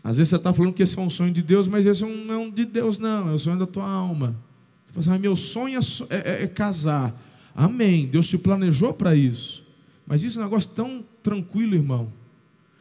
Às 0.02 0.16
vezes 0.16 0.30
você 0.30 0.36
está 0.36 0.52
falando 0.52 0.72
que 0.72 0.82
esse 0.82 0.98
é 0.98 1.02
um 1.02 1.10
sonho 1.10 1.32
de 1.32 1.42
Deus, 1.42 1.68
mas 1.68 1.86
esse 1.86 2.02
não 2.02 2.34
é 2.34 2.38
um 2.38 2.50
de 2.50 2.64
Deus, 2.64 2.98
não, 2.98 3.28
é 3.30 3.32
o 3.32 3.38
sonho 3.38 3.58
da 3.58 3.66
tua 3.66 3.88
alma. 3.88 4.36
Fala 4.92 5.00
assim, 5.00 5.10
ah, 5.10 5.18
meu 5.18 5.36
sonho 5.36 5.80
é, 6.10 6.16
é, 6.16 6.44
é 6.44 6.46
casar. 6.46 7.14
Amém. 7.54 8.06
Deus 8.06 8.28
te 8.28 8.38
planejou 8.38 8.92
para 8.92 9.14
isso. 9.14 9.64
Mas 10.06 10.22
isso 10.22 10.38
é 10.38 10.42
um 10.42 10.44
negócio 10.44 10.70
tão 10.70 11.04
tranquilo, 11.22 11.74
irmão. 11.74 12.12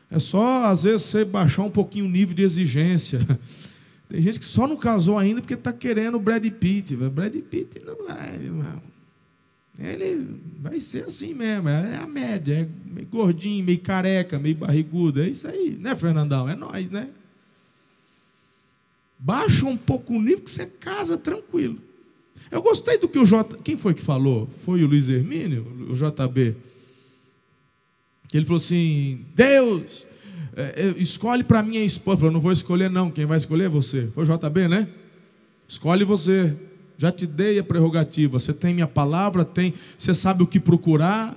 É 0.09 0.19
só, 0.19 0.65
às 0.65 0.83
vezes, 0.83 1.03
você 1.03 1.23
baixar 1.23 1.63
um 1.63 1.69
pouquinho 1.69 2.05
o 2.05 2.09
nível 2.09 2.33
de 2.33 2.41
exigência. 2.41 3.19
Tem 4.09 4.21
gente 4.21 4.39
que 4.39 4.45
só 4.45 4.67
não 4.67 4.75
casou 4.75 5.19
ainda 5.19 5.39
porque 5.39 5.53
está 5.53 5.71
querendo 5.71 6.15
o 6.15 6.19
Brad 6.19 6.43
Pitt. 6.43 6.95
Brad 6.95 7.35
Pitt 7.35 7.79
não 7.85 8.07
vai, 8.07 8.35
irmão. 8.35 8.81
Ele 9.77 10.41
vai 10.59 10.79
ser 10.79 11.05
assim 11.05 11.33
mesmo, 11.33 11.69
é 11.69 11.95
a 11.95 12.05
média, 12.05 12.53
é 12.53 12.91
meio 12.91 13.07
gordinho, 13.07 13.63
meio 13.63 13.79
careca, 13.79 14.37
meio 14.37 14.55
barrigudo, 14.55 15.21
é 15.21 15.29
isso 15.29 15.47
aí, 15.47 15.77
né, 15.79 15.95
Fernandão? 15.95 16.49
É 16.49 16.55
nós, 16.55 16.91
né? 16.91 17.09
Baixa 19.17 19.65
um 19.65 19.77
pouco 19.77 20.15
o 20.15 20.21
nível 20.21 20.41
que 20.41 20.51
você 20.51 20.65
casa 20.65 21.17
tranquilo. 21.17 21.79
Eu 22.51 22.61
gostei 22.61 22.97
do 22.97 23.07
que 23.07 23.19
o 23.19 23.25
J. 23.25 23.57
Quem 23.63 23.77
foi 23.77 23.93
que 23.93 24.01
falou? 24.01 24.47
Foi 24.47 24.83
o 24.83 24.87
Luiz 24.87 25.07
Hermínio, 25.07 25.65
o 25.89 25.93
JB. 25.93 26.55
Ele 28.33 28.45
falou 28.45 28.57
assim: 28.57 29.25
Deus, 29.35 30.05
é, 30.55 30.87
é, 30.87 30.93
escolhe 30.97 31.43
para 31.43 31.63
minha 31.63 31.83
esposa. 31.83 32.17
Falou, 32.17 32.33
não 32.33 32.41
vou 32.41 32.51
escolher, 32.51 32.89
não. 32.89 33.11
Quem 33.11 33.25
vai 33.25 33.37
escolher 33.37 33.65
é 33.65 33.69
você. 33.69 34.07
Foi 34.07 34.23
o 34.23 34.27
JB, 34.27 34.67
né? 34.67 34.87
Escolhe 35.67 36.03
você. 36.03 36.55
Já 36.97 37.11
te 37.11 37.25
dei 37.25 37.59
a 37.59 37.63
prerrogativa. 37.63 38.39
Você 38.39 38.53
tem 38.53 38.73
minha 38.73 38.87
palavra, 38.87 39.45
tem. 39.45 39.73
Você 39.97 40.13
sabe 40.13 40.43
o 40.43 40.47
que 40.47 40.59
procurar. 40.59 41.35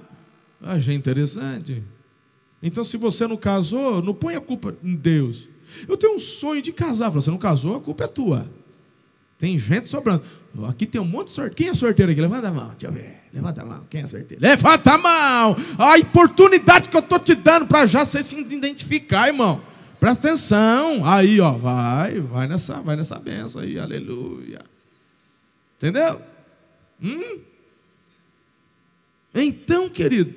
Achei 0.60 0.94
interessante. 0.94 1.82
Então, 2.62 2.84
se 2.84 2.96
você 2.96 3.26
não 3.26 3.36
casou, 3.36 4.02
não 4.02 4.14
põe 4.14 4.34
a 4.34 4.40
culpa 4.40 4.74
em 4.82 4.94
Deus. 4.94 5.48
Eu 5.88 5.96
tenho 5.96 6.14
um 6.14 6.18
sonho 6.18 6.62
de 6.62 6.72
casar. 6.72 7.10
Você 7.10 7.30
não 7.30 7.38
casou, 7.38 7.76
a 7.76 7.80
culpa 7.80 8.04
é 8.04 8.06
tua. 8.06 8.48
Tem 9.38 9.58
gente 9.58 9.88
sobrando. 9.88 10.22
Aqui 10.68 10.86
tem 10.86 11.00
um 11.00 11.04
monte 11.04 11.28
de 11.28 11.32
sorteio. 11.32 11.56
Quem 11.56 11.68
é 11.68 11.74
sorteiro 11.74 12.12
aqui? 12.12 12.20
Levanta 12.20 12.48
a 12.48 12.52
mão, 12.52 12.68
deixa 12.70 12.86
eu 12.86 12.92
ver. 12.92 13.20
Levanta 13.32 13.62
a 13.62 13.64
mão. 13.64 13.86
Quem 13.88 14.02
é 14.02 14.06
sorteiro? 14.06 14.42
Levanta 14.42 14.92
a 14.92 14.98
mão. 14.98 15.56
A 15.78 15.96
oportunidade 15.96 16.88
que 16.90 16.96
eu 16.96 17.00
estou 17.00 17.18
te 17.18 17.34
dando 17.34 17.66
para 17.66 17.86
já 17.86 18.04
você 18.04 18.22
se 18.22 18.38
identificar, 18.38 19.28
irmão. 19.28 19.62
Presta 19.98 20.28
atenção. 20.28 21.06
Aí, 21.08 21.40
ó, 21.40 21.52
vai, 21.52 22.20
vai 22.20 22.46
nessa, 22.46 22.80
vai 22.82 22.96
nessa 22.96 23.18
benção 23.18 23.62
aí, 23.62 23.78
aleluia. 23.78 24.60
Entendeu? 25.78 26.20
Hum? 27.02 27.40
Então, 29.34 29.88
querido, 29.88 30.34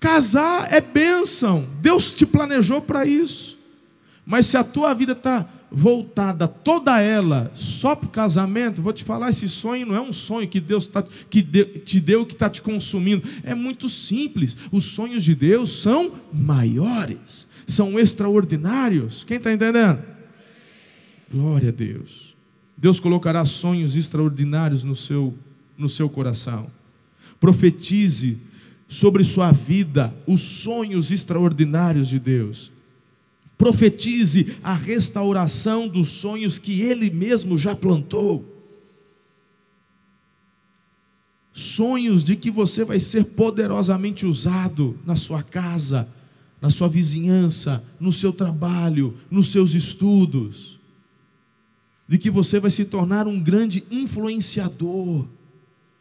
casar 0.00 0.72
é 0.72 0.80
bênção. 0.80 1.64
Deus 1.80 2.12
te 2.12 2.26
planejou 2.26 2.82
para 2.82 3.06
isso. 3.06 3.58
Mas 4.24 4.46
se 4.46 4.56
a 4.56 4.64
tua 4.64 4.92
vida 4.92 5.12
está 5.12 5.48
voltada 5.70 6.46
toda 6.46 7.00
ela 7.00 7.50
só 7.54 7.96
para 7.96 8.06
o 8.06 8.10
casamento, 8.10 8.82
vou 8.82 8.92
te 8.92 9.04
falar, 9.04 9.30
esse 9.30 9.48
sonho 9.48 9.86
não 9.86 9.96
é 9.96 10.00
um 10.00 10.12
sonho 10.12 10.48
que 10.48 10.60
Deus 10.60 10.86
tá, 10.86 11.04
que 11.28 11.42
de, 11.42 11.64
te 11.64 12.00
deu 12.00 12.24
que 12.24 12.34
está 12.34 12.48
te 12.48 12.62
consumindo. 12.62 13.26
É 13.42 13.54
muito 13.54 13.88
simples. 13.88 14.56
Os 14.70 14.84
sonhos 14.84 15.24
de 15.24 15.34
Deus 15.34 15.70
são 15.70 16.12
maiores, 16.32 17.46
são 17.66 17.98
extraordinários. 17.98 19.24
Quem 19.24 19.38
está 19.38 19.52
entendendo? 19.52 20.02
Glória 21.30 21.70
a 21.70 21.72
Deus. 21.72 22.36
Deus 22.76 23.00
colocará 23.00 23.44
sonhos 23.44 23.96
extraordinários 23.96 24.84
no 24.84 24.94
seu, 24.94 25.34
no 25.76 25.88
seu 25.88 26.08
coração. 26.08 26.70
Profetize 27.40 28.38
sobre 28.88 29.24
sua 29.24 29.50
vida 29.50 30.14
os 30.26 30.40
sonhos 30.40 31.10
extraordinários 31.10 32.08
de 32.08 32.20
Deus 32.20 32.75
profetize 33.58 34.56
a 34.62 34.74
restauração 34.74 35.88
dos 35.88 36.08
sonhos 36.08 36.58
que 36.58 36.80
ele 36.82 37.10
mesmo 37.10 37.56
já 37.56 37.74
plantou. 37.74 38.56
sonhos 41.56 42.22
de 42.22 42.36
que 42.36 42.50
você 42.50 42.84
vai 42.84 43.00
ser 43.00 43.24
poderosamente 43.24 44.26
usado 44.26 44.98
na 45.06 45.16
sua 45.16 45.42
casa, 45.42 46.06
na 46.60 46.68
sua 46.68 46.86
vizinhança, 46.86 47.82
no 47.98 48.12
seu 48.12 48.30
trabalho, 48.30 49.16
nos 49.30 49.48
seus 49.52 49.72
estudos, 49.72 50.78
de 52.06 52.18
que 52.18 52.30
você 52.30 52.60
vai 52.60 52.70
se 52.70 52.84
tornar 52.84 53.26
um 53.26 53.40
grande 53.40 53.82
influenciador, 53.90 55.26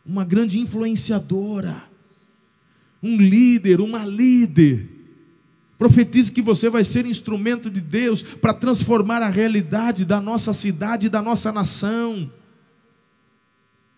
uma 0.05 0.25
grande 0.25 0.59
influenciadora, 0.59 1.81
um 3.01 3.15
líder, 3.15 3.79
uma 3.79 4.05
líder. 4.05 4.89
Profetize 5.77 6.31
que 6.31 6.41
você 6.41 6.69
vai 6.69 6.83
ser 6.83 7.05
instrumento 7.05 7.69
de 7.69 7.81
Deus 7.81 8.21
para 8.21 8.53
transformar 8.53 9.21
a 9.21 9.29
realidade 9.29 10.05
da 10.05 10.21
nossa 10.21 10.53
cidade 10.53 11.07
e 11.07 11.09
da 11.09 11.21
nossa 11.21 11.51
nação. 11.51 12.31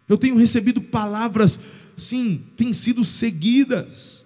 Eu 0.09 0.17
tenho 0.17 0.37
recebido 0.37 0.81
palavras, 0.81 1.59
sim, 1.95 2.43
têm 2.55 2.73
sido 2.73 3.05
seguidas, 3.05 4.25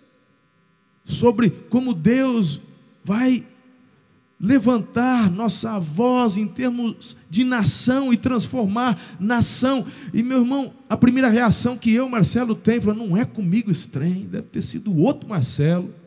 sobre 1.04 1.50
como 1.70 1.94
Deus 1.94 2.62
vai 3.04 3.44
levantar 4.40 5.30
nossa 5.30 5.78
voz 5.78 6.36
em 6.36 6.48
termos 6.48 7.16
de 7.30 7.44
nação 7.44 8.12
e 8.12 8.18
transformar 8.18 9.00
nação. 9.20 9.86
E 10.14 10.24
meu 10.24 10.40
irmão, 10.40 10.74
a 10.90 10.98
primeira 10.98 11.30
reação 11.30 11.78
que 11.78 11.94
eu, 11.94 12.10
Marcelo, 12.10 12.56
tenho, 12.56 12.82
falou, 12.82 13.08
não 13.08 13.18
é 13.18 13.24
comigo 13.24 13.72
trem, 13.88 14.26
deve 14.26 14.48
ter 14.48 14.62
sido 14.62 14.96
outro 14.98 15.28
Marcelo. 15.28 16.01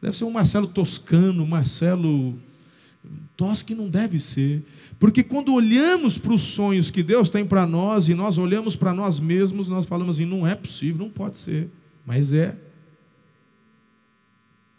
Deve 0.00 0.16
ser 0.16 0.24
um 0.24 0.30
Marcelo 0.30 0.68
toscano, 0.68 1.46
Marcelo 1.46 2.38
tosco 3.36 3.74
não 3.74 3.88
deve 3.88 4.18
ser. 4.18 4.64
Porque 4.98 5.22
quando 5.22 5.54
olhamos 5.54 6.18
para 6.18 6.32
os 6.32 6.42
sonhos 6.42 6.90
que 6.90 7.02
Deus 7.02 7.30
tem 7.30 7.46
para 7.46 7.66
nós 7.66 8.08
e 8.08 8.14
nós 8.14 8.36
olhamos 8.36 8.74
para 8.74 8.92
nós 8.92 9.20
mesmos, 9.20 9.68
nós 9.68 9.86
falamos 9.86 10.16
assim: 10.16 10.24
não 10.24 10.46
é 10.46 10.54
possível, 10.54 11.04
não 11.04 11.10
pode 11.10 11.38
ser, 11.38 11.68
mas 12.04 12.32
é. 12.32 12.56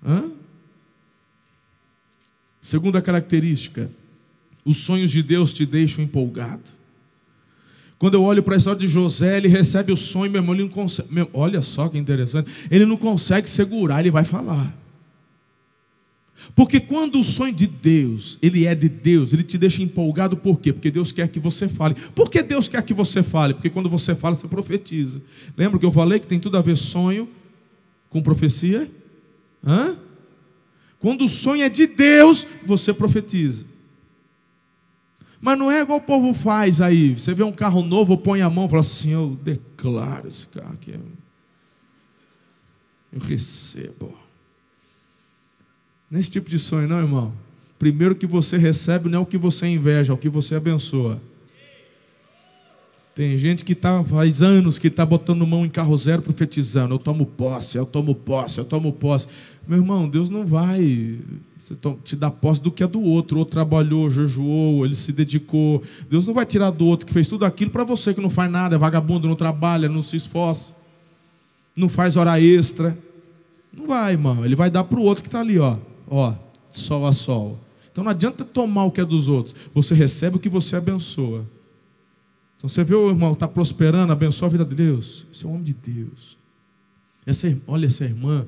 Hã? 0.06 0.30
Segunda 2.62 3.02
característica: 3.02 3.90
os 4.66 4.78
sonhos 4.78 5.10
de 5.10 5.24
Deus 5.24 5.54
te 5.54 5.66
deixam 5.66 6.04
empolgado. 6.04 6.80
Quando 7.98 8.14
eu 8.14 8.24
olho 8.24 8.42
para 8.44 8.56
a 8.56 8.58
história 8.58 8.80
de 8.80 8.88
José, 8.88 9.38
ele 9.38 9.50
recebe 9.50 9.92
o 9.92 9.98
sonho, 9.98 10.32
meu 10.32 10.42
irmão, 10.42 10.56
ele 10.56 10.64
não 10.64 10.70
consegue, 10.70 11.10
olha 11.34 11.62
só 11.62 11.90
que 11.90 11.98
interessante, 11.98 12.50
ele 12.72 12.86
não 12.86 12.96
consegue 12.96 13.50
segurar, 13.50 14.00
ele 14.00 14.12
vai 14.12 14.24
falar. 14.24 14.74
Porque 16.56 16.80
quando 16.80 17.20
o 17.20 17.24
sonho 17.24 17.54
de 17.54 17.68
Deus, 17.68 18.38
ele 18.42 18.66
é 18.66 18.74
de 18.74 18.90
Deus, 18.90 19.34
ele 19.34 19.44
te 19.44 19.58
deixa 19.58 19.82
empolgado 19.82 20.38
por 20.38 20.60
quê? 20.60 20.74
Porque 20.74 20.92
Deus 20.92 21.12
quer 21.12 21.28
que 21.28 21.40
você 21.40 21.68
fale. 21.68 21.96
Por 22.16 22.30
que 22.30 22.42
Deus 22.42 22.68
quer 22.68 22.82
que 22.84 22.94
você 22.94 23.22
fale? 23.24 23.54
Porque 23.54 23.70
quando 23.70 23.90
você 23.90 24.16
fala, 24.16 24.36
você 24.36 24.48
profetiza. 24.48 25.22
Lembra 25.58 25.80
que 25.80 25.86
eu 25.86 25.92
falei 25.92 26.20
que 26.20 26.28
tem 26.28 26.40
tudo 26.40 26.58
a 26.58 26.62
ver 26.62 26.78
sonho 26.78 27.30
com 28.10 28.22
profecia? 28.22 28.90
Hã? 29.66 29.98
Quando 31.00 31.26
o 31.26 31.30
sonho 31.30 31.64
é 31.64 31.70
de 31.70 31.88
Deus, 31.88 32.46
você 32.66 32.94
profetiza. 32.94 33.66
Mas 35.42 35.58
não 35.58 35.72
é 35.72 35.82
igual 35.82 36.00
o 36.00 36.04
povo 36.04 36.34
faz 36.34 36.82
aí. 36.82 37.18
Você 37.18 37.34
vê 37.34 37.44
um 37.44 37.52
carro 37.52 37.82
novo, 37.82 38.18
põe 38.18 38.42
a 38.42 38.50
mão 38.50 38.66
e 38.66 38.70
fala 38.70 38.82
assim: 38.82 39.12
Eu 39.12 39.40
declaro 39.42 40.28
esse 40.28 40.46
carro 40.48 40.74
aqui. 40.74 40.94
Eu 43.12 43.20
recebo. 43.22 44.29
Nesse 46.10 46.32
tipo 46.32 46.50
de 46.50 46.58
sonho, 46.58 46.88
não, 46.88 47.00
irmão. 47.00 47.34
Primeiro 47.78 48.16
que 48.16 48.26
você 48.26 48.58
recebe 48.58 49.10
não 49.10 49.20
é 49.20 49.22
o 49.22 49.26
que 49.26 49.38
você 49.38 49.68
inveja, 49.68 50.12
é 50.12 50.14
o 50.14 50.18
que 50.18 50.28
você 50.28 50.56
abençoa. 50.56 51.22
Tem 53.14 53.38
gente 53.38 53.64
que 53.64 53.76
tá, 53.76 54.04
faz 54.04 54.42
anos 54.42 54.80
que 54.80 54.88
está 54.88 55.06
botando 55.06 55.46
mão 55.46 55.66
em 55.66 55.70
carro 55.70 55.96
zero 55.98 56.22
profetizando. 56.22 56.96
Eu 56.96 57.00
tomo 57.00 57.26
posse, 57.26 57.78
eu 57.78 57.86
tomo 57.86 58.16
posse, 58.16 58.58
eu 58.58 58.66
tomo 58.66 58.94
posse. 58.94 59.28
Meu 59.68 59.78
irmão, 59.78 60.10
Deus 60.10 60.30
não 60.30 60.46
vai 60.46 61.20
te 62.04 62.16
dar 62.16 62.32
posse 62.32 62.62
do 62.62 62.72
que 62.72 62.82
é 62.82 62.88
do 62.88 63.02
outro. 63.02 63.36
O 63.36 63.40
outro 63.40 63.52
trabalhou, 63.52 64.10
jejuou, 64.10 64.86
ele 64.86 64.96
se 64.96 65.12
dedicou. 65.12 65.84
Deus 66.10 66.26
não 66.26 66.34
vai 66.34 66.46
tirar 66.46 66.72
do 66.72 66.86
outro 66.88 67.06
que 67.06 67.14
fez 67.14 67.28
tudo 67.28 67.46
aquilo 67.46 67.70
para 67.70 67.84
você 67.84 68.14
que 68.14 68.22
não 68.22 68.30
faz 68.30 68.50
nada, 68.50 68.76
é 68.76 68.80
vagabundo, 68.80 69.28
não 69.28 69.36
trabalha, 69.36 69.88
não 69.88 70.02
se 70.02 70.16
esforça, 70.16 70.74
não 71.76 71.90
faz 71.90 72.18
hora 72.18 72.42
extra. 72.42 72.98
Não 73.72 73.86
vai, 73.86 74.14
irmão. 74.14 74.44
Ele 74.44 74.56
vai 74.56 74.72
dar 74.72 74.86
para 74.86 75.00
o 75.00 75.04
outro 75.04 75.24
que 75.24 75.28
está 75.28 75.42
ali, 75.42 75.60
ó 75.60 75.78
ó, 76.10 76.34
sol 76.72 77.06
a 77.06 77.14
sol. 77.14 77.60
Então 77.92 78.04
não 78.04 78.12
adianta 78.12 78.44
tomar 78.46 78.86
o 78.86 78.92
que 78.92 79.02
é 79.02 79.06
dos 79.06 79.28
outros, 79.28 79.56
você 79.74 79.94
recebe 79.94 80.38
o 80.38 80.40
que 80.40 80.50
você 80.50 80.76
abençoa. 80.76 81.46
Então 82.58 82.68
você 82.68 82.84
vê 82.84 82.94
o 82.94 83.10
irmão 83.10 83.32
está 83.32 83.48
prosperando, 83.48 84.12
abençoa 84.12 84.48
a 84.48 84.52
vida 84.52 84.66
de 84.66 84.76
Deus. 84.76 85.26
Esse 85.34 85.46
é 85.46 85.48
um 85.48 85.52
homem 85.52 85.64
de 85.64 85.74
Deus. 85.74 86.38
Essa, 87.26 87.56
olha 87.68 87.86
essa 87.86 88.04
irmã, 88.04 88.46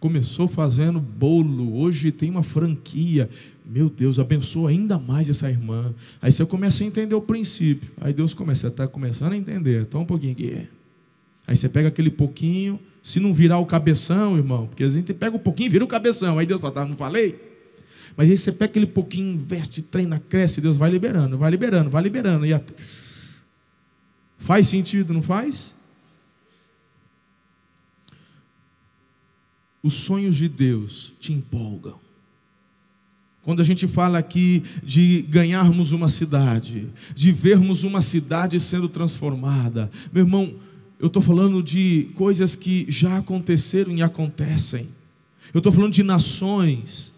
começou 0.00 0.48
fazendo 0.48 0.98
bolo, 0.98 1.76
hoje 1.76 2.10
tem 2.10 2.28
uma 2.28 2.42
franquia. 2.42 3.30
Meu 3.64 3.88
Deus, 3.88 4.18
abençoa 4.18 4.70
ainda 4.70 4.98
mais 4.98 5.30
essa 5.30 5.48
irmã. 5.48 5.94
Aí 6.20 6.32
você 6.32 6.44
começa 6.44 6.82
a 6.82 6.86
entender 6.86 7.14
o 7.14 7.20
princípio. 7.20 7.88
Aí 8.00 8.12
Deus 8.12 8.34
começa, 8.34 8.66
está 8.66 8.88
começando 8.88 9.32
a 9.32 9.36
entender. 9.36 9.86
Toma 9.86 10.02
um 10.02 10.06
pouquinho 10.06 10.32
aqui. 10.32 10.66
Aí 11.46 11.54
você 11.54 11.68
pega 11.68 11.86
aquele 11.86 12.10
pouquinho, 12.10 12.80
se 13.02 13.18
não 13.18 13.34
virar 13.34 13.58
o 13.58 13.66
cabeção, 13.66 14.36
irmão, 14.36 14.68
porque 14.68 14.84
a 14.84 14.88
gente 14.88 15.12
pega 15.12 15.34
um 15.34 15.40
pouquinho 15.40 15.70
vira 15.70 15.84
o 15.84 15.88
cabeção. 15.88 16.38
Aí 16.38 16.46
Deus 16.46 16.60
fala, 16.60 16.72
tá, 16.72 16.86
não 16.86 16.96
falei? 16.96 17.36
Mas 18.16 18.30
aí 18.30 18.36
você 18.36 18.52
pega 18.52 18.66
aquele 18.70 18.86
pouquinho, 18.86 19.34
investe, 19.34 19.82
treina, 19.82 20.20
cresce, 20.20 20.60
Deus 20.60 20.76
vai 20.76 20.90
liberando, 20.90 21.36
vai 21.36 21.50
liberando, 21.50 21.90
vai 21.90 22.02
liberando. 22.02 22.46
E 22.46 22.54
a... 22.54 22.62
Faz 24.38 24.68
sentido, 24.68 25.12
não 25.12 25.22
faz? 25.22 25.74
Os 29.82 29.94
sonhos 29.94 30.36
de 30.36 30.48
Deus 30.48 31.12
te 31.18 31.32
empolgam. 31.32 31.98
Quando 33.42 33.60
a 33.60 33.64
gente 33.64 33.88
fala 33.88 34.18
aqui 34.18 34.62
de 34.84 35.22
ganharmos 35.22 35.90
uma 35.90 36.08
cidade, 36.08 36.88
de 37.14 37.32
vermos 37.32 37.82
uma 37.82 38.00
cidade 38.00 38.60
sendo 38.60 38.88
transformada, 38.88 39.90
meu 40.12 40.24
irmão, 40.24 40.54
eu 41.02 41.08
estou 41.08 41.20
falando 41.20 41.60
de 41.64 42.10
coisas 42.14 42.54
que 42.54 42.86
já 42.88 43.18
aconteceram 43.18 43.90
e 43.92 44.02
acontecem. 44.02 44.86
Eu 45.52 45.58
estou 45.58 45.72
falando 45.72 45.92
de 45.92 46.04
nações 46.04 47.10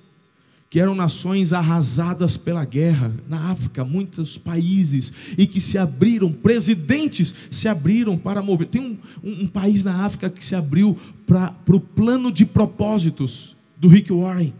que 0.70 0.80
eram 0.80 0.94
nações 0.94 1.52
arrasadas 1.52 2.36
pela 2.36 2.64
guerra 2.64 3.14
na 3.28 3.52
África, 3.52 3.84
muitos 3.84 4.38
países, 4.38 5.12
e 5.38 5.46
que 5.46 5.60
se 5.60 5.76
abriram, 5.76 6.32
presidentes 6.32 7.32
se 7.50 7.68
abriram 7.68 8.16
para 8.16 8.42
mover. 8.42 8.68
Tem 8.68 8.80
um, 8.80 8.98
um, 9.22 9.42
um 9.42 9.46
país 9.46 9.84
na 9.84 10.04
África 10.04 10.30
que 10.30 10.42
se 10.42 10.54
abriu 10.54 10.98
para 11.26 11.54
o 11.68 11.78
plano 11.78 12.32
de 12.32 12.46
propósitos 12.46 13.54
do 13.76 13.86
Rick 13.86 14.10
Warren. 14.10 14.52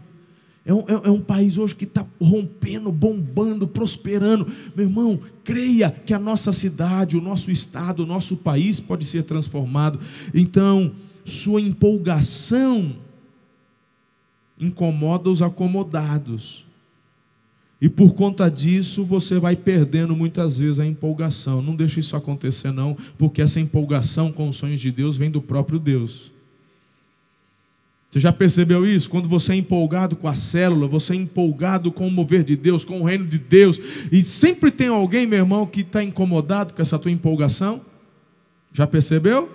É 0.65 0.73
um, 0.73 0.79
é, 0.79 0.93
é 0.93 1.11
um 1.11 1.21
país 1.21 1.57
hoje 1.57 1.75
que 1.75 1.83
está 1.83 2.03
rompendo, 2.19 2.91
bombando, 2.91 3.67
prosperando. 3.67 4.51
Meu 4.75 4.87
irmão, 4.87 5.19
creia 5.43 5.91
que 5.91 6.13
a 6.13 6.19
nossa 6.19 6.51
cidade, 6.51 7.15
o 7.15 7.21
nosso 7.21 7.51
estado, 7.51 8.01
o 8.01 8.05
nosso 8.05 8.37
país 8.37 8.79
pode 8.79 9.05
ser 9.05 9.23
transformado. 9.23 9.99
Então, 10.33 10.91
sua 11.23 11.61
empolgação 11.61 12.91
incomoda 14.59 15.29
os 15.29 15.43
acomodados. 15.43 16.65
E 17.79 17.87
por 17.87 18.15
conta 18.15 18.49
disso, 18.49 19.03
você 19.03 19.37
vai 19.37 19.55
perdendo 19.55 20.15
muitas 20.15 20.57
vezes 20.57 20.79
a 20.79 20.85
empolgação. 20.85 21.61
Não 21.61 21.75
deixe 21.75 21.99
isso 21.99 22.15
acontecer, 22.15 22.71
não, 22.71 22.97
porque 23.17 23.41
essa 23.41 23.59
empolgação 23.59 24.31
com 24.31 24.49
os 24.49 24.57
sonhos 24.57 24.81
de 24.81 24.91
Deus 24.91 25.15
vem 25.15 25.29
do 25.29 25.41
próprio 25.41 25.77
Deus. 25.77 26.31
Você 28.15 28.21
já 28.21 28.31
percebeu 28.31 28.87
isso? 28.87 29.09
Quando 29.09 29.27
você 29.27 29.51
é 29.51 29.55
empolgado 29.57 30.15
com 30.15 30.25
a 30.25 30.33
célula, 30.33 30.87
você 30.87 31.11
é 31.11 31.17
empolgado 31.17 31.91
com 31.91 32.07
o 32.07 32.11
mover 32.11 32.45
de 32.45 32.55
Deus, 32.55 32.85
com 32.85 33.01
o 33.01 33.03
reino 33.03 33.25
de 33.25 33.37
Deus, 33.37 33.77
e 34.09 34.23
sempre 34.23 34.71
tem 34.71 34.87
alguém, 34.87 35.27
meu 35.27 35.39
irmão, 35.39 35.67
que 35.67 35.81
está 35.81 36.01
incomodado 36.01 36.73
com 36.73 36.81
essa 36.81 36.97
tua 36.97 37.11
empolgação? 37.11 37.81
Já 38.71 38.87
percebeu? 38.87 39.51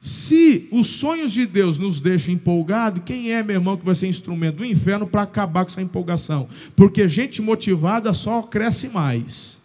Se 0.00 0.68
os 0.72 0.88
sonhos 0.88 1.30
de 1.30 1.46
Deus 1.46 1.78
nos 1.78 2.00
deixam 2.00 2.34
empolgados, 2.34 3.04
quem 3.06 3.32
é, 3.32 3.40
meu 3.44 3.54
irmão, 3.54 3.76
que 3.76 3.86
vai 3.86 3.94
ser 3.94 4.08
instrumento 4.08 4.56
do 4.56 4.64
inferno 4.64 5.06
para 5.06 5.22
acabar 5.22 5.64
com 5.64 5.70
essa 5.70 5.80
empolgação? 5.80 6.48
Porque 6.74 7.06
gente 7.06 7.40
motivada 7.40 8.12
só 8.12 8.42
cresce 8.42 8.88
mais, 8.88 9.58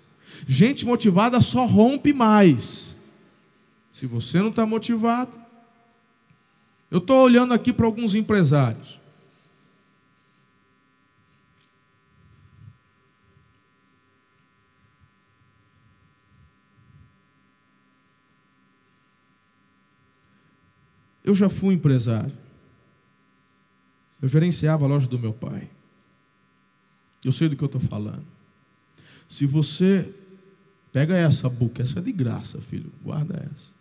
gente 0.48 0.86
motivada 0.86 1.42
só 1.42 1.66
rompe 1.66 2.14
mais. 2.14 2.96
Se 3.92 4.06
você 4.06 4.38
não 4.38 4.50
está 4.50 4.64
motivado, 4.64 5.47
eu 6.90 7.00
estou 7.00 7.24
olhando 7.24 7.54
aqui 7.54 7.74
para 7.74 7.86
alguns 7.86 8.16
empresários. 8.16 9.00
Eu 21.24 21.36
já 21.36 21.50
fui 21.50 21.74
empresário. 21.74 22.32
Eu 24.22 24.28
gerenciava 24.30 24.86
a 24.86 24.88
loja 24.88 25.08
do 25.08 25.20
meu 25.20 25.34
pai. 25.34 25.70
Eu 27.24 27.32
sei 27.32 27.50
do 27.50 27.56
que 27.58 27.64
eu 27.64 27.66
estou 27.66 27.82
falando. 27.82 28.26
Se 29.28 29.46
você 29.46 30.14
Pega 30.98 31.16
essa, 31.16 31.48
que 31.76 31.82
essa 31.84 32.00
é 32.00 32.02
de 32.02 32.12
graça, 32.12 32.60
filho. 32.60 32.92
Guarda 33.04 33.36
essa. 33.36 33.77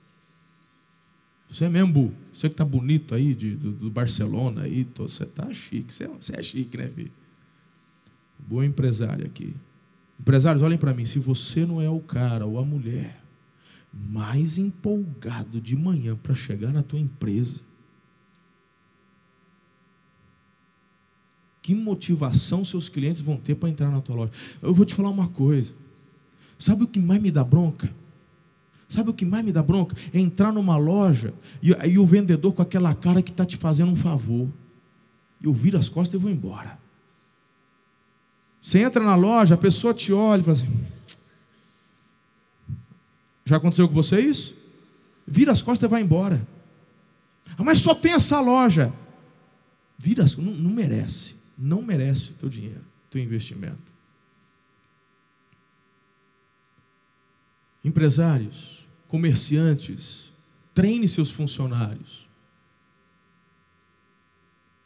Você 1.49 1.65
é 1.65 1.69
mesmo. 1.69 2.13
Você 2.33 2.49
que 2.49 2.55
está 2.55 2.65
bonito 2.65 3.15
aí, 3.15 3.35
de, 3.35 3.57
do, 3.57 3.73
do, 3.73 3.91
Barcelona 3.91 4.63
aí, 4.63 4.85
tô, 4.85 5.09
você 5.09 5.25
está 5.25 5.53
chique. 5.53 5.93
Você, 5.93 6.07
você, 6.09 6.39
é 6.39 6.43
chique, 6.43 6.77
né, 6.77 6.89
filho? 6.89 7.13
Boa 8.39 8.65
empresária 8.65 9.25
aqui. 9.25 9.55
Empresários, 10.19 10.63
olhem 10.63 10.79
para 10.79 10.93
mim. 10.93 11.05
Se 11.05 11.19
você 11.19 11.65
não 11.65 11.81
é 11.81 11.89
o 11.89 12.01
cara 12.01 12.47
ou 12.47 12.59
a 12.59 12.65
mulher 12.65 13.23
mais 13.93 14.59
empolgado 14.59 15.61
de 15.61 15.75
manhã 15.77 16.17
para 16.17 16.35
chegar 16.35 16.73
na 16.73 16.83
tua 16.83 16.99
empresa, 16.99 17.61
que 21.63 21.75
motivação 21.75 22.65
seus 22.65 22.89
clientes 22.89 23.21
vão 23.21 23.37
ter 23.37 23.55
para 23.55 23.69
entrar 23.69 23.91
na 23.91 24.01
tua 24.01 24.15
loja? 24.15 24.33
Eu 24.63 24.75
vou 24.75 24.85
te 24.85 24.95
falar 24.95 25.11
uma 25.11 25.29
coisa. 25.29 25.75
Sabe 26.59 26.85
o 26.85 26.87
que 26.87 26.99
mais 26.99 27.21
me 27.21 27.31
dá 27.31 27.43
bronca? 27.43 27.93
Sabe 28.89 29.11
o 29.11 29.15
que 29.15 29.25
mais 29.25 29.45
me 29.45 29.53
dá 29.53 29.63
bronca? 29.63 29.97
É 30.13 30.19
entrar 30.19 30.53
numa 30.53 30.77
loja 30.77 31.35
e, 31.63 31.71
e 31.89 31.99
o 31.99 32.07
vendedor 32.07 32.53
com 32.53 32.63
aquela 32.63 32.95
cara 32.95 33.23
que 33.23 33.31
está 33.31 33.45
te 33.45 33.57
fazendo 33.57 33.91
um 33.91 33.97
favor. 33.97 34.49
Eu 35.43 35.53
viro 35.53 35.79
as 35.79 35.89
costas 35.89 36.15
e 36.15 36.23
vou 36.23 36.31
embora. 36.31 36.79
Você 38.61 38.81
entra 38.81 39.03
na 39.03 39.15
loja, 39.15 39.55
a 39.55 39.59
pessoa 39.59 39.93
te 39.93 40.13
olha 40.13 40.41
e 40.41 40.45
fala 40.45 40.57
assim: 40.57 40.85
Já 43.45 43.57
aconteceu 43.57 43.89
com 43.89 43.95
você 43.95 44.21
isso? 44.21 44.57
Vira 45.27 45.53
as 45.53 45.63
costas 45.63 45.89
e 45.89 45.91
vai 45.91 46.03
embora. 46.03 46.47
Ah, 47.59 47.65
mas 47.65 47.81
só 47.81 47.95
tem 47.95 48.13
essa 48.13 48.41
loja. 48.41 48.93
Vira 49.99 50.25
as 50.25 50.37
não, 50.37 50.53
não 50.53 50.71
merece. 50.71 51.35
Não 51.59 51.83
merece 51.83 52.31
o 52.31 52.35
teu 52.35 52.49
dinheiro, 52.49 52.85
teu 53.11 53.21
investimento. 53.21 53.96
Empresários, 57.87 58.85
comerciantes, 59.07 60.33
treine 60.75 61.07
seus 61.07 61.31
funcionários. 61.31 62.27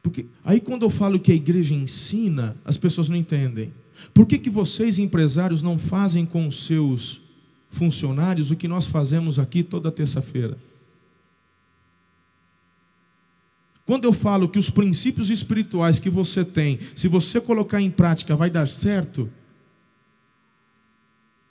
Porque 0.02 0.26
aí 0.44 0.60
quando 0.60 0.82
eu 0.82 0.90
falo 0.90 1.18
que 1.18 1.32
a 1.32 1.34
igreja 1.34 1.74
ensina, 1.74 2.54
as 2.62 2.76
pessoas 2.76 3.08
não 3.08 3.16
entendem. 3.16 3.72
Por 4.12 4.26
que, 4.26 4.36
que 4.36 4.50
vocês, 4.50 4.98
empresários, 4.98 5.62
não 5.62 5.78
fazem 5.78 6.26
com 6.26 6.46
os 6.46 6.66
seus 6.66 7.22
funcionários 7.70 8.50
o 8.50 8.56
que 8.56 8.68
nós 8.68 8.86
fazemos 8.86 9.38
aqui 9.38 9.62
toda 9.62 9.90
terça-feira? 9.90 10.58
Quando 13.86 14.04
eu 14.04 14.12
falo 14.12 14.46
que 14.46 14.58
os 14.58 14.68
princípios 14.68 15.30
espirituais 15.30 15.98
que 15.98 16.10
você 16.10 16.44
tem, 16.44 16.78
se 16.94 17.08
você 17.08 17.40
colocar 17.40 17.80
em 17.80 17.90
prática, 17.90 18.36
vai 18.36 18.50
dar 18.50 18.68
certo, 18.68 19.30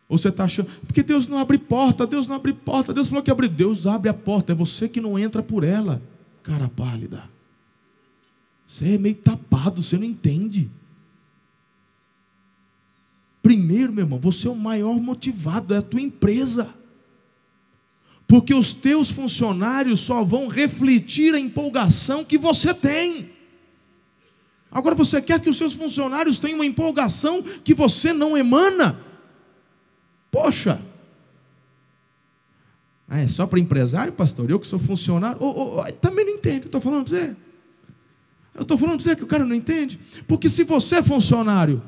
ou 0.09 0.17
você 0.17 0.29
está 0.29 0.45
achando, 0.45 0.67
porque 0.87 1.03
Deus 1.03 1.27
não 1.27 1.37
abre 1.37 1.59
porta, 1.59 2.07
Deus 2.07 2.25
não 2.25 2.35
abre 2.35 2.51
porta, 2.51 2.91
Deus 2.91 3.07
falou 3.07 3.23
que 3.23 3.29
abre, 3.29 3.47
Deus 3.47 3.85
abre 3.85 4.09
a 4.09 4.13
porta, 4.13 4.51
é 4.51 4.55
você 4.55 4.89
que 4.89 4.99
não 4.99 5.19
entra 5.19 5.43
por 5.43 5.63
ela, 5.63 6.01
cara 6.41 6.67
pálida. 6.67 7.29
Você 8.67 8.95
é 8.95 8.97
meio 8.97 9.15
tapado, 9.15 9.83
você 9.83 9.97
não 9.97 10.03
entende. 10.03 10.67
Primeiro, 13.43 13.93
meu 13.93 14.03
irmão, 14.03 14.19
você 14.19 14.47
é 14.47 14.51
o 14.51 14.55
maior 14.55 14.99
motivado, 14.99 15.75
é 15.75 15.77
a 15.77 15.81
tua 15.81 16.01
empresa. 16.01 16.67
Porque 18.27 18.53
os 18.53 18.73
teus 18.73 19.11
funcionários 19.11 19.99
só 19.99 20.23
vão 20.23 20.47
refletir 20.47 21.35
a 21.35 21.39
empolgação 21.39 22.25
que 22.25 22.37
você 22.37 22.73
tem. 22.73 23.29
Agora 24.71 24.95
você 24.95 25.21
quer 25.21 25.39
que 25.39 25.49
os 25.49 25.57
seus 25.57 25.73
funcionários 25.73 26.39
tenham 26.39 26.57
uma 26.57 26.65
empolgação 26.65 27.41
que 27.63 27.73
você 27.73 28.11
não 28.11 28.37
emana? 28.37 29.08
Poxa! 30.31 30.79
Ah, 33.07 33.19
é 33.19 33.27
só 33.27 33.47
para 33.47 33.59
empresário, 33.59 34.13
pastor? 34.13 34.49
Eu 34.49 34.59
que 34.59 34.67
sou 34.67 34.77
funcionário? 34.77 35.37
Oh, 35.41 35.79
oh, 35.79 35.91
também 35.93 36.25
não 36.25 36.33
entende, 36.33 36.67
estou 36.67 36.79
falando 36.79 37.09
para 37.09 37.17
você. 37.17 37.35
Eu 38.53 38.61
estou 38.61 38.77
falando 38.77 38.97
para 38.97 39.03
você 39.03 39.15
que 39.15 39.23
o 39.23 39.27
cara 39.27 39.45
não 39.45 39.55
entende. 39.55 39.99
Porque 40.27 40.47
se 40.47 40.63
você 40.63 40.97
é 40.97 41.03
funcionário, 41.03 41.81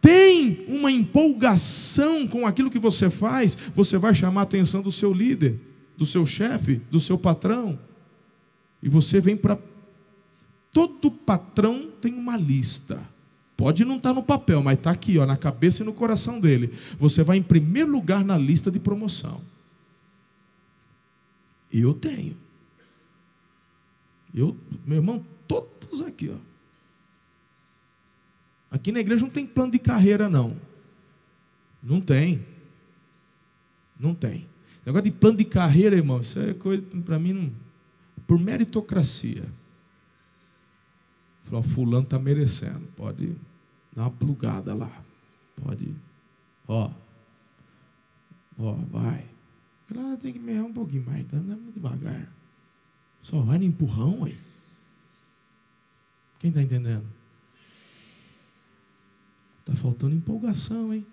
tem 0.00 0.64
uma 0.68 0.90
empolgação 0.90 2.26
com 2.28 2.46
aquilo 2.46 2.70
que 2.70 2.78
você 2.78 3.10
faz, 3.10 3.56
você 3.74 3.98
vai 3.98 4.14
chamar 4.14 4.42
a 4.42 4.44
atenção 4.44 4.80
do 4.80 4.92
seu 4.92 5.12
líder, 5.12 5.60
do 5.96 6.06
seu 6.06 6.24
chefe, 6.24 6.76
do 6.90 7.00
seu 7.00 7.18
patrão. 7.18 7.78
E 8.82 8.88
você 8.88 9.20
vem 9.20 9.36
para. 9.36 9.58
Todo 10.72 11.10
patrão 11.10 11.90
tem 12.00 12.14
uma 12.14 12.36
lista. 12.36 13.00
Pode 13.56 13.84
não 13.84 13.96
estar 13.96 14.10
tá 14.10 14.14
no 14.14 14.22
papel, 14.22 14.62
mas 14.62 14.78
está 14.78 14.90
aqui, 14.90 15.18
ó, 15.18 15.26
na 15.26 15.36
cabeça 15.36 15.82
e 15.82 15.86
no 15.86 15.92
coração 15.92 16.40
dele. 16.40 16.72
Você 16.98 17.22
vai 17.22 17.36
em 17.36 17.42
primeiro 17.42 17.90
lugar 17.90 18.24
na 18.24 18.36
lista 18.36 18.70
de 18.70 18.80
promoção. 18.80 19.40
Eu 21.72 21.94
tenho. 21.94 22.36
Eu, 24.34 24.56
meu 24.84 24.98
irmão, 24.98 25.24
todos 25.46 26.02
aqui, 26.02 26.30
ó. 26.30 26.54
Aqui 28.70 28.90
na 28.90 28.98
igreja 28.98 29.22
não 29.22 29.30
tem 29.30 29.46
plano 29.46 29.70
de 29.70 29.78
carreira, 29.78 30.28
não. 30.28 30.56
Não 31.80 32.00
tem. 32.00 32.44
Não 33.98 34.14
tem. 34.14 34.48
Negócio 34.84 35.04
de 35.04 35.12
plano 35.12 35.38
de 35.38 35.44
carreira, 35.44 35.94
irmão, 35.94 36.20
isso 36.20 36.38
é 36.40 36.52
coisa, 36.54 36.82
para 37.04 37.18
mim, 37.18 37.32
não, 37.32 37.52
por 38.26 38.38
meritocracia. 38.38 39.44
Falou, 41.54 41.62
fulano 41.62 42.04
está 42.04 42.18
merecendo, 42.18 42.84
pode 42.96 43.36
dar 43.94 44.02
uma 44.02 44.10
plugada 44.10 44.74
lá. 44.74 44.90
Pode, 45.54 45.94
ó, 46.66 46.90
ó, 48.58 48.72
vai. 48.90 49.24
Ela 49.94 50.16
tem 50.16 50.32
que 50.32 50.40
mear 50.40 50.64
um 50.64 50.72
pouquinho 50.72 51.04
mais, 51.06 51.24
tá? 51.26 51.36
Não 51.36 51.52
é 51.52 51.56
muito 51.56 51.74
devagar. 51.74 52.28
Só 53.22 53.40
vai 53.40 53.58
no 53.58 53.64
empurrão, 53.64 54.24
aí. 54.24 54.36
Quem 56.40 56.48
está 56.48 56.60
entendendo? 56.60 57.06
Está 59.60 59.74
faltando 59.74 60.16
empolgação, 60.16 60.92
hein? 60.92 61.06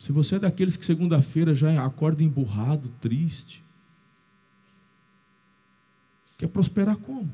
Se 0.00 0.10
você 0.10 0.34
é 0.34 0.38
daqueles 0.40 0.76
que 0.76 0.84
segunda-feira 0.84 1.54
já 1.54 1.84
acorda 1.86 2.24
emburrado, 2.24 2.88
triste, 3.00 3.64
Quer 6.36 6.48
prosperar 6.48 6.96
como? 6.96 7.32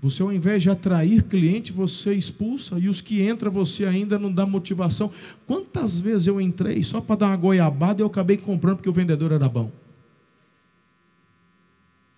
Você, 0.00 0.22
ao 0.22 0.32
invés 0.32 0.62
de 0.62 0.70
atrair 0.70 1.24
cliente, 1.24 1.72
você 1.72 2.14
expulsa, 2.14 2.78
e 2.78 2.88
os 2.88 3.02
que 3.02 3.22
entram, 3.22 3.50
você 3.50 3.84
ainda 3.84 4.18
não 4.18 4.32
dá 4.32 4.46
motivação. 4.46 5.12
Quantas 5.46 6.00
vezes 6.00 6.26
eu 6.26 6.40
entrei 6.40 6.82
só 6.82 7.02
para 7.02 7.16
dar 7.16 7.26
uma 7.26 7.36
goiabada 7.36 8.00
e 8.00 8.02
eu 8.02 8.06
acabei 8.06 8.38
comprando 8.38 8.76
porque 8.76 8.88
o 8.88 8.94
vendedor 8.94 9.30
era 9.30 9.48
bom? 9.48 9.70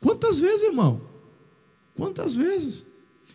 Quantas 0.01 0.39
vezes, 0.39 0.63
irmão? 0.63 1.01
Quantas 1.97 2.37
vezes? 2.37 2.87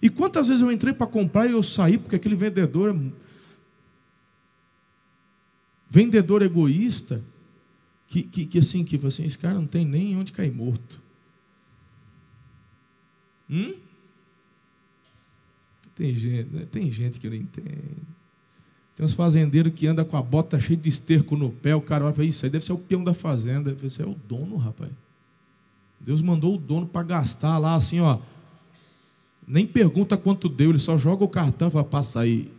E 0.01 0.09
quantas 0.09 0.47
vezes 0.47 0.61
eu 0.61 0.71
entrei 0.71 0.93
para 0.93 1.07
comprar 1.07 1.47
e 1.47 1.51
eu 1.51 1.63
saí 1.63 1.97
porque 1.97 2.15
aquele 2.15 2.35
vendedor 2.35 2.95
vendedor 5.89 6.41
egoísta 6.41 7.21
que, 8.07 8.21
que, 8.21 8.45
que 8.45 8.59
assim, 8.59 8.83
que 8.83 8.95
assim, 9.05 9.25
esse 9.25 9.37
cara 9.37 9.55
não 9.55 9.67
tem 9.67 9.85
nem 9.85 10.15
onde 10.17 10.31
cair 10.31 10.51
morto. 10.51 11.01
Hum? 13.49 13.73
Tem 15.97 16.13
gente, 16.15 16.49
né? 16.53 16.67
tem 16.71 16.91
gente 16.91 17.19
que 17.19 17.29
não 17.29 17.35
entende. 17.35 17.97
Tem 18.95 19.05
uns 19.05 19.13
fazendeiros 19.13 19.73
que 19.73 19.87
andam 19.87 20.05
com 20.05 20.17
a 20.17 20.21
bota 20.21 20.59
cheia 20.59 20.77
de 20.77 20.89
esterco 20.89 21.35
no 21.35 21.49
pé, 21.49 21.75
o 21.75 21.81
cara 21.81 22.05
vai 22.05 22.13
falar, 22.13 22.27
isso 22.27 22.45
aí 22.45 22.51
deve 22.51 22.65
ser 22.65 22.73
o 22.73 22.77
peão 22.77 23.03
da 23.03 23.13
fazenda, 23.13 23.71
deve 23.71 23.89
ser 23.89 24.05
o 24.05 24.15
dono, 24.27 24.57
rapaz. 24.57 24.91
Deus 25.99 26.21
mandou 26.21 26.55
o 26.55 26.57
dono 26.57 26.87
para 26.87 27.03
gastar 27.03 27.57
lá 27.57 27.75
assim, 27.75 27.99
ó. 27.99 28.19
Nem 29.47 29.65
pergunta 29.65 30.17
quanto 30.17 30.49
deu, 30.49 30.69
ele 30.69 30.79
só 30.79 30.97
joga 30.97 31.23
o 31.23 31.29
cartão 31.29 31.67
e 31.67 31.71
fala, 31.71 31.83
passa 31.83 32.21
aí. 32.21 32.51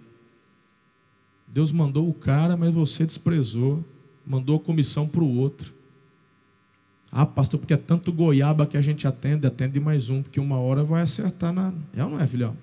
Deus 1.47 1.73
mandou 1.73 2.09
o 2.09 2.15
cara, 2.15 2.57
mas 2.57 2.73
você 2.75 3.07
desprezou 3.07 3.85
mandou 4.29 4.57
a 4.57 4.61
comissão 4.61 5.09
para 5.09 5.23
o 5.23 5.37
outro. 5.39 5.73
Ah, 7.11 7.25
pastor, 7.25 7.59
porque 7.59 7.73
é 7.73 7.79
tanto 7.79 8.13
goiaba 8.13 8.67
que 8.67 8.77
a 8.77 8.83
gente 8.83 9.09
atende, 9.09 9.47
atende 9.47 9.81
mais 9.81 10.11
um, 10.11 10.23
porque 10.23 10.39
uma 10.39 10.59
hora 10.59 10.85
vai 10.85 11.03
acertar 11.03 11.53
na. 11.53 11.73
É 11.97 12.05
ou 12.05 12.11
não 12.11 12.21
é, 12.21 12.27
filhão? 12.27 12.55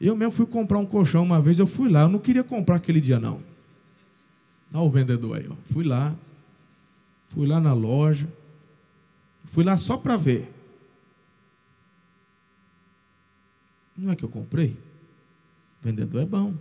Eu 0.00 0.16
mesmo 0.16 0.32
fui 0.32 0.46
comprar 0.46 0.78
um 0.78 0.86
colchão 0.86 1.22
uma 1.22 1.40
vez, 1.40 1.58
eu 1.58 1.66
fui 1.66 1.90
lá, 1.90 2.02
eu 2.02 2.08
não 2.08 2.18
queria 2.18 2.44
comprar 2.44 2.76
aquele 2.76 3.00
dia, 3.00 3.18
não. 3.18 3.40
Olha 4.72 4.82
o 4.82 4.90
vendedor 4.90 5.38
aí, 5.38 5.46
ó. 5.48 5.54
Fui 5.72 5.84
lá, 5.84 6.14
fui 7.28 7.46
lá 7.46 7.60
na 7.60 7.72
loja, 7.72 8.28
fui 9.44 9.64
lá 9.64 9.76
só 9.76 9.96
para 9.96 10.16
ver. 10.16 10.52
Não 13.96 14.12
é 14.12 14.16
que 14.16 14.24
eu 14.24 14.28
comprei? 14.28 14.76
Vendedor 15.80 16.22
é 16.22 16.26
bom. 16.26 16.54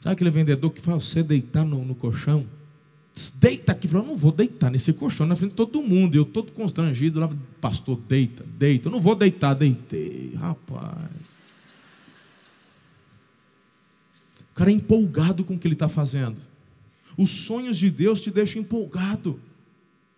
Sabe 0.00 0.14
aquele 0.14 0.30
vendedor 0.30 0.70
que 0.70 0.80
fala, 0.80 1.00
você 1.00 1.22
deitar 1.22 1.64
no, 1.64 1.84
no 1.84 1.94
colchão? 1.94 2.46
Deita 3.40 3.72
aqui. 3.72 3.92
Eu 3.92 4.02
não 4.02 4.16
vou 4.16 4.30
deitar 4.30 4.70
nesse 4.70 4.92
colchão 4.92 5.26
na 5.26 5.34
frente 5.34 5.50
de 5.50 5.56
todo 5.56 5.82
mundo. 5.82 6.14
Eu 6.14 6.24
todo 6.24 6.52
constrangido 6.52 7.18
lá, 7.18 7.28
pastor, 7.60 7.98
deita, 8.08 8.44
deita. 8.44 8.88
Eu 8.88 8.92
não 8.92 9.00
vou 9.00 9.16
deitar, 9.16 9.54
deitei. 9.54 10.34
Rapaz. 10.36 11.10
O 14.40 14.45
cara 14.56 14.70
é 14.70 14.74
empolgado 14.74 15.44
com 15.44 15.54
o 15.54 15.58
que 15.58 15.68
ele 15.68 15.74
está 15.74 15.88
fazendo. 15.88 16.36
Os 17.16 17.30
sonhos 17.30 17.76
de 17.76 17.90
Deus 17.90 18.20
te 18.20 18.30
deixam 18.30 18.62
empolgado. 18.62 19.38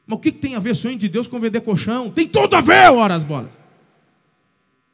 Mas 0.07 0.17
o 0.17 0.21
que, 0.21 0.33
tem 0.33 0.55
a 0.55 0.61
ver 0.61 0.75
sonho 0.75 0.97
de 0.97 1.09
Deus 1.09 1.27
com 1.27 1.39
vender 1.41 1.61
colchão? 1.61 2.11
Tem 2.11 2.27
tudo 2.27 2.55
a 2.55 2.61
ver, 2.61 2.91
ora 2.91 3.15
as 3.15 3.25
bolas. 3.25 3.51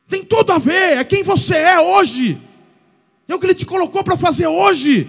Tem 0.08 0.24
tudo 0.24 0.52
a 0.52 0.58
ver, 0.58 0.98
é 0.98 1.04
quem 1.04 1.22
você 1.22 1.56
é 1.56 1.78
hoje. 1.78 2.38
É 3.28 3.34
o 3.34 3.38
que 3.38 3.46
ele 3.46 3.54
te 3.54 3.66
colocou 3.66 4.02
para 4.02 4.16
fazer 4.16 4.46
hoje. 4.46 5.08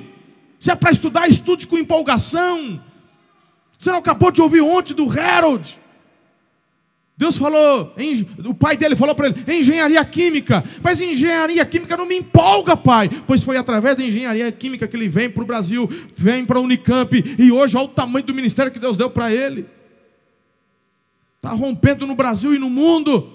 Se 0.59 0.69
é 0.69 0.75
para 0.75 0.91
estudar, 0.91 1.27
estude 1.27 1.65
com 1.65 1.77
empolgação. 1.77 2.81
Você 3.77 3.89
não 3.89 3.99
acabou 3.99 4.31
de 4.31 4.41
ouvir 4.41 4.61
ontem 4.61 4.93
do 4.93 5.09
Harold. 5.09 5.79
Deus 7.17 7.37
falou, 7.37 7.93
o 8.43 8.53
pai 8.53 8.75
dele 8.75 8.93
falou 8.93 9.15
para 9.15 9.27
ele, 9.27 9.57
engenharia 9.57 10.03
química, 10.03 10.61
mas 10.83 10.99
engenharia 10.99 11.65
química 11.65 11.95
não 11.95 12.05
me 12.05 12.17
empolga, 12.17 12.75
pai, 12.75 13.09
pois 13.25 13.41
foi 13.41 13.55
através 13.55 13.95
da 13.95 14.03
engenharia 14.03 14.51
química 14.51 14.85
que 14.85 14.97
ele 14.97 15.07
vem 15.07 15.29
para 15.29 15.43
o 15.43 15.45
Brasil, 15.45 15.89
vem 16.13 16.45
para 16.45 16.59
a 16.59 16.61
Unicamp, 16.61 17.13
e 17.39 17.51
hoje 17.53 17.77
olha 17.77 17.85
o 17.85 17.89
tamanho 17.89 18.25
do 18.25 18.33
ministério 18.33 18.69
que 18.69 18.79
Deus 18.79 18.97
deu 18.97 19.09
para 19.09 19.31
ele, 19.33 19.65
está 21.37 21.51
rompendo 21.51 22.05
no 22.05 22.15
Brasil 22.15 22.53
e 22.53 22.59
no 22.59 22.69
mundo. 22.69 23.34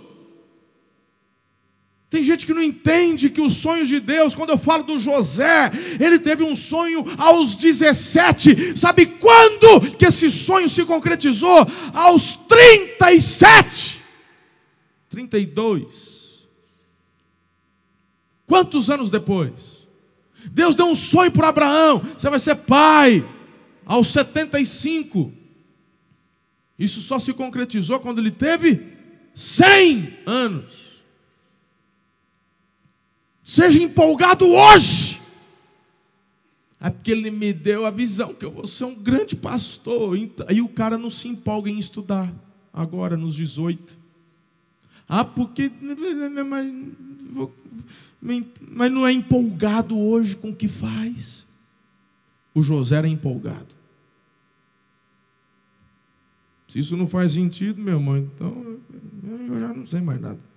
Tem 2.10 2.24
gente 2.24 2.44
que 2.44 2.52
não 2.52 2.60
entende 2.60 3.30
que 3.30 3.40
os 3.40 3.52
sonhos 3.52 3.88
de 3.88 4.00
Deus, 4.00 4.34
quando 4.34 4.50
eu 4.50 4.58
falo 4.58 4.82
do 4.82 4.98
José, 4.98 5.70
ele 6.00 6.18
teve 6.18 6.42
um 6.42 6.56
sonho 6.56 7.04
aos 7.16 7.56
17. 7.56 8.76
Sabe 8.76 9.06
quando 9.06 9.96
que 9.96 10.06
esse 10.06 10.28
sonho 10.28 10.68
se 10.68 10.84
concretizou? 10.84 11.64
Aos 11.94 12.34
37. 12.48 14.00
32. 15.08 16.48
Quantos 18.44 18.90
anos 18.90 19.08
depois? 19.08 19.86
Deus 20.50 20.74
deu 20.74 20.86
um 20.86 20.96
sonho 20.96 21.30
para 21.30 21.50
Abraão: 21.50 22.00
você 22.18 22.28
vai 22.28 22.40
ser 22.40 22.56
pai. 22.56 23.24
Aos 23.86 24.08
75. 24.08 25.32
Isso 26.76 27.00
só 27.00 27.20
se 27.20 27.32
concretizou 27.34 28.00
quando 28.00 28.18
ele 28.18 28.32
teve 28.32 28.80
100 29.32 30.18
anos. 30.26 30.79
Seja 33.50 33.82
empolgado 33.82 34.46
hoje. 34.46 35.20
É 36.78 36.88
porque 36.88 37.10
ele 37.10 37.32
me 37.32 37.52
deu 37.52 37.84
a 37.84 37.90
visão 37.90 38.32
que 38.32 38.44
eu 38.44 38.52
vou 38.52 38.64
ser 38.64 38.84
um 38.84 38.94
grande 38.94 39.34
pastor. 39.34 40.16
Aí 40.46 40.62
o 40.62 40.68
cara 40.68 40.96
não 40.96 41.10
se 41.10 41.26
empolga 41.26 41.68
em 41.68 41.76
estudar 41.76 42.32
agora 42.72 43.16
nos 43.16 43.34
18. 43.34 43.98
Ah, 45.08 45.24
porque 45.24 45.68
mas 48.70 48.92
não 48.92 49.04
é 49.04 49.10
empolgado 49.10 49.98
hoje 49.98 50.36
com 50.36 50.50
o 50.50 50.56
que 50.56 50.68
faz. 50.68 51.44
O 52.54 52.62
José 52.62 52.98
era 52.98 53.08
empolgado. 53.08 53.74
Se 56.68 56.78
isso 56.78 56.96
não 56.96 57.08
faz 57.08 57.32
sentido, 57.32 57.82
meu 57.82 57.94
irmão, 57.94 58.16
então 58.16 58.78
eu 59.48 59.58
já 59.58 59.74
não 59.74 59.84
sei 59.84 60.00
mais 60.00 60.20
nada 60.20 60.49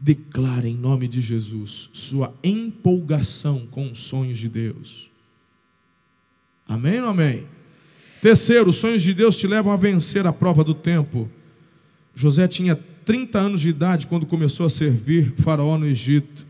declara 0.00 0.68
em 0.68 0.76
nome 0.76 1.08
de 1.08 1.20
Jesus 1.20 1.90
sua 1.92 2.32
empolgação 2.42 3.66
com 3.70 3.90
os 3.90 3.98
sonhos 3.98 4.38
de 4.38 4.48
Deus. 4.48 5.10
Amém 6.66 7.00
ou 7.00 7.08
amém? 7.08 7.46
Terceiro, 8.22 8.70
os 8.70 8.76
sonhos 8.76 9.02
de 9.02 9.12
Deus 9.12 9.36
te 9.36 9.46
levam 9.46 9.72
a 9.72 9.76
vencer 9.76 10.26
a 10.26 10.32
prova 10.32 10.62
do 10.62 10.74
tempo. 10.74 11.28
José 12.14 12.46
tinha 12.46 12.76
30 13.04 13.38
anos 13.38 13.60
de 13.60 13.70
idade 13.70 14.06
quando 14.06 14.26
começou 14.26 14.66
a 14.66 14.70
servir 14.70 15.34
Faraó 15.38 15.76
no 15.76 15.86
Egito. 15.86 16.46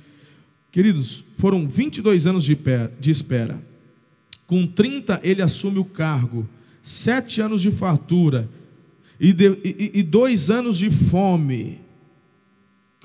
Queridos, 0.71 1.25
foram 1.37 1.67
22 1.67 2.27
anos 2.27 2.45
de 2.45 3.11
espera. 3.11 3.63
Com 4.47 4.67
30 4.67 5.21
ele 5.23 5.43
assume 5.43 5.79
o 5.79 5.85
cargo, 5.85 6.49
sete 6.83 7.41
anos 7.41 7.63
de 7.63 7.71
fartura 7.71 8.49
e, 9.21 9.33
de, 9.33 9.59
e, 9.65 9.91
e 9.95 10.03
dois 10.03 10.51
anos 10.51 10.79
de 10.79 10.91
fome 10.91 11.81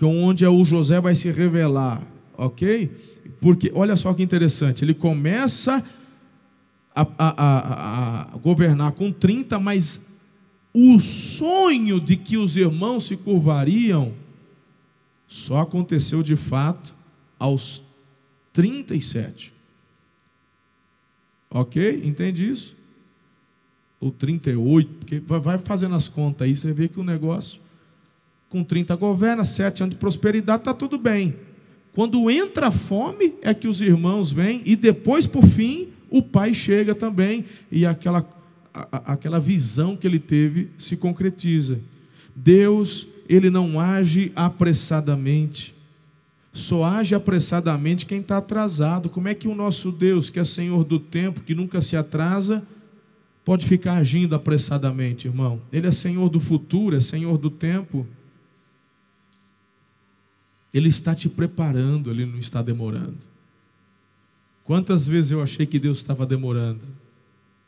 que 0.03 0.05
é 0.05 0.07
onde 0.09 0.45
o 0.45 0.65
José 0.65 0.99
vai 0.99 1.15
se 1.15 1.31
revelar, 1.31 2.05
ok? 2.37 2.91
Porque 3.39 3.71
olha 3.73 3.95
só 3.95 4.13
que 4.13 4.21
interessante, 4.21 4.83
ele 4.83 4.93
começa 4.93 5.81
a, 6.93 7.01
a, 7.01 7.07
a, 7.17 8.33
a 8.33 8.37
governar 8.37 8.91
com 8.91 9.13
30, 9.13 9.57
mas 9.59 10.19
o 10.73 10.99
sonho 10.99 12.01
de 12.01 12.17
que 12.17 12.35
os 12.35 12.57
irmãos 12.57 13.05
se 13.05 13.15
curvariam 13.15 14.11
só 15.25 15.59
aconteceu 15.59 16.21
de 16.21 16.35
fato 16.35 16.93
aos 17.39 17.83
37. 18.51 19.53
Ok? 21.49 22.01
Entende 22.03 22.49
isso? 22.49 22.75
Ou 24.01 24.11
38, 24.11 24.89
porque 24.99 25.19
vai 25.19 25.57
fazendo 25.59 25.95
as 25.95 26.09
contas 26.09 26.45
aí, 26.45 26.53
você 26.53 26.73
vê 26.73 26.89
que 26.89 26.99
o 26.99 27.03
negócio 27.05 27.62
com 28.53 28.63
30 28.63 28.95
governa, 28.95 29.43
7 29.43 29.81
anos 29.81 29.95
de 29.95 29.99
prosperidade, 29.99 30.61
está 30.61 30.75
tudo 30.75 30.99
bem. 30.99 31.33
Quando 31.91 32.29
entra 32.29 32.67
a 32.67 32.71
fome, 32.71 33.33
é 33.41 33.51
que 33.51 33.67
os 33.67 33.81
irmãos 33.81 34.31
vêm, 34.31 34.61
e 34.63 34.75
depois, 34.75 35.25
por 35.25 35.43
fim, 35.43 35.87
o 36.07 36.21
pai 36.21 36.53
chega 36.53 36.93
também, 36.93 37.43
e 37.71 37.83
aquela, 37.83 38.23
a, 38.71 39.13
aquela 39.13 39.39
visão 39.39 39.97
que 39.97 40.05
ele 40.05 40.19
teve 40.19 40.69
se 40.77 40.95
concretiza. 40.95 41.79
Deus, 42.35 43.07
ele 43.27 43.49
não 43.49 43.79
age 43.79 44.31
apressadamente, 44.35 45.73
só 46.51 46.83
age 46.83 47.15
apressadamente 47.15 48.05
quem 48.05 48.19
está 48.19 48.37
atrasado. 48.37 49.09
Como 49.09 49.27
é 49.27 49.33
que 49.33 49.47
o 49.47 49.55
nosso 49.55 49.91
Deus, 49.91 50.29
que 50.29 50.39
é 50.39 50.45
Senhor 50.45 50.83
do 50.83 50.99
tempo, 50.99 51.41
que 51.41 51.55
nunca 51.55 51.81
se 51.81 51.97
atrasa, 51.97 52.63
pode 53.43 53.65
ficar 53.65 53.93
agindo 53.93 54.35
apressadamente, 54.35 55.27
irmão? 55.27 55.59
Ele 55.71 55.87
é 55.87 55.91
Senhor 55.91 56.29
do 56.29 56.39
futuro, 56.39 56.95
é 56.95 56.99
Senhor 56.99 57.39
do 57.39 57.49
tempo. 57.49 58.05
Ele 60.73 60.89
está 60.89 61.13
te 61.13 61.29
preparando, 61.29 62.09
ele 62.09 62.25
não 62.25 62.39
está 62.39 62.61
demorando. 62.61 63.17
Quantas 64.63 65.07
vezes 65.07 65.31
eu 65.31 65.43
achei 65.43 65.65
que 65.65 65.77
Deus 65.77 65.97
estava 65.99 66.25
demorando, 66.25 66.81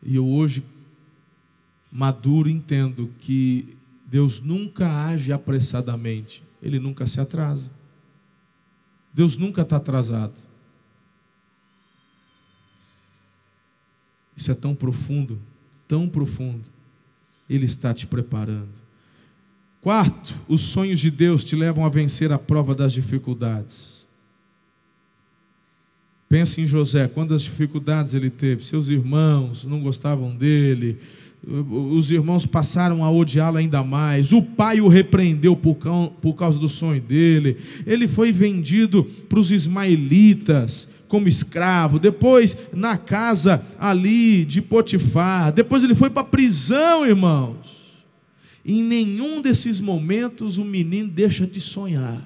e 0.02 0.16
eu 0.16 0.28
hoje, 0.28 0.64
maduro, 1.92 2.50
entendo 2.50 3.14
que 3.20 3.78
Deus 4.06 4.40
nunca 4.40 5.06
age 5.06 5.32
apressadamente, 5.32 6.42
ele 6.62 6.80
nunca 6.80 7.06
se 7.06 7.20
atrasa. 7.20 7.70
Deus 9.14 9.38
nunca 9.38 9.62
está 9.62 9.78
atrasado. 9.78 10.34
Isso 14.36 14.52
é 14.52 14.56
tão 14.56 14.76
profundo, 14.76 15.40
tão 15.88 16.10
profundo. 16.10 16.66
Ele 17.50 17.66
está 17.66 17.94
te 17.94 18.06
preparando. 18.06 18.85
Quarto, 19.86 20.34
os 20.48 20.62
sonhos 20.62 21.00
de 21.00 21.12
Deus 21.12 21.44
te 21.44 21.56
levam 21.56 21.86
a 21.86 21.90
vencer 21.90 22.32
a 22.32 22.40
prova 22.40 22.74
das 22.74 22.92
dificuldades. 22.92 24.08
Pense 26.28 26.60
em 26.60 26.66
José, 26.66 27.08
quantas 27.08 27.44
dificuldades 27.44 28.16
ele 28.16 28.32
teve. 28.32 28.66
Seus 28.66 28.90
irmãos 28.90 29.64
não 29.64 29.80
gostavam 29.82 30.36
dele, 30.36 30.98
os 31.48 32.10
irmãos 32.10 32.48
passaram 32.48 33.04
a 33.04 33.12
odiá-lo 33.12 33.58
ainda 33.58 33.84
mais. 33.84 34.34
O 34.34 34.42
pai 34.42 34.82
o 34.82 34.88
repreendeu 34.88 35.56
por 35.56 36.34
causa 36.34 36.58
do 36.58 36.68
sonho 36.68 37.00
dele. 37.00 37.56
Ele 37.86 38.08
foi 38.08 38.32
vendido 38.32 39.04
para 39.30 39.40
os 39.40 39.52
ismaelitas 39.52 40.90
como 41.08 41.28
escravo. 41.28 42.00
Depois, 42.00 42.70
na 42.74 42.98
casa 42.98 43.64
ali 43.78 44.46
de 44.46 44.64
Potifar. 44.64 45.54
Depois, 45.54 45.84
ele 45.84 45.94
foi 45.94 46.10
para 46.10 46.24
a 46.24 46.26
prisão, 46.26 47.06
irmãos. 47.06 47.75
Em 48.66 48.82
nenhum 48.82 49.42
desses 49.42 49.80
momentos 49.80 50.58
o 50.58 50.66
menino 50.66 51.08
deixa 51.08 51.46
de 51.46 51.62
sonhar. 51.62 52.20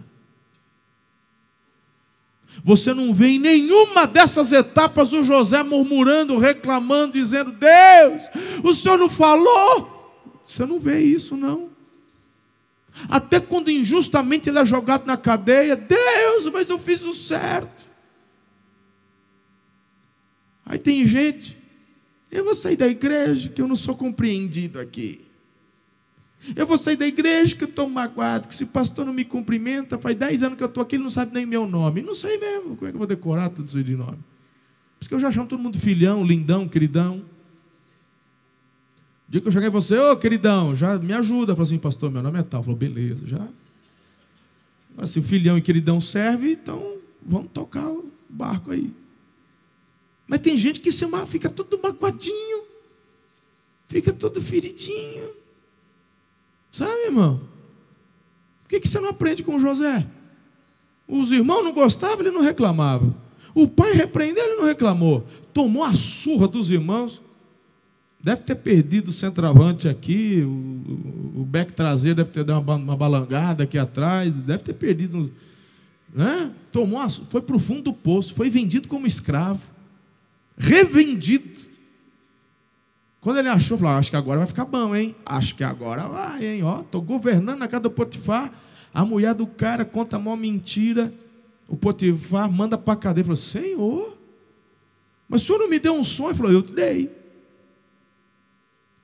Você 2.63 2.93
não 2.93 3.13
vê 3.13 3.27
em 3.27 3.39
nenhuma 3.39 4.07
dessas 4.07 4.53
etapas 4.53 5.11
o 5.11 5.21
José 5.21 5.61
murmurando, 5.63 6.37
reclamando, 6.37 7.13
dizendo: 7.13 7.51
Deus, 7.51 8.23
o 8.63 8.73
senhor 8.73 8.97
não 8.97 9.09
falou. 9.09 9.97
Você 10.45 10.65
não 10.65 10.79
vê 10.79 11.01
isso, 11.01 11.35
não. 11.35 11.69
Até 13.09 13.39
quando 13.39 13.69
injustamente 13.69 14.49
ele 14.49 14.59
é 14.59 14.65
jogado 14.65 15.05
na 15.05 15.15
cadeia, 15.17 15.75
Deus, 15.75 16.51
mas 16.51 16.69
eu 16.69 16.79
fiz 16.79 17.03
o 17.03 17.13
certo. 17.13 17.85
Aí 20.65 20.79
tem 20.79 21.03
gente, 21.05 21.57
eu 22.31 22.43
vou 22.45 22.55
sair 22.55 22.75
da 22.75 22.87
igreja 22.87 23.49
que 23.49 23.61
eu 23.61 23.67
não 23.67 23.75
sou 23.75 23.95
compreendido 23.95 24.79
aqui. 24.79 25.28
Eu 26.55 26.65
vou 26.65 26.77
sair 26.77 26.95
da 26.95 27.05
igreja 27.05 27.55
que 27.55 27.63
eu 27.63 27.67
estou 27.67 27.89
magoado, 27.89 28.47
que 28.47 28.55
se 28.55 28.63
o 28.63 28.67
pastor 28.67 29.05
não 29.05 29.13
me 29.13 29.25
cumprimenta, 29.25 29.97
faz 29.97 30.17
10 30.17 30.43
anos 30.43 30.57
que 30.57 30.63
eu 30.63 30.67
estou 30.67 30.81
aqui, 30.81 30.95
ele 30.95 31.03
não 31.03 31.11
sabe 31.11 31.33
nem 31.33 31.45
meu 31.45 31.67
nome. 31.67 32.01
Não 32.01 32.15
sei 32.15 32.37
mesmo, 32.37 32.77
como 32.77 32.87
é 32.87 32.91
que 32.91 32.95
eu 32.95 32.99
vou 32.99 33.07
decorar 33.07 33.49
tudo 33.49 33.67
isso 33.67 33.83
de 33.83 33.95
nome? 33.95 34.17
Por 34.17 35.01
isso 35.01 35.09
que 35.09 35.15
eu 35.15 35.19
já 35.19 35.31
chamo 35.31 35.47
todo 35.47 35.61
mundo 35.61 35.79
filhão, 35.79 36.25
lindão, 36.25 36.67
queridão. 36.67 37.17
O 39.27 39.31
dia 39.31 39.41
que 39.41 39.47
eu 39.47 39.51
cheguei 39.51 39.69
você, 39.69 39.97
ô 39.97 40.15
queridão, 40.15 40.73
já 40.73 40.97
me 40.97 41.13
ajuda. 41.13 41.53
Falou 41.53 41.67
assim, 41.67 41.77
pastor, 41.77 42.09
meu 42.09 42.23
nome 42.23 42.39
é 42.39 42.43
tal. 42.43 42.63
Falou, 42.63 42.77
beleza, 42.77 43.27
já. 43.27 43.47
Assim, 44.97 45.19
o 45.19 45.23
filhão 45.23 45.57
e 45.57 45.61
queridão 45.61 46.01
serve, 46.01 46.53
então 46.53 46.97
vamos 47.21 47.51
tocar 47.51 47.85
barco 48.29 48.71
aí. 48.71 48.91
Mas 50.27 50.41
tem 50.41 50.55
gente 50.55 50.79
que 50.79 50.91
se 50.91 51.05
fica 51.27 51.49
todo 51.49 51.79
magoadinho, 51.81 52.63
fica 53.87 54.13
todo 54.13 54.41
feridinho. 54.41 55.38
Sabe, 56.71 57.05
irmão? 57.05 57.41
Por 58.63 58.69
que, 58.69 58.79
que 58.79 58.87
você 58.87 58.99
não 58.99 59.09
aprende 59.09 59.43
com 59.43 59.59
José? 59.59 60.05
Os 61.07 61.31
irmãos 61.31 61.63
não 61.63 61.73
gostavam, 61.73 62.19
ele 62.19 62.31
não 62.31 62.41
reclamava. 62.41 63.15
O 63.55 63.67
pai 63.67 63.93
repreendeu, 63.93 64.43
ele 64.43 64.57
não 64.57 64.65
reclamou. 64.65 65.27
Tomou 65.53 65.83
a 65.83 65.93
surra 65.93 66.47
dos 66.47 66.69
irmãos. 66.69 67.21
Deve 68.21 68.41
ter 68.41 68.55
perdido 68.55 69.09
o 69.09 69.13
centroavante 69.13 69.87
aqui, 69.87 70.41
o, 70.41 71.41
o 71.41 71.45
beck 71.45 71.71
traseiro 71.71 72.17
deve 72.17 72.29
ter 72.29 72.43
dado 72.43 72.61
uma, 72.61 72.75
uma 72.75 72.97
balangada 72.97 73.63
aqui 73.63 73.77
atrás, 73.77 74.31
deve 74.31 74.61
ter 74.61 74.73
perdido. 74.73 75.31
Né? 76.13 76.51
Tomou 76.69 76.99
a, 76.99 77.09
foi 77.09 77.41
para 77.41 77.55
o 77.55 77.59
fundo 77.59 77.83
do 77.83 77.93
poço, 77.93 78.35
foi 78.35 78.49
vendido 78.49 78.89
como 78.89 79.07
escravo, 79.07 79.61
revendido. 80.57 81.58
Quando 83.21 83.37
ele 83.37 83.49
achou, 83.49 83.77
falou: 83.77 83.93
Acho 83.93 84.09
que 84.09 84.15
agora 84.15 84.39
vai 84.39 84.47
ficar 84.47 84.65
bom, 84.65 84.95
hein? 84.95 85.15
Acho 85.25 85.55
que 85.55 85.63
agora 85.63 86.07
vai, 86.07 86.45
hein? 86.45 86.63
Ó, 86.63 86.81
estou 86.81 87.01
governando 87.01 87.59
na 87.59 87.67
casa 87.67 87.83
do 87.83 87.91
Potifar. 87.91 88.51
A 88.93 89.05
mulher 89.05 89.33
do 89.33 89.45
cara 89.45 89.85
conta 89.85 90.15
a 90.15 90.19
maior 90.19 90.37
mentira. 90.37 91.13
O 91.67 91.75
Potifar 91.75 92.51
manda 92.51 92.77
para 92.77 92.93
a 92.93 92.97
cadeia. 92.97 93.25
Falou: 93.25 93.37
Senhor, 93.37 94.17
mas 95.27 95.41
o 95.41 95.45
senhor 95.45 95.59
não 95.59 95.69
me 95.69 95.79
deu 95.79 95.93
um 95.93 96.03
sonho? 96.03 96.29
Ele 96.29 96.37
falou: 96.37 96.51
Eu 96.51 96.63
te 96.63 96.73
dei. 96.73 97.11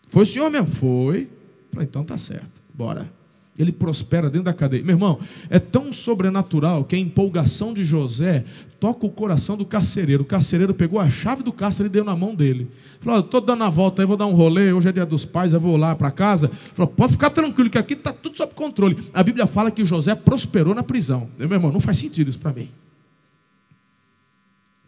Foi 0.07 0.23
o 0.23 0.25
senhor 0.25 0.49
mesmo? 0.49 0.67
Foi. 0.67 1.29
Falei: 1.71 1.87
Então 1.87 2.03
tá 2.03 2.17
certo, 2.17 2.51
bora 2.73 3.11
ele 3.57 3.71
prospera 3.71 4.29
dentro 4.29 4.45
da 4.45 4.53
cadeia. 4.53 4.83
Meu 4.83 4.95
irmão, 4.95 5.19
é 5.49 5.59
tão 5.59 5.93
sobrenatural 5.93 6.83
que 6.83 6.95
a 6.95 6.99
empolgação 6.99 7.73
de 7.73 7.85
José 7.85 8.43
toca 8.79 9.05
o 9.05 9.09
coração 9.09 9.55
do 9.55 9.65
carcereiro. 9.65 10.23
O 10.23 10.25
carcereiro 10.25 10.73
pegou 10.73 10.99
a 10.99 11.09
chave 11.09 11.41
do 11.41 11.53
cárcere 11.53 11.87
e 11.87 11.91
deu 11.91 12.03
na 12.03 12.15
mão 12.15 12.35
dele. 12.35 12.69
Falou: 12.99 13.21
Estou 13.21 13.39
dando 13.39 13.63
a 13.63 13.69
volta 13.69 14.01
aí, 14.01 14.05
vou 14.05 14.17
dar 14.17 14.25
um 14.25 14.33
rolê. 14.33 14.73
Hoje 14.73 14.89
é 14.89 14.91
dia 14.91 15.05
dos 15.05 15.23
pais, 15.23 15.53
eu 15.53 15.59
vou 15.59 15.77
lá 15.77 15.95
para 15.95 16.11
casa. 16.11 16.49
Falou: 16.73 16.91
Pode 16.91 17.13
ficar 17.13 17.29
tranquilo, 17.29 17.69
que 17.69 17.77
aqui 17.77 17.93
está 17.93 18.11
tudo 18.11 18.35
sob 18.35 18.53
controle. 18.53 18.97
A 19.13 19.23
Bíblia 19.23 19.47
fala 19.47 19.71
que 19.71 19.85
José 19.85 20.13
prosperou 20.15 20.75
na 20.75 20.83
prisão. 20.83 21.27
Meu 21.39 21.51
irmão, 21.51 21.71
não 21.71 21.79
faz 21.79 21.97
sentido 21.97 22.29
isso 22.29 22.39
para 22.39 22.51
mim. 22.51 22.69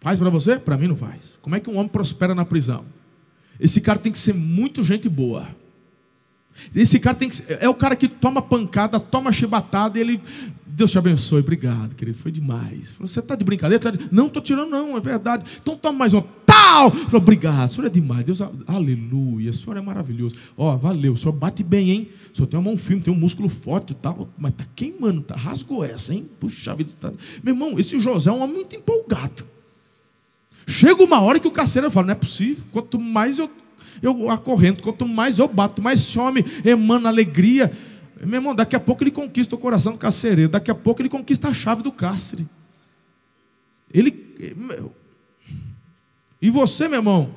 Faz 0.01 0.19
para 0.19 0.29
você? 0.29 0.57
Para 0.57 0.77
mim 0.77 0.87
não 0.87 0.95
faz. 0.95 1.37
Como 1.41 1.55
é 1.55 1.59
que 1.59 1.69
um 1.69 1.77
homem 1.77 1.87
prospera 1.87 2.35
na 2.35 2.45
prisão? 2.45 2.83
Esse 3.59 3.81
cara 3.81 3.97
tem 3.97 4.11
que 4.11 4.19
ser 4.19 4.33
muito 4.33 4.83
gente 4.83 5.09
boa. 5.09 5.47
Esse 6.75 6.99
cara 6.99 7.15
tem 7.15 7.29
que 7.29 7.41
é 7.59 7.67
o 7.69 7.73
cara 7.73 7.95
que 7.95 8.07
toma 8.07 8.41
pancada, 8.41 8.99
toma 8.99 9.31
chibatada 9.31 9.97
e 9.97 10.01
ele 10.01 10.21
Deus 10.77 10.91
te 10.91 10.97
abençoe, 10.99 11.39
obrigado, 11.39 11.95
querido, 11.95 12.19
foi 12.19 12.31
demais. 12.31 12.93
Você 12.99 13.19
está 13.19 13.35
de 13.35 13.43
brincadeira? 13.43 13.81
Tá 13.81 13.89
de... 13.89 14.13
Não, 14.13 14.27
estou 14.27 14.39
tirando, 14.39 14.69
não, 14.69 14.95
é 14.95 14.99
verdade. 14.99 15.43
Então 15.59 15.75
toma 15.75 15.97
mais 15.97 16.13
um. 16.13 16.21
Tal! 16.45 16.91
Falou, 16.91 17.19
obrigado, 17.19 17.67
o 17.67 17.73
senhor 17.73 17.87
é 17.87 17.89
demais. 17.89 18.23
Deus, 18.23 18.41
aleluia, 18.67 19.49
o 19.49 19.53
senhor 19.55 19.75
é 19.75 19.81
maravilhoso. 19.81 20.35
Ó, 20.55 20.71
oh, 20.71 20.77
valeu, 20.77 21.13
o 21.13 21.17
senhor 21.17 21.31
bate 21.31 21.63
bem, 21.63 21.89
hein? 21.89 22.09
O 22.31 22.35
senhor 22.37 22.47
tem 22.47 22.59
uma 22.59 22.69
mão 22.69 22.77
firme, 22.77 23.01
tem 23.01 23.11
um 23.11 23.17
músculo 23.17 23.49
forte 23.49 23.93
e 23.93 23.95
tal, 23.95 24.29
mas 24.37 24.53
tá 24.53 24.67
queimando, 24.75 25.21
tá, 25.21 25.35
rasgou 25.35 25.83
essa, 25.83 26.13
hein? 26.13 26.29
Puxa 26.39 26.75
vida, 26.75 26.91
tá... 27.01 27.11
meu 27.43 27.55
irmão, 27.55 27.79
esse 27.79 27.99
José 27.99 28.29
é 28.29 28.33
um 28.33 28.43
homem 28.43 28.57
muito 28.57 28.75
empolgado. 28.75 29.45
Chega 30.67 31.01
uma 31.01 31.21
hora 31.21 31.39
que 31.39 31.47
o 31.47 31.51
carcereiro 31.51 31.91
fala: 31.91 32.05
não 32.05 32.13
é 32.13 32.15
possível, 32.15 32.63
quanto 32.71 32.99
mais 32.99 33.39
eu 33.39 33.49
eu 34.01 34.29
acorrento, 34.29 34.83
quanto 34.83 35.07
mais 35.07 35.39
eu 35.39 35.47
bato, 35.47 35.81
mais 35.81 36.15
homem 36.15 36.43
emana 36.63 37.09
alegria. 37.09 37.71
Meu 38.21 38.35
irmão, 38.35 38.55
daqui 38.55 38.75
a 38.75 38.79
pouco 38.79 39.03
ele 39.03 39.11
conquista 39.11 39.55
o 39.55 39.59
coração 39.59 39.93
do 39.93 39.97
carcereiro, 39.97 40.51
daqui 40.51 40.71
a 40.71 40.75
pouco 40.75 41.01
ele 41.01 41.09
conquista 41.09 41.49
a 41.49 41.53
chave 41.53 41.83
do 41.83 41.91
cárcere. 41.91 42.47
Ele. 43.93 44.11
E 46.41 46.49
você, 46.49 46.87
meu 46.87 46.99
irmão, 46.99 47.29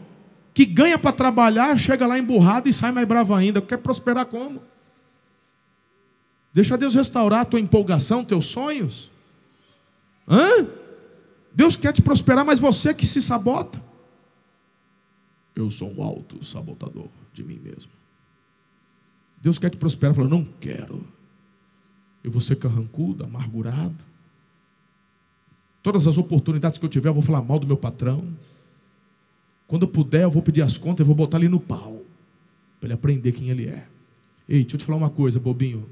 que 0.53 0.65
ganha 0.65 0.99
para 0.99 1.13
trabalhar, 1.13 1.77
chega 1.79 2.07
lá 2.07 2.19
emburrado 2.19 2.69
e 2.69 2.73
sai 2.73 2.93
mais 2.93 3.07
bravo 3.07 3.35
ainda. 3.35 3.63
Quer 3.63 3.79
prosperar 3.79 4.27
como? 4.27 4.61
Deixa 6.53 6.77
Deus 6.77 6.95
restaurar 6.95 7.41
a 7.41 7.45
tua 7.45 7.61
empolgação, 7.61 8.25
teus 8.25 8.47
sonhos. 8.47 9.11
Hã? 10.29 10.67
Deus 11.53 11.77
quer 11.77 11.93
te 11.93 12.03
prosperar, 12.03 12.45
mas 12.45 12.59
você 12.59 12.93
que 12.93 13.07
se 13.07 13.23
sabota. 13.23 13.81
Eu 15.55 15.71
sou 15.71 15.93
um 15.93 16.03
alto 16.03 16.45
sabotador 16.45 17.09
de 17.33 17.43
mim 17.43 17.59
mesmo. 17.59 17.91
Deus 19.41 19.59
quer 19.59 19.71
te 19.71 19.77
prosperar, 19.77 20.15
fala, 20.15 20.29
não 20.29 20.45
quero. 20.45 21.07
Eu 22.23 22.31
vou 22.31 22.41
ser 22.41 22.57
carrancudo, 22.57 23.25
amargurado. 23.25 24.05
Todas 25.83 26.07
as 26.07 26.19
oportunidades 26.19 26.79
que 26.79 26.85
eu 26.85 26.91
tiver, 26.91 27.09
eu 27.09 27.15
vou 27.15 27.23
falar 27.23 27.43
mal 27.43 27.59
do 27.59 27.67
meu 27.67 27.77
patrão. 27.77 28.23
Quando 29.67 29.83
eu 29.83 29.89
puder, 29.89 30.25
eu 30.25 30.31
vou 30.31 30.43
pedir 30.43 30.63
as 30.63 30.77
contas, 30.77 31.01
eu 31.01 31.07
vou 31.07 31.15
botar 31.15 31.39
ali 31.39 31.49
no 31.49 31.59
pau. 31.59 32.03
Para 32.79 32.89
ele 32.89 32.95
aprender 32.95 33.33
quem 33.33 33.49
ele 33.49 33.67
é. 33.67 33.87
Ei, 34.49 34.63
deixa 34.63 34.77
eu 34.77 34.79
te 34.79 34.85
falar 34.85 34.99
uma 34.99 35.11
coisa, 35.11 35.41
bobinho. 35.41 35.89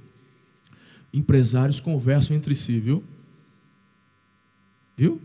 Empresários 1.13 1.81
conversam 1.81 2.37
entre 2.37 2.55
si, 2.55 2.79
viu? 2.79 3.03
Viu? 4.97 5.21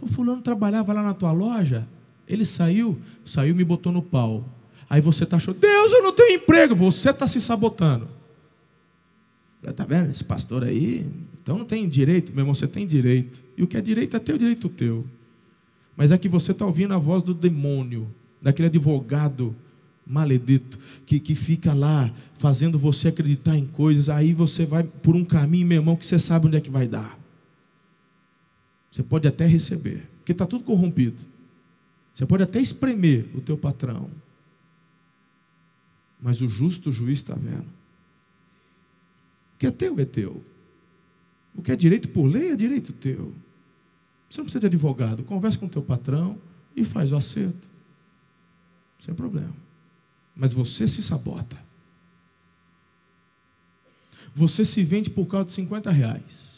O 0.00 0.06
fulano 0.06 0.42
trabalhava 0.42 0.92
lá 0.92 1.02
na 1.02 1.14
tua 1.14 1.32
loja. 1.32 1.86
Ele 2.30 2.44
saiu, 2.44 2.96
saiu 3.24 3.50
e 3.50 3.56
me 3.56 3.64
botou 3.64 3.92
no 3.92 4.02
pau. 4.02 4.48
Aí 4.88 5.00
você 5.00 5.24
está 5.24 5.36
achando, 5.36 5.58
Deus, 5.58 5.92
eu 5.92 6.02
não 6.02 6.12
tenho 6.12 6.36
emprego. 6.36 6.74
Você 6.76 7.10
está 7.10 7.26
se 7.26 7.40
sabotando. 7.40 8.08
Está 9.62 9.84
vendo? 9.84 10.10
Esse 10.10 10.24
pastor 10.24 10.64
aí, 10.64 11.06
então 11.42 11.58
não 11.58 11.64
tem 11.64 11.88
direito. 11.88 12.32
Meu 12.32 12.42
irmão, 12.42 12.54
você 12.54 12.66
tem 12.66 12.86
direito. 12.86 13.42
E 13.56 13.62
o 13.62 13.66
que 13.66 13.76
é 13.76 13.80
direito 13.80 14.16
é 14.16 14.20
teu 14.20 14.38
direito 14.38 14.68
teu. 14.68 15.04
Mas 15.96 16.12
é 16.12 16.18
que 16.18 16.28
você 16.28 16.52
está 16.52 16.64
ouvindo 16.64 16.94
a 16.94 16.98
voz 16.98 17.22
do 17.22 17.34
demônio, 17.34 18.08
daquele 18.40 18.68
advogado 18.68 19.54
maledito, 20.06 20.78
que, 21.04 21.20
que 21.20 21.34
fica 21.34 21.74
lá 21.74 22.12
fazendo 22.38 22.78
você 22.78 23.08
acreditar 23.08 23.56
em 23.56 23.66
coisas. 23.66 24.08
Aí 24.08 24.32
você 24.32 24.64
vai 24.64 24.82
por 24.82 25.14
um 25.14 25.24
caminho, 25.24 25.66
meu 25.66 25.78
irmão, 25.78 25.96
que 25.96 26.06
você 26.06 26.18
sabe 26.18 26.46
onde 26.46 26.56
é 26.56 26.60
que 26.60 26.70
vai 26.70 26.86
dar. 26.86 27.18
Você 28.90 29.02
pode 29.02 29.28
até 29.28 29.46
receber, 29.46 30.02
porque 30.18 30.32
está 30.32 30.46
tudo 30.46 30.64
corrompido. 30.64 31.29
Você 32.20 32.26
pode 32.26 32.42
até 32.42 32.60
espremer 32.60 33.24
o 33.34 33.40
teu 33.40 33.56
patrão, 33.56 34.10
mas 36.20 36.42
o 36.42 36.50
justo 36.50 36.92
juiz 36.92 37.20
está 37.20 37.34
vendo. 37.34 37.64
O 39.54 39.58
que 39.58 39.66
é 39.66 39.70
teu 39.70 39.98
é 39.98 40.04
teu. 40.04 40.44
O 41.54 41.62
que 41.62 41.72
é 41.72 41.76
direito 41.76 42.10
por 42.10 42.26
lei 42.26 42.50
é 42.50 42.56
direito 42.56 42.92
teu. 42.92 43.34
Você 44.28 44.36
não 44.36 44.44
precisa 44.44 44.60
de 44.60 44.66
advogado. 44.66 45.24
Converse 45.24 45.56
com 45.56 45.64
o 45.64 45.70
teu 45.70 45.80
patrão 45.80 46.38
e 46.76 46.84
faz 46.84 47.10
o 47.10 47.16
acerto. 47.16 47.66
Sem 48.98 49.14
problema. 49.14 49.56
Mas 50.36 50.52
você 50.52 50.86
se 50.86 51.02
sabota. 51.02 51.56
Você 54.34 54.66
se 54.66 54.84
vende 54.84 55.08
por 55.08 55.24
causa 55.24 55.46
de 55.46 55.52
50 55.52 55.90
reais. 55.90 56.49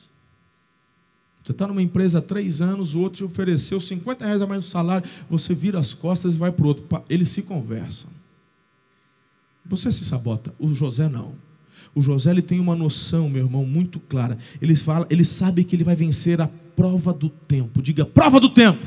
Você 1.52 1.54
está 1.54 1.66
numa 1.66 1.82
empresa 1.82 2.18
há 2.18 2.22
três 2.22 2.62
anos, 2.62 2.94
o 2.94 3.00
outro 3.00 3.18
te 3.18 3.24
ofereceu 3.24 3.78
50 3.78 4.24
reais 4.24 4.40
a 4.40 4.46
mais 4.46 4.64
no 4.64 4.70
salário, 4.70 5.06
você 5.28 5.54
vira 5.54 5.78
as 5.78 5.92
costas 5.92 6.34
e 6.34 6.38
vai 6.38 6.50
para 6.50 6.64
o 6.64 6.68
outro. 6.68 6.86
Eles 7.10 7.28
se 7.28 7.42
conversam. 7.42 8.08
Você 9.66 9.92
se 9.92 10.02
sabota. 10.02 10.50
O 10.58 10.74
José 10.74 11.10
não. 11.10 11.34
O 11.94 12.00
José 12.00 12.30
ele 12.30 12.40
tem 12.40 12.58
uma 12.58 12.74
noção, 12.74 13.28
meu 13.28 13.44
irmão, 13.44 13.66
muito 13.66 14.00
clara. 14.00 14.38
Ele, 14.62 14.74
fala, 14.74 15.06
ele 15.10 15.26
sabe 15.26 15.62
que 15.62 15.76
ele 15.76 15.84
vai 15.84 15.94
vencer 15.94 16.40
a 16.40 16.48
prova 16.74 17.12
do 17.12 17.28
tempo. 17.28 17.82
Diga, 17.82 18.06
prova 18.06 18.40
do 18.40 18.48
tempo. 18.48 18.86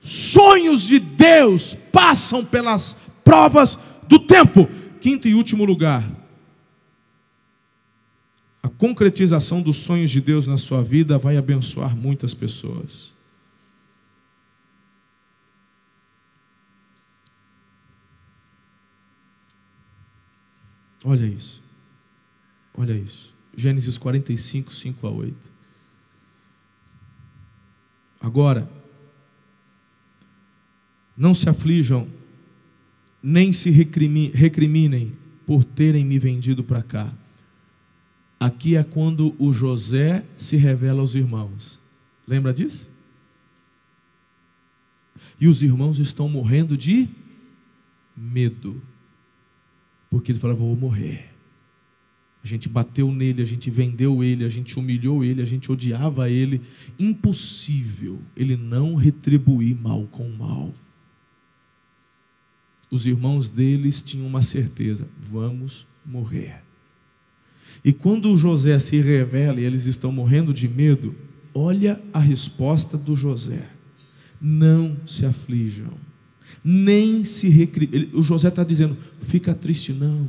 Sonhos 0.00 0.84
de 0.84 0.98
Deus 0.98 1.74
passam 1.92 2.42
pelas 2.46 2.96
provas 3.22 3.78
do 4.08 4.18
tempo. 4.20 4.66
Quinto 5.02 5.28
e 5.28 5.34
último 5.34 5.66
lugar, 5.66 6.19
concretização 8.80 9.60
dos 9.60 9.76
sonhos 9.76 10.10
de 10.10 10.22
Deus 10.22 10.46
na 10.46 10.56
sua 10.56 10.82
vida 10.82 11.18
vai 11.18 11.36
abençoar 11.36 11.94
muitas 11.94 12.32
pessoas. 12.32 13.12
Olha 21.04 21.26
isso. 21.26 21.62
Olha 22.72 22.94
isso. 22.94 23.34
Gênesis 23.54 23.98
45, 23.98 24.72
5 24.72 25.06
a 25.06 25.10
8. 25.10 25.36
Agora, 28.18 28.70
não 31.14 31.34
se 31.34 31.50
aflijam, 31.50 32.08
nem 33.22 33.52
se 33.52 33.68
recriminem 33.68 35.12
por 35.44 35.64
terem 35.64 36.02
me 36.02 36.18
vendido 36.18 36.64
para 36.64 36.82
cá 36.82 37.19
Aqui 38.40 38.74
é 38.74 38.82
quando 38.82 39.36
o 39.38 39.52
José 39.52 40.24
se 40.38 40.56
revela 40.56 41.02
aos 41.02 41.14
irmãos. 41.14 41.78
Lembra 42.26 42.54
disso? 42.54 42.88
E 45.38 45.46
os 45.46 45.62
irmãos 45.62 45.98
estão 45.98 46.26
morrendo 46.26 46.74
de 46.74 47.06
medo. 48.16 48.80
Porque 50.08 50.32
ele 50.32 50.38
fala: 50.38 50.54
Vou 50.54 50.74
morrer. 50.74 51.28
A 52.42 52.46
gente 52.46 52.66
bateu 52.70 53.12
nele, 53.12 53.42
a 53.42 53.44
gente 53.44 53.68
vendeu 53.68 54.24
ele, 54.24 54.46
a 54.46 54.48
gente 54.48 54.78
humilhou 54.78 55.22
ele, 55.22 55.42
a 55.42 55.46
gente 55.46 55.70
odiava 55.70 56.30
ele. 56.30 56.62
Impossível 56.98 58.22
ele 58.34 58.56
não 58.56 58.94
retribuir 58.94 59.76
mal 59.76 60.06
com 60.06 60.26
mal. 60.30 60.74
Os 62.90 63.06
irmãos 63.06 63.50
deles 63.50 64.02
tinham 64.02 64.26
uma 64.26 64.40
certeza: 64.40 65.06
vamos 65.30 65.86
morrer. 66.06 66.69
E 67.84 67.92
quando 67.92 68.36
José 68.36 68.78
se 68.78 69.00
revela 69.00 69.60
e 69.60 69.64
eles 69.64 69.86
estão 69.86 70.12
morrendo 70.12 70.52
de 70.52 70.68
medo, 70.68 71.14
olha 71.54 72.00
a 72.12 72.18
resposta 72.18 72.96
do 72.96 73.16
José: 73.16 73.66
não 74.40 74.96
se 75.06 75.24
aflijam, 75.24 75.92
nem 76.62 77.24
se 77.24 77.48
recri... 77.48 78.10
O 78.12 78.22
José 78.22 78.48
está 78.48 78.64
dizendo: 78.64 78.96
fica 79.20 79.54
triste, 79.54 79.92
não 79.92 80.28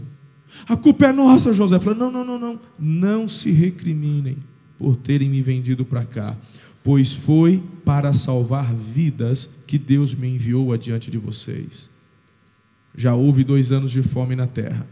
a 0.67 0.75
culpa 0.75 1.07
é 1.07 1.11
nossa, 1.11 1.53
José. 1.53 1.79
Falou: 1.79 1.97
não, 1.97 2.11
não, 2.11 2.25
não, 2.25 2.39
não. 2.39 2.59
Não 2.77 3.29
se 3.29 3.51
recriminem 3.51 4.37
por 4.77 4.95
terem 4.95 5.29
me 5.29 5.41
vendido 5.41 5.85
para 5.85 6.05
cá, 6.05 6.35
pois 6.83 7.13
foi 7.13 7.61
para 7.85 8.13
salvar 8.13 8.73
vidas 8.73 9.57
que 9.67 9.77
Deus 9.77 10.13
me 10.13 10.27
enviou 10.27 10.73
adiante 10.73 11.11
de 11.11 11.17
vocês. 11.17 11.89
Já 12.95 13.13
houve 13.13 13.43
dois 13.43 13.71
anos 13.71 13.91
de 13.91 14.01
fome 14.01 14.35
na 14.35 14.47
terra, 14.47 14.85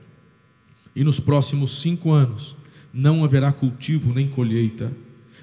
e 1.00 1.04
nos 1.06 1.18
próximos 1.18 1.80
cinco 1.80 2.12
anos 2.12 2.58
não 2.94 3.24
haverá 3.24 3.54
cultivo 3.54 4.14
nem 4.14 4.28
colheita, 4.28 4.92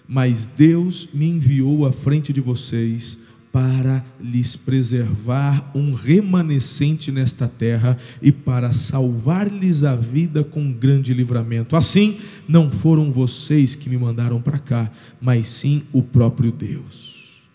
mas 0.07 0.49
Deus 0.49 1.09
me 1.15 1.27
enviou 1.27 1.87
à 1.87 1.93
frente 1.93 2.31
de 2.31 2.43
vocês 2.43 3.21
para 3.51 4.05
lhes 4.21 4.55
preservar 4.55 5.71
um 5.75 5.95
remanescente 5.95 7.11
nesta 7.11 7.49
terra 7.49 7.97
e 8.21 8.31
para 8.31 8.71
salvar-lhes 8.71 9.83
a 9.83 9.97
vida 9.97 10.45
com 10.45 10.71
grande 10.71 11.15
livramento. 11.15 11.75
Assim, 11.75 12.19
não 12.47 12.71
foram 12.71 13.11
vocês 13.11 13.75
que 13.75 13.89
me 13.89 13.97
mandaram 13.97 14.43
para 14.43 14.59
cá, 14.59 14.93
mas 15.23 15.49
sim 15.49 15.85
o 15.91 16.03
próprio 16.03 16.53
Deus. 16.53 17.47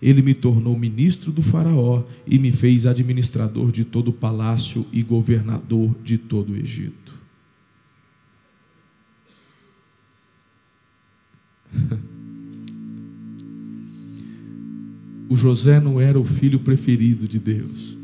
Ele 0.00 0.22
me 0.22 0.32
tornou 0.32 0.78
ministro 0.78 1.30
do 1.30 1.42
Faraó 1.42 2.04
e 2.26 2.38
me 2.38 2.50
fez 2.50 2.86
administrador 2.86 3.70
de 3.70 3.84
todo 3.84 4.08
o 4.08 4.14
palácio 4.14 4.86
e 4.90 5.02
governador 5.02 5.94
de 6.02 6.16
todo 6.16 6.54
o 6.54 6.56
Egito. 6.56 7.09
O 15.28 15.36
José 15.36 15.78
não 15.80 16.00
era 16.00 16.18
o 16.18 16.24
filho 16.24 16.60
preferido 16.60 17.28
de 17.28 17.38
Deus, 17.38 17.96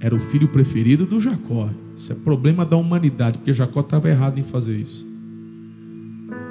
era 0.00 0.14
o 0.14 0.20
filho 0.20 0.48
preferido 0.48 1.06
do 1.06 1.20
Jacó. 1.20 1.70
Isso 1.96 2.12
é 2.12 2.14
problema 2.14 2.64
da 2.64 2.76
humanidade, 2.76 3.38
porque 3.38 3.52
Jacó 3.52 3.80
estava 3.80 4.08
errado 4.08 4.38
em 4.38 4.42
fazer 4.42 4.76
isso. 4.76 5.06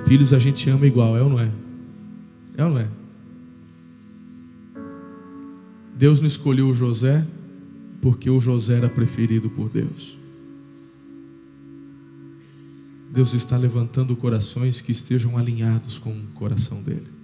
Filhos 0.06 0.32
a 0.32 0.40
gente 0.40 0.70
ama 0.70 0.86
igual, 0.86 1.18
é 1.18 1.22
ou 1.22 1.30
não 1.30 1.40
é? 1.40 1.50
É 2.56 2.64
ou 2.64 2.70
não 2.72 2.80
é? 2.80 2.88
Deus 5.98 6.22
não 6.22 6.28
escolheu 6.28 6.70
o 6.70 6.74
José 6.74 7.26
porque 8.02 8.30
o 8.30 8.40
José 8.40 8.78
era 8.78 8.88
preferido 8.88 9.50
por 9.50 9.70
Deus. 9.70 10.19
Deus 13.12 13.34
está 13.34 13.58
levantando 13.58 14.16
corações 14.16 14.82
que 14.82 14.92
estejam 14.92 15.38
alinhados 15.38 15.98
com 15.98 16.12
o 16.12 16.28
coração 16.34 16.82
dele 16.82 17.20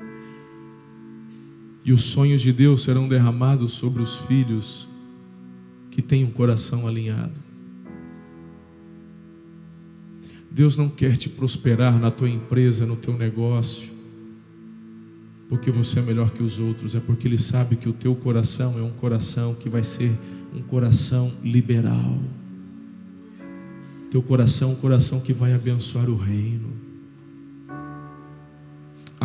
e 1.86 1.94
os 1.94 2.02
sonhos 2.02 2.42
de 2.42 2.52
Deus 2.52 2.82
serão 2.84 3.08
derramados 3.08 3.74
sobre 3.74 4.02
os 4.02 4.16
filhos 4.16 4.88
que 5.92 6.02
têm 6.02 6.26
um 6.26 6.32
coração 6.32 6.88
alinhado. 6.88 7.40
Deus 10.50 10.76
não 10.76 10.90
quer 10.90 11.16
te 11.16 11.30
prosperar 11.30 12.00
na 12.00 12.10
tua 12.10 12.30
empresa, 12.30 12.88
no 12.88 12.96
teu 12.96 13.16
negócio, 13.16 13.94
porque 15.48 15.70
você 15.70 16.00
é 16.00 16.02
melhor 16.02 16.32
que 16.32 16.42
os 16.42 16.58
outros, 16.58 16.96
é 16.96 17.00
porque 17.00 17.28
Ele 17.28 17.38
sabe 17.38 17.76
que 17.76 17.88
o 17.88 17.94
teu 17.94 18.16
coração 18.16 18.80
é 18.80 18.82
um 18.82 18.94
coração 18.94 19.54
que 19.54 19.70
vai 19.70 19.84
ser 19.84 20.12
um 20.56 20.64
coração 20.64 21.32
liberal. 21.44 22.20
Teu 24.12 24.22
coração 24.22 24.70
é 24.70 24.74
um 24.74 24.76
coração 24.76 25.20
que 25.20 25.34
vai 25.34 25.54
abençoar 25.54 26.10
o 26.10 26.16
reino 26.16 26.86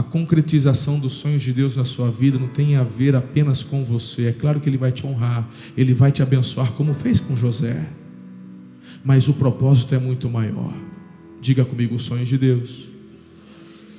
a 0.00 0.02
concretização 0.02 0.98
dos 0.98 1.12
sonhos 1.12 1.42
de 1.42 1.52
Deus 1.52 1.76
na 1.76 1.84
sua 1.84 2.10
vida 2.10 2.38
não 2.38 2.48
tem 2.48 2.74
a 2.74 2.82
ver 2.82 3.14
apenas 3.14 3.62
com 3.62 3.84
você. 3.84 4.28
É 4.28 4.32
claro 4.32 4.58
que 4.58 4.66
Ele 4.66 4.78
vai 4.78 4.90
te 4.90 5.06
honrar, 5.06 5.46
Ele 5.76 5.92
vai 5.92 6.10
te 6.10 6.22
abençoar, 6.22 6.72
como 6.72 6.94
fez 6.94 7.20
com 7.20 7.36
José. 7.36 7.86
Mas 9.04 9.28
o 9.28 9.34
propósito 9.34 9.94
é 9.94 9.98
muito 9.98 10.30
maior. 10.30 10.72
Diga 11.40 11.66
comigo: 11.66 11.96
os 11.96 12.02
sonhos 12.02 12.30
de 12.30 12.38
Deus 12.38 12.88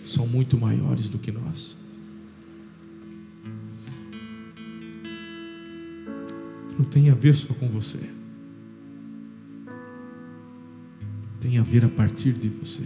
são 0.03 0.25
muito 0.25 0.57
maiores 0.57 1.07
do 1.07 1.19
que 1.19 1.31
nós. 1.31 1.75
Não 6.79 6.85
tem 6.85 7.11
a 7.11 7.15
ver 7.15 7.35
só 7.35 7.53
com 7.53 7.67
você. 7.67 8.20
Tem 11.41 11.57
a 11.57 11.63
ver 11.63 11.83
a 11.83 11.89
partir 11.89 12.33
de 12.33 12.47
você. 12.47 12.83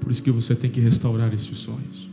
Por 0.00 0.10
isso 0.10 0.22
que 0.22 0.30
você 0.30 0.54
tem 0.54 0.70
que 0.70 0.80
restaurar 0.80 1.32
esses 1.34 1.58
sonhos. 1.58 2.08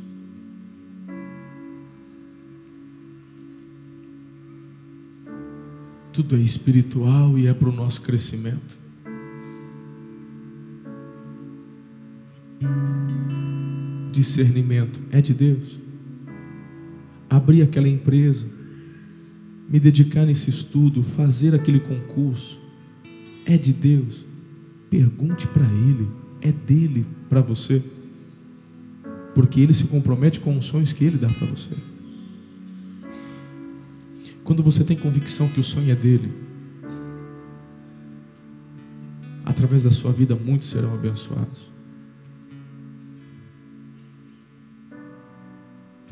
Tudo 6.11 6.35
é 6.35 6.39
espiritual 6.39 7.37
e 7.37 7.47
é 7.47 7.53
para 7.53 7.69
o 7.69 7.71
nosso 7.71 8.01
crescimento. 8.01 8.77
Discernimento 14.11 14.99
é 15.11 15.21
de 15.21 15.33
Deus. 15.33 15.79
Abrir 17.29 17.61
aquela 17.61 17.87
empresa, 17.87 18.45
me 19.69 19.79
dedicar 19.79 20.25
nesse 20.25 20.49
estudo, 20.49 21.03
fazer 21.03 21.55
aquele 21.55 21.79
concurso, 21.79 22.59
é 23.45 23.57
de 23.57 23.71
Deus. 23.71 24.25
Pergunte 24.95 25.45
para 25.47 25.65
Ele, 25.65 26.09
é 26.41 26.53
dele 26.53 27.05
para 27.27 27.41
você, 27.41 27.83
porque 29.33 29.59
Ele 29.59 29.73
se 29.73 29.87
compromete 29.87 30.39
com 30.39 30.57
os 30.57 30.63
sonhos 30.63 30.93
que 30.93 31.03
Ele 31.03 31.17
dá 31.17 31.27
para 31.27 31.47
você. 31.47 31.71
Quando 34.45 34.63
você 34.63 34.85
tem 34.85 34.95
convicção 34.95 35.49
que 35.49 35.59
o 35.59 35.63
sonho 35.63 35.91
é 35.91 35.95
dele, 35.95 36.31
através 39.43 39.83
da 39.83 39.91
sua 39.91 40.13
vida 40.13 40.33
muitos 40.33 40.69
serão 40.69 40.93
abençoados. 40.93 41.69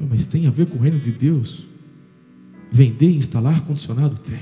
Mas 0.10 0.28
tem 0.28 0.46
a 0.46 0.52
ver 0.52 0.66
com 0.66 0.78
o 0.78 0.82
reino 0.82 1.00
de 1.00 1.12
Deus? 1.12 1.68
Vender 2.70 3.12
e 3.12 3.16
instalar 3.16 3.62
condicionado? 3.62 4.18
Tem. 4.18 4.42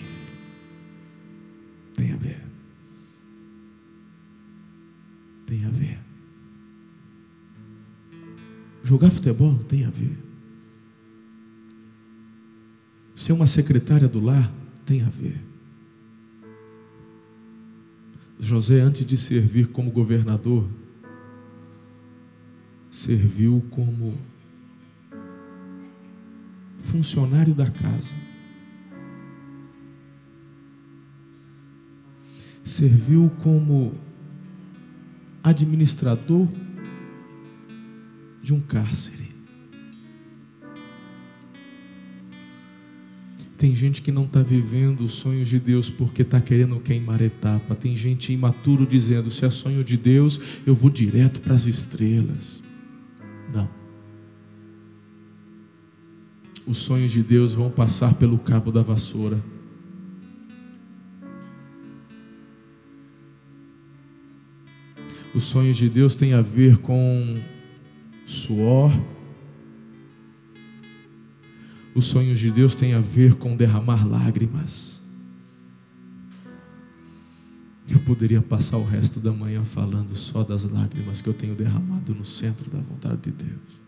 Tem 1.94 2.12
a 2.12 2.18
ver. 2.18 2.51
Tem 5.52 5.66
a 5.66 5.70
ver. 5.70 6.00
Jogar 8.82 9.12
futebol 9.12 9.62
tem 9.66 9.84
a 9.84 9.90
ver. 9.90 10.18
Ser 13.14 13.34
uma 13.34 13.46
secretária 13.46 14.08
do 14.08 14.22
lar 14.22 14.50
tem 14.86 15.02
a 15.02 15.10
ver. 15.10 15.38
José, 18.40 18.80
antes 18.80 19.06
de 19.06 19.18
servir 19.18 19.68
como 19.68 19.92
governador, 19.92 20.72
serviu 22.90 23.62
como 23.72 24.18
funcionário 26.78 27.54
da 27.54 27.70
casa. 27.70 28.16
Serviu 32.64 33.30
como 33.44 34.11
administrador 35.44 36.48
de 38.42 38.54
um 38.54 38.60
cárcere. 38.60 39.32
Tem 43.62 43.76
gente 43.76 44.02
que 44.02 44.12
não 44.12 44.24
está 44.24 44.42
vivendo 44.42 45.02
os 45.02 45.12
sonhos 45.12 45.48
de 45.48 45.60
Deus 45.60 45.88
porque 45.88 46.24
está 46.24 46.42
querendo 46.42 46.80
queimar 46.80 47.22
etapa. 47.22 47.76
Tem 47.76 47.96
gente 47.96 48.34
imaturo 48.34 48.88
dizendo: 48.88 49.30
se 49.30 49.46
é 49.46 49.52
sonho 49.52 49.84
de 49.84 49.96
Deus, 49.98 50.42
eu 50.66 50.74
vou 50.74 50.90
direto 50.90 51.40
para 51.42 51.54
as 51.54 51.68
estrelas. 51.68 52.64
Não. 53.54 53.70
Os 56.66 56.78
sonhos 56.78 57.12
de 57.12 57.22
Deus 57.22 57.54
vão 57.54 57.70
passar 57.70 58.16
pelo 58.16 58.40
cabo 58.40 58.72
da 58.72 58.82
vassoura. 58.82 59.40
Os 65.34 65.44
sonhos 65.44 65.78
de 65.78 65.90
Deus 65.90 66.16
têm 66.16 66.34
a 66.34 66.42
ver 66.42 66.78
com 66.78 67.40
suor. 68.26 68.92
Os 71.96 72.06
sonhos 72.06 72.40
de 72.40 72.52
Deus 72.52 72.76
têm 72.76 72.94
a 72.94 73.00
ver 73.00 73.36
com 73.36 73.56
derramar 73.56 74.08
lágrimas. 74.08 75.02
Eu 77.90 78.00
poderia 78.00 78.42
passar 78.42 78.78
o 78.78 78.86
resto 78.86 79.20
da 79.20 79.32
manhã 79.32 79.64
falando 79.64 80.14
só 80.16 80.44
das 80.44 80.64
lágrimas 80.64 81.22
que 81.22 81.28
eu 81.28 81.34
tenho 81.34 81.56
derramado 81.56 82.14
no 82.14 82.24
centro 82.24 82.70
da 82.70 82.80
vontade 82.80 83.22
de 83.22 83.32
Deus. 83.32 83.82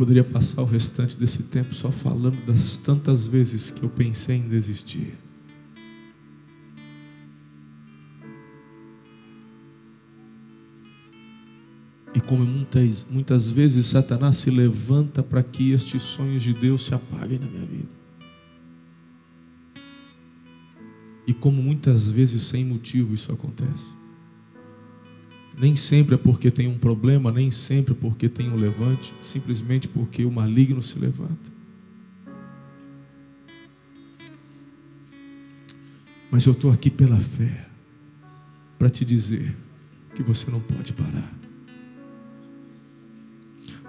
Poderia 0.00 0.24
passar 0.24 0.62
o 0.62 0.64
restante 0.64 1.14
desse 1.14 1.42
tempo 1.42 1.74
só 1.74 1.90
falando 1.90 2.42
das 2.46 2.78
tantas 2.78 3.26
vezes 3.26 3.70
que 3.70 3.82
eu 3.82 3.90
pensei 3.90 4.36
em 4.36 4.48
desistir. 4.48 5.12
E 12.14 12.20
como 12.22 12.46
muitas, 12.46 13.06
muitas 13.10 13.50
vezes 13.50 13.88
Satanás 13.88 14.36
se 14.36 14.50
levanta 14.50 15.22
para 15.22 15.42
que 15.42 15.72
estes 15.72 16.00
sonhos 16.00 16.42
de 16.42 16.54
Deus 16.54 16.86
se 16.86 16.94
apaguem 16.94 17.38
na 17.38 17.46
minha 17.46 17.66
vida. 17.66 17.88
E 21.26 21.34
como 21.34 21.62
muitas 21.62 22.10
vezes 22.10 22.44
sem 22.44 22.64
motivo 22.64 23.12
isso 23.12 23.30
acontece. 23.30 23.99
Nem 25.60 25.76
sempre 25.76 26.14
é 26.14 26.18
porque 26.18 26.50
tem 26.50 26.66
um 26.66 26.78
problema, 26.78 27.30
nem 27.30 27.50
sempre 27.50 27.92
é 27.92 27.96
porque 27.96 28.30
tem 28.30 28.48
um 28.50 28.56
levante, 28.56 29.12
simplesmente 29.22 29.86
porque 29.86 30.24
o 30.24 30.30
maligno 30.30 30.82
se 30.82 30.98
levanta. 30.98 31.50
Mas 36.30 36.46
eu 36.46 36.52
estou 36.54 36.72
aqui 36.72 36.88
pela 36.88 37.18
fé, 37.18 37.68
para 38.78 38.88
te 38.88 39.04
dizer 39.04 39.54
que 40.14 40.22
você 40.22 40.50
não 40.50 40.60
pode 40.60 40.94
parar. 40.94 41.30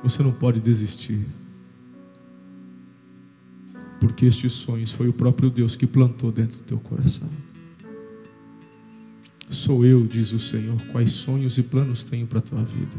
Você 0.03 0.21
não 0.21 0.33
pode 0.33 0.59
desistir. 0.59 1.25
Porque 4.01 4.25
estes 4.25 4.51
sonhos 4.51 4.91
foi 4.91 5.07
o 5.07 5.13
próprio 5.13 5.49
Deus 5.49 5.77
que 5.77 5.87
plantou 5.87 6.33
dentro 6.33 6.57
do 6.57 6.63
teu 6.63 6.79
coração. 6.79 7.29
Sou 9.51 9.85
eu, 9.85 10.07
diz 10.07 10.31
o 10.31 10.39
Senhor, 10.39 10.81
quais 10.93 11.11
sonhos 11.11 11.57
e 11.57 11.63
planos 11.63 12.05
tenho 12.05 12.25
para 12.25 12.39
a 12.39 12.41
tua 12.41 12.63
vida. 12.63 12.95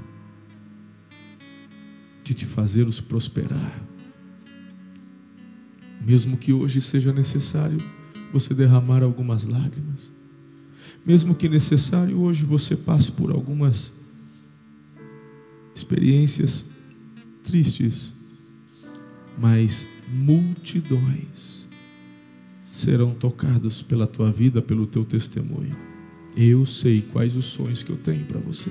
De 2.22 2.34
te 2.34 2.44
fazê-los 2.44 3.00
prosperar. 3.00 3.82
Mesmo 6.06 6.36
que 6.36 6.52
hoje 6.52 6.78
seja 6.78 7.10
necessário 7.10 7.82
você 8.30 8.52
derramar 8.52 9.02
algumas 9.02 9.44
lágrimas. 9.44 10.12
Mesmo 11.06 11.34
que 11.34 11.48
necessário 11.48 12.20
hoje 12.20 12.44
você 12.44 12.76
passe 12.76 13.12
por 13.12 13.30
algumas 13.30 13.90
experiências 15.74 16.66
tristes, 17.42 18.12
mas 19.38 19.86
multidões 20.12 21.66
serão 22.62 23.14
tocados 23.14 23.80
pela 23.80 24.06
tua 24.06 24.30
vida, 24.30 24.60
pelo 24.60 24.86
teu 24.86 25.02
testemunho. 25.02 25.91
Eu 26.36 26.64
sei 26.64 27.02
quais 27.12 27.36
os 27.36 27.44
sonhos 27.44 27.82
que 27.82 27.90
eu 27.90 27.96
tenho 27.96 28.24
para 28.24 28.40
você. 28.40 28.70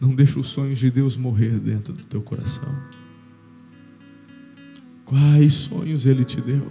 Não 0.00 0.14
deixe 0.14 0.38
os 0.38 0.46
sonhos 0.46 0.78
de 0.78 0.90
Deus 0.90 1.16
morrer 1.16 1.58
dentro 1.58 1.92
do 1.92 2.04
teu 2.04 2.22
coração. 2.22 2.68
Quais 5.04 5.52
sonhos 5.52 6.06
Ele 6.06 6.24
te 6.24 6.40
deu? 6.40 6.70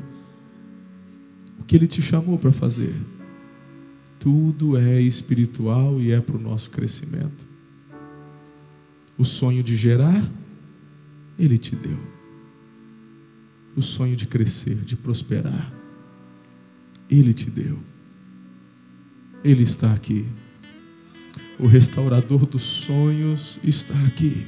O 1.59 1.63
que 1.63 1.75
Ele 1.75 1.87
te 1.87 2.01
chamou 2.01 2.37
para 2.37 2.51
fazer? 2.51 2.93
Tudo 4.19 4.77
é 4.77 4.99
espiritual 5.01 5.99
e 6.01 6.11
é 6.11 6.19
para 6.19 6.35
o 6.35 6.39
nosso 6.39 6.69
crescimento. 6.69 7.45
O 9.17 9.23
sonho 9.23 9.63
de 9.63 9.75
gerar, 9.75 10.27
Ele 11.37 11.57
te 11.57 11.75
deu. 11.75 11.99
O 13.75 13.81
sonho 13.81 14.15
de 14.15 14.27
crescer, 14.27 14.75
de 14.75 14.95
prosperar, 14.95 15.73
ele 17.09 17.33
te 17.33 17.49
deu. 17.49 17.79
Ele 19.43 19.63
está 19.63 19.93
aqui. 19.93 20.25
O 21.59 21.67
restaurador 21.67 22.45
dos 22.45 22.63
sonhos 22.63 23.59
está 23.63 23.93
aqui. 24.07 24.45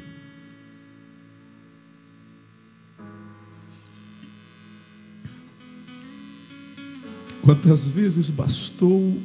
Quantas 7.42 7.88
vezes 7.88 8.30
bastou 8.30 9.22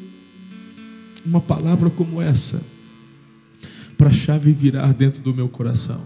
uma 1.24 1.40
palavra 1.40 1.90
como 1.90 2.22
essa 2.22 2.62
para 3.98 4.10
a 4.10 4.12
chave 4.12 4.52
virar 4.52 4.92
dentro 4.92 5.20
do 5.22 5.34
meu 5.34 5.48
coração? 5.48 6.00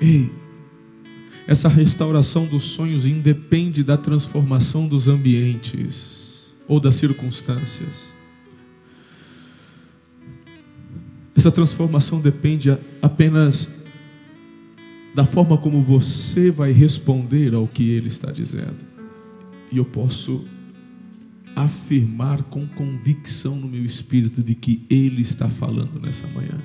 Ei, 0.00 0.32
essa 1.46 1.68
restauração 1.68 2.46
dos 2.46 2.62
sonhos 2.64 3.06
independe 3.06 3.84
da 3.84 3.96
transformação 3.96 4.88
dos 4.88 5.08
ambientes 5.08 6.46
ou 6.66 6.80
das 6.80 6.94
circunstâncias. 6.94 8.14
Essa 11.36 11.50
transformação 11.50 12.20
depende 12.20 12.76
apenas 13.02 13.84
da 15.14 15.26
forma 15.26 15.58
como 15.58 15.82
você 15.82 16.50
vai 16.50 16.72
responder 16.72 17.54
ao 17.54 17.68
que 17.68 17.90
ele 17.90 18.08
está 18.08 18.30
dizendo. 18.30 18.84
E 19.70 19.76
eu 19.76 19.84
posso 19.84 20.44
afirmar 21.54 22.42
com 22.44 22.66
convicção 22.66 23.56
no 23.56 23.68
meu 23.68 23.84
espírito 23.84 24.42
de 24.42 24.54
que 24.54 24.84
ele 24.88 25.22
está 25.22 25.48
falando 25.48 26.00
nessa 26.00 26.26
manhã. 26.28 26.58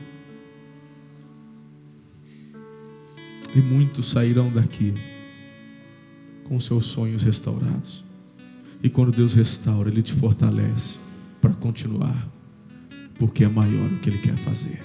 E 3.56 3.60
muitos 3.60 4.12
sairão 4.12 4.52
daqui 4.52 4.94
com 6.46 6.60
seus 6.60 6.86
sonhos 6.86 7.24
restaurados. 7.24 8.04
E 8.82 8.90
quando 8.90 9.12
Deus 9.12 9.34
restaura, 9.34 9.90
Ele 9.90 10.02
te 10.02 10.14
fortalece 10.14 10.98
para 11.42 11.54
continuar, 11.54 12.28
porque 13.18 13.44
é 13.44 13.48
maior 13.48 13.92
o 13.92 14.00
que 14.00 14.10
Ele 14.10 14.18
quer 14.18 14.36
fazer. 14.36 14.82